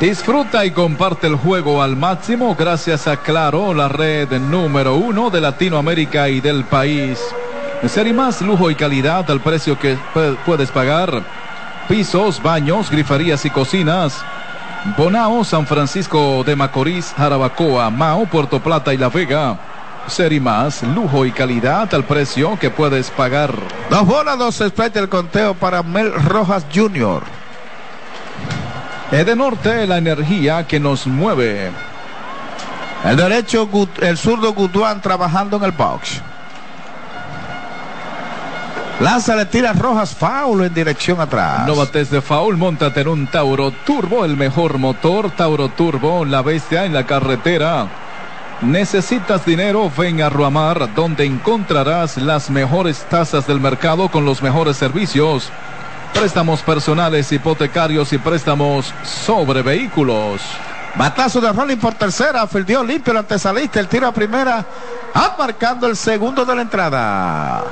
[0.00, 5.40] Disfruta y comparte el juego al máximo gracias a Claro, la red número uno de
[5.40, 7.20] Latinoamérica y del país.
[7.86, 11.22] Ser más lujo y calidad al precio que pu- puedes pagar.
[11.86, 14.24] Pisos, baños, griferías y cocinas.
[14.96, 19.58] Bonao, San Francisco de Macorís, Jarabacoa, Mao, Puerto Plata y La Vega.
[20.06, 23.54] Ser y más lujo y calidad al precio que puedes pagar.
[23.90, 27.22] Dos bolas, dos strikes el conteo para Mel Rojas Jr.
[29.10, 31.70] Edenorte, la energía que nos mueve.
[33.04, 33.68] El derecho,
[34.00, 36.20] el zurdo Guduán trabajando en el box.
[39.00, 41.66] Lanza, le tira Rojas foul en dirección atrás.
[41.66, 46.42] No bates de foul, montate en un Tauro Turbo, el mejor motor, Tauro Turbo, la
[46.42, 48.03] bestia en la carretera.
[48.60, 49.90] ¿Necesitas dinero?
[49.96, 55.50] Ven a Ruamar, donde encontrarás las mejores tasas del mercado con los mejores servicios.
[56.14, 60.40] Préstamos personales, hipotecarios y préstamos sobre vehículos.
[60.94, 64.64] Batazo de Rolling por tercera, fildió limpio el antesalista, el tiro a primera,
[65.36, 67.64] marcando el segundo de la entrada.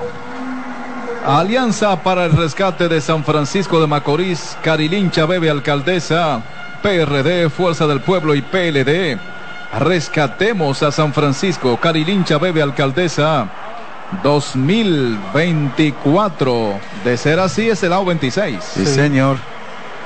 [1.25, 6.43] Alianza para el rescate de San Francisco de Macorís, Carilincha Bebe Alcaldesa,
[6.83, 9.32] PRD, Fuerza del Pueblo y PLD.
[9.79, 13.49] Rescatemos a San Francisco, Carilincha Bebe Alcaldesa
[14.23, 16.79] 2024.
[17.05, 18.63] De ser así es el lado 26.
[18.63, 19.39] Sí, señor.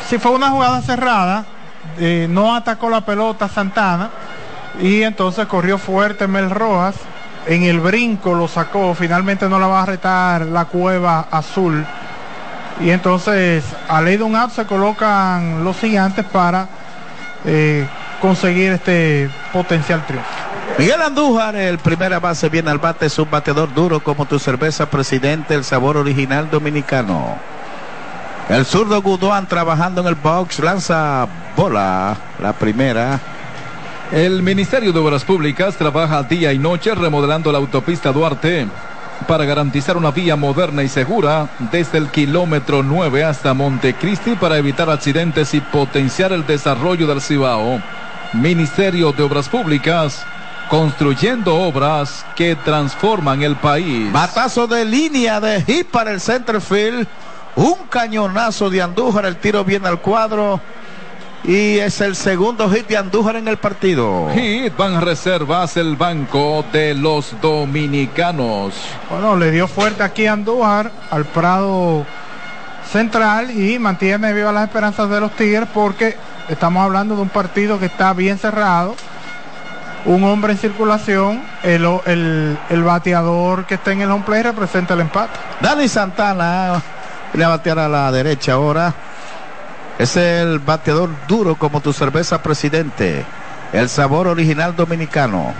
[0.08, 1.44] Si fue una jugada cerrada,
[1.98, 4.10] eh, no atacó la pelota Santana
[4.80, 6.94] y entonces corrió fuerte Mel Rojas.
[7.46, 11.84] En el brinco lo sacó, finalmente no la va a retar la cueva azul.
[12.80, 16.68] Y entonces a ley de un out se colocan los gigantes para
[17.44, 17.84] eh,
[18.20, 20.28] conseguir este potencial triunfo.
[20.78, 24.90] Miguel Andújar, el primera base, viene al bate, es un bateador duro como tu cerveza,
[24.90, 27.38] presidente, el sabor original dominicano.
[28.48, 31.26] El zurdo Guduán trabajando en el box, lanza
[31.56, 33.18] bola, la primera.
[34.12, 38.68] El Ministerio de Obras Públicas trabaja día y noche remodelando la autopista Duarte
[39.26, 44.90] para garantizar una vía moderna y segura desde el kilómetro 9 hasta Montecristi para evitar
[44.90, 47.80] accidentes y potenciar el desarrollo del Cibao.
[48.36, 50.24] Ministerio de Obras Públicas,
[50.68, 54.12] construyendo obras que transforman el país.
[54.12, 57.06] Batazo de línea de hit para el center field.
[57.56, 60.60] Un cañonazo de Andújar, el tiro viene al cuadro.
[61.44, 64.28] Y es el segundo hit de Andújar en el partido.
[64.34, 68.74] Hit van reservas el banco de los dominicanos.
[69.08, 72.04] Bueno, le dio fuerte aquí a Andújar al Prado
[72.90, 76.16] Central y mantiene viva las esperanzas de los Tigres porque
[76.48, 78.96] estamos hablando de un partido que está bien cerrado.
[80.04, 84.94] Un hombre en circulación, el, el, el bateador que está en el home play representa
[84.94, 85.36] el empate.
[85.60, 86.80] Dani Santana
[87.32, 88.94] viene a batear a la derecha ahora.
[89.98, 93.24] Es el bateador duro como tu cerveza presidente.
[93.72, 95.52] El sabor original dominicano.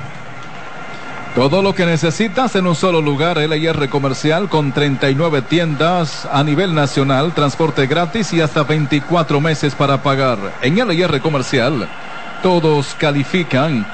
[1.37, 6.75] Todo lo que necesitas en un solo lugar, LIR Comercial con 39 tiendas a nivel
[6.75, 10.39] nacional, transporte gratis y hasta 24 meses para pagar.
[10.63, 11.91] En LIR Comercial,
[12.43, 13.87] todos califican.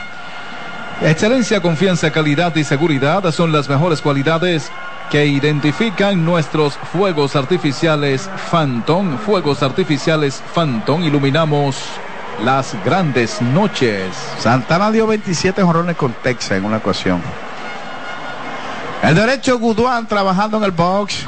[1.00, 4.70] Excelencia, confianza, calidad y seguridad son las mejores cualidades
[5.10, 9.18] que identifican nuestros fuegos artificiales Phantom.
[9.18, 11.02] Fuegos artificiales Phantom.
[11.02, 11.76] Iluminamos
[12.40, 14.14] las grandes noches.
[14.38, 17.22] Santana dio 27 jorrones con Texas en una ocasión.
[19.02, 21.26] El derecho Guduán trabajando en el box.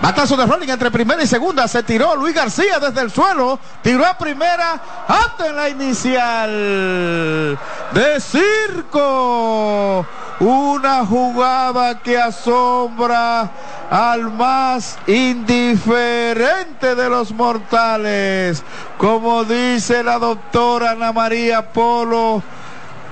[0.00, 1.68] Batazo de rolling entre primera y segunda.
[1.68, 3.60] Se tiró Luis García desde el suelo.
[3.82, 4.80] Tiró a primera.
[5.06, 7.58] Antes en la inicial.
[7.92, 10.04] De circo.
[10.40, 13.48] Una jugada que asombra
[13.92, 18.62] al más indiferente de los mortales.
[18.96, 22.42] Como dice la doctora Ana María Polo.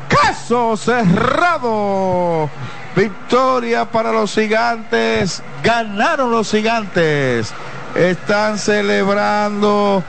[0.08, 2.48] Caso cerrado.
[2.96, 5.42] Victoria para los gigantes.
[5.62, 7.52] Ganaron los gigantes.
[7.94, 10.02] Están celebrando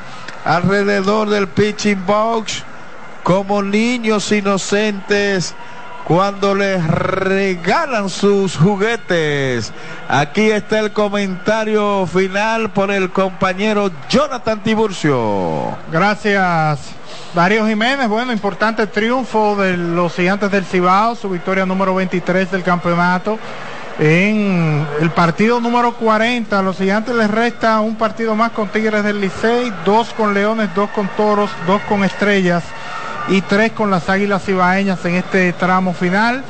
[0.45, 2.63] alrededor del pitching box
[3.23, 5.53] como niños inocentes
[6.07, 9.71] cuando les regalan sus juguetes.
[10.07, 15.77] Aquí está el comentario final por el compañero Jonathan Tiburcio.
[15.91, 16.79] Gracias.
[17.33, 22.63] Darío Jiménez, bueno, importante triunfo de los gigantes del Cibao, su victoria número 23 del
[22.63, 23.39] campeonato.
[23.99, 29.03] En el partido número 40, a los gigantes les resta un partido más con Tigres
[29.03, 32.63] del Licey, dos con Leones, dos con Toros, dos con Estrellas
[33.27, 36.43] y tres con las Águilas Cibaeñas en este tramo final.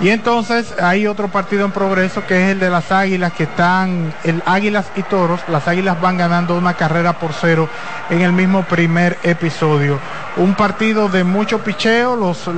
[0.00, 4.12] Y entonces hay otro partido en progreso que es el de las Águilas que están,
[4.24, 5.40] el Águilas y Toros.
[5.48, 7.68] Las Águilas van ganando una carrera por cero
[8.10, 10.00] en el mismo primer episodio.
[10.36, 12.16] Un partido de mucho picheo.
[12.16, 12.50] Los,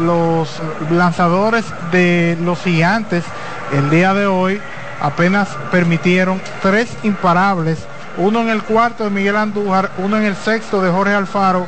[0.00, 0.60] los
[0.90, 3.24] lanzadores de los gigantes
[3.72, 4.60] el día de hoy
[5.00, 7.78] apenas permitieron tres imparables.
[8.18, 11.66] Uno en el cuarto de Miguel Andújar, uno en el sexto de Jorge Alfaro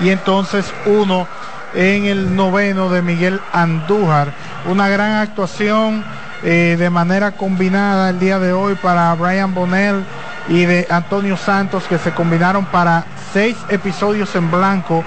[0.00, 1.26] y entonces uno
[1.74, 4.32] en el noveno de Miguel Andújar.
[4.68, 6.04] Una gran actuación
[6.42, 10.04] eh, de manera combinada el día de hoy para Brian Bonnell
[10.48, 15.04] y de Antonio Santos que se combinaron para seis episodios en blanco.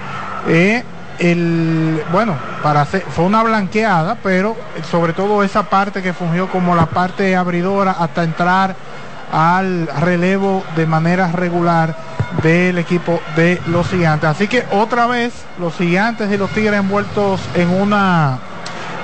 [0.48, 0.82] Eh,
[1.18, 4.56] el, bueno, para fue una blanqueada, pero
[4.90, 8.74] sobre todo esa parte que fungió como la parte abridora hasta entrar
[9.32, 11.96] al relevo de manera regular
[12.42, 14.28] del equipo de los gigantes.
[14.28, 18.38] Así que otra vez los gigantes y los tigres envueltos en una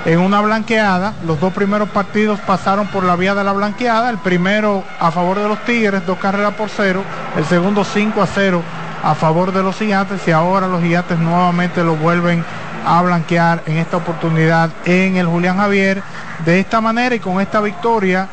[0.05, 1.13] en una blanqueada.
[1.25, 4.09] Los dos primeros partidos pasaron por la vía de la blanqueada.
[4.09, 7.03] El primero a favor de los tigres, dos carreras por cero.
[7.37, 8.61] El segundo 5 a 0
[9.03, 10.27] a favor de los gigantes.
[10.27, 12.43] Y ahora los gigantes nuevamente lo vuelven
[12.85, 16.01] a blanquear en esta oportunidad en el Julián Javier.
[16.45, 18.27] De esta manera y con esta victoria,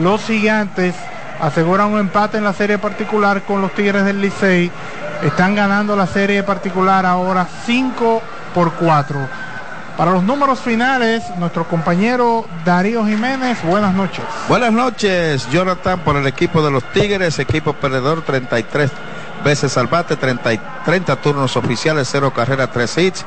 [0.00, 0.94] los gigantes
[1.40, 4.70] aseguran un empate en la serie particular con los Tigres del Licey.
[5.22, 8.22] Están ganando la serie particular ahora 5
[8.54, 9.18] por 4.
[9.96, 14.24] Para los números finales, nuestro compañero Darío Jiménez, buenas noches.
[14.48, 18.90] Buenas noches, Jonathan, por el equipo de los Tigres, equipo perdedor 33
[19.44, 23.26] veces al bate, 30, 30 turnos oficiales, 0 carrera, 3 hits.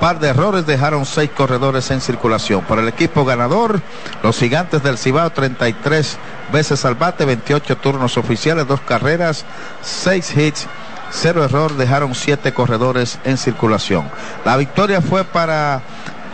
[0.00, 2.62] Par de errores dejaron seis corredores en circulación.
[2.62, 3.80] Para el equipo ganador,
[4.22, 6.18] los gigantes del Cibao, 33
[6.52, 9.44] veces al bate, 28 turnos oficiales, dos carreras,
[9.82, 10.68] seis hits,
[11.10, 14.08] cero error, dejaron siete corredores en circulación.
[14.44, 15.82] La victoria fue para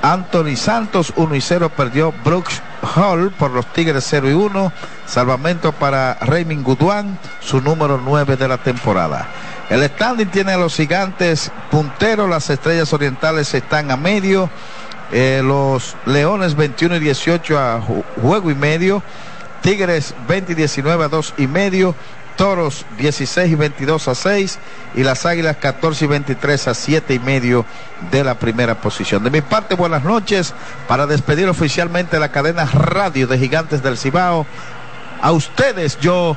[0.05, 2.61] Anthony Santos, 1 y 0 perdió Brooks
[2.95, 4.73] Hall por los Tigres 0 y 1.
[5.07, 9.27] Salvamento para Raymond Guduán, su número 9 de la temporada.
[9.71, 14.51] El standing tiene a los gigantes punteros, las estrellas orientales están a medio,
[15.11, 17.81] eh, los leones 21 y 18 a
[18.21, 19.03] juego y medio,
[19.63, 21.95] Tigres 20 y 19 a 2 y medio,
[22.37, 24.59] Toros 16 y 22 a 6
[24.97, 27.65] y las Águilas 14 y 23 a 7 y medio
[28.11, 29.25] de la primera posición.
[29.25, 30.53] De mi parte, buenas noches
[30.89, 34.47] para despedir oficialmente la cadena radio de Gigantes del Cibao.
[35.23, 36.37] A ustedes yo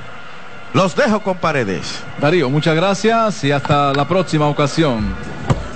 [0.74, 2.04] los dejo con paredes.
[2.20, 5.16] Darío, muchas gracias y hasta la próxima ocasión.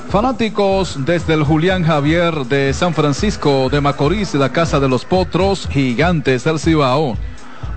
[0.10, 5.70] Fanáticos desde el Julián Javier de San Francisco de Macorís, la Casa de los Potros,
[5.72, 7.18] Gigantes del Cibao.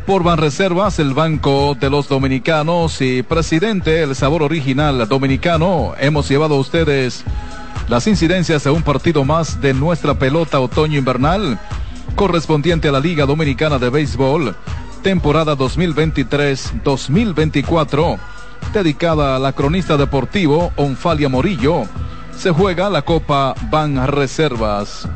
[0.05, 6.57] Por Banreservas, el Banco de los Dominicanos y presidente, el sabor original dominicano, hemos llevado
[6.57, 7.25] a ustedes
[7.89, 11.59] las incidencias de un partido más de nuestra pelota otoño-invernal,
[12.17, 14.55] correspondiente a la Liga Dominicana de Béisbol
[15.05, 18.19] temporada 2023-2024,
[18.73, 21.83] dedicada a la cronista deportivo Onfalia Morillo.
[22.35, 25.07] Se juega la Copa Ban Reservas.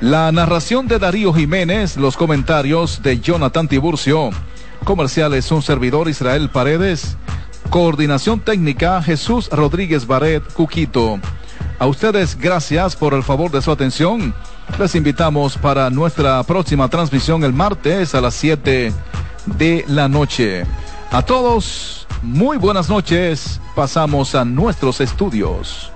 [0.00, 4.30] La narración de Darío Jiménez, los comentarios de Jonathan Tiburcio.
[4.84, 7.18] Comerciales, un servidor Israel Paredes.
[7.68, 11.20] Coordinación técnica Jesús Rodríguez Baret Cuquito.
[11.78, 14.34] A ustedes gracias por el favor de su atención.
[14.78, 18.92] Les invitamos para nuestra próxima transmisión el martes a las 7
[19.46, 20.64] de la noche.
[21.10, 23.60] A todos Muy buenas noches.
[23.76, 25.92] Pasamos a nuestros estudios.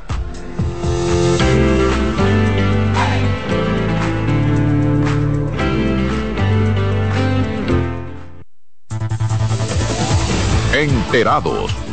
[10.73, 11.75] Enterados,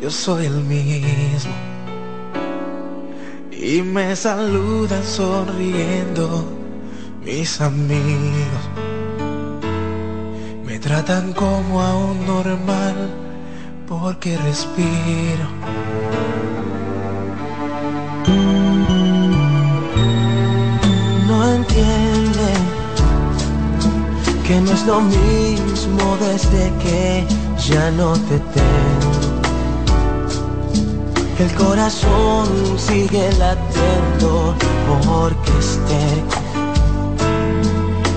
[0.00, 1.52] Yo soy el mismo.
[3.52, 6.44] Y me saludan sonriendo
[7.24, 8.64] mis amigos.
[10.64, 12.96] Me tratan como a un normal
[13.86, 15.46] porque respiro.
[21.28, 22.62] No entienden
[24.46, 27.26] que no es lo mismo desde que
[27.68, 29.09] ya no te tengo.
[31.40, 34.54] El corazón sigue latiendo
[34.86, 36.22] porque esté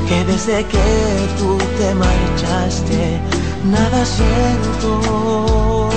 [0.09, 3.21] que desde que tú te marchaste
[3.63, 5.93] nada siento.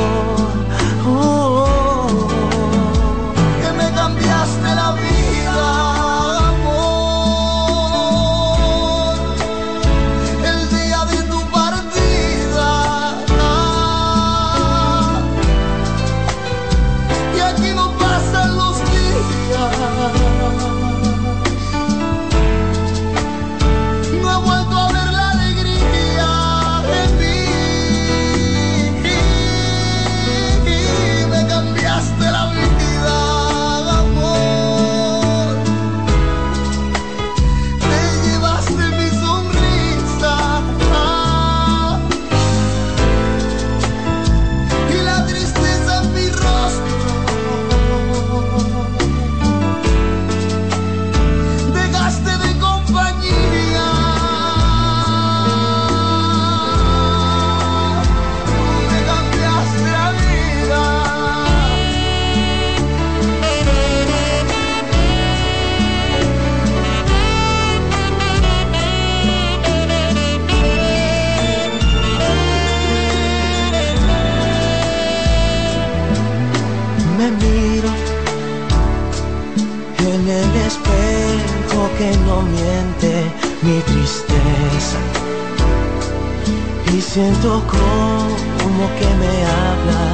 [87.17, 90.05] Siento como que me habla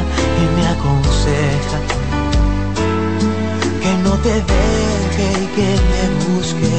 [0.41, 1.79] y me aconseja
[3.83, 6.75] que no te deje y que me busque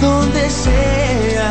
[0.00, 1.50] donde sea.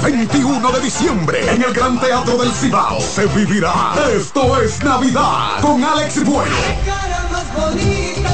[0.00, 5.60] Jueves 21 de diciembre en el Gran Teatro del Cibao se vivirá Esto es Navidad
[5.60, 6.56] con Alex Bueno,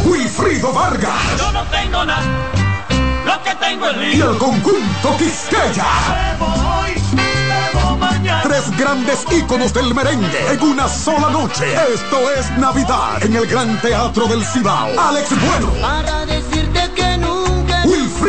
[0.05, 2.23] Wilfrido Vargas Yo no tengo nada,
[3.25, 5.87] lo que tengo es y el conjunto Quisqueya.
[8.43, 11.65] Tres grandes íconos del merengue en una sola noche.
[11.93, 14.89] Esto es Navidad en el Gran Teatro del Cibao.
[14.99, 17.38] Alex Bueno, Para decirte que nunca.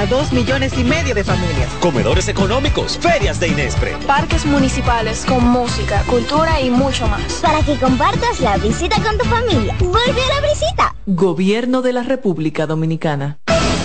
[0.00, 1.68] Para dos millones y medio de familias.
[1.80, 3.96] Comedores económicos, ferias de Inespre.
[4.06, 7.34] Parques municipales con música, cultura y mucho más.
[7.42, 9.76] Para que compartas la visita con tu familia.
[9.78, 10.94] Vuelve a la visita.
[11.04, 13.40] Gobierno de la República Dominicana.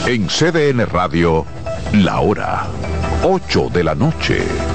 [0.06, 1.46] En CDN Radio,
[1.92, 2.68] la hora
[3.24, 4.75] 8 de la noche.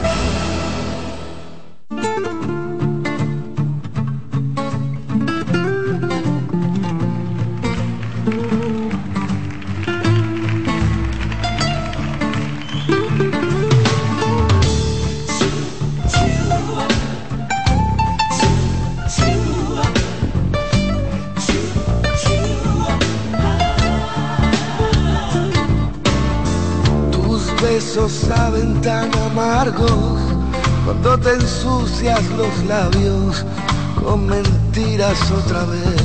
[35.45, 36.03] Otra vez.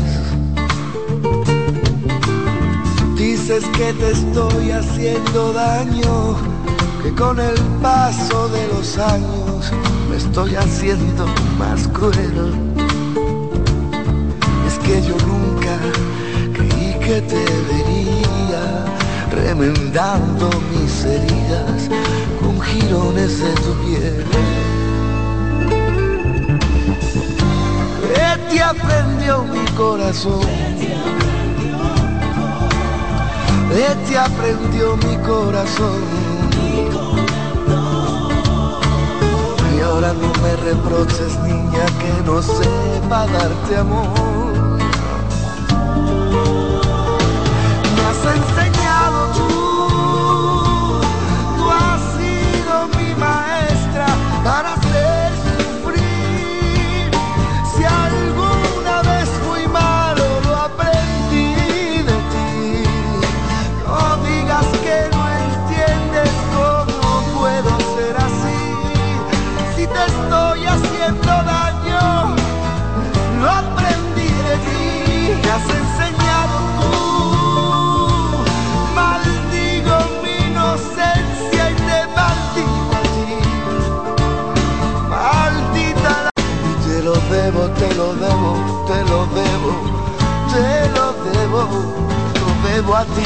[3.18, 6.36] Dices que te estoy haciendo daño,
[7.02, 9.72] que con el paso de los años
[10.10, 11.26] me estoy haciendo
[11.58, 12.54] más cruel.
[14.68, 15.76] Es que yo nunca
[16.54, 18.86] creí que te vería
[19.32, 21.90] remendando mis heridas
[22.42, 24.75] con jirones de tu piel.
[28.60, 30.42] Aprendió mi corazón.
[33.70, 36.02] De ti aprendió mi corazón.
[39.76, 44.35] Y ahora no me reproches, niña, que no sepa darte amor.
[87.98, 89.72] Lo debo, te lo debo,
[90.52, 91.62] te lo debo,
[92.40, 93.24] lo debo a ti.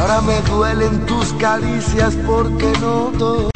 [0.00, 3.49] Ahora me duelen tus caricias porque noto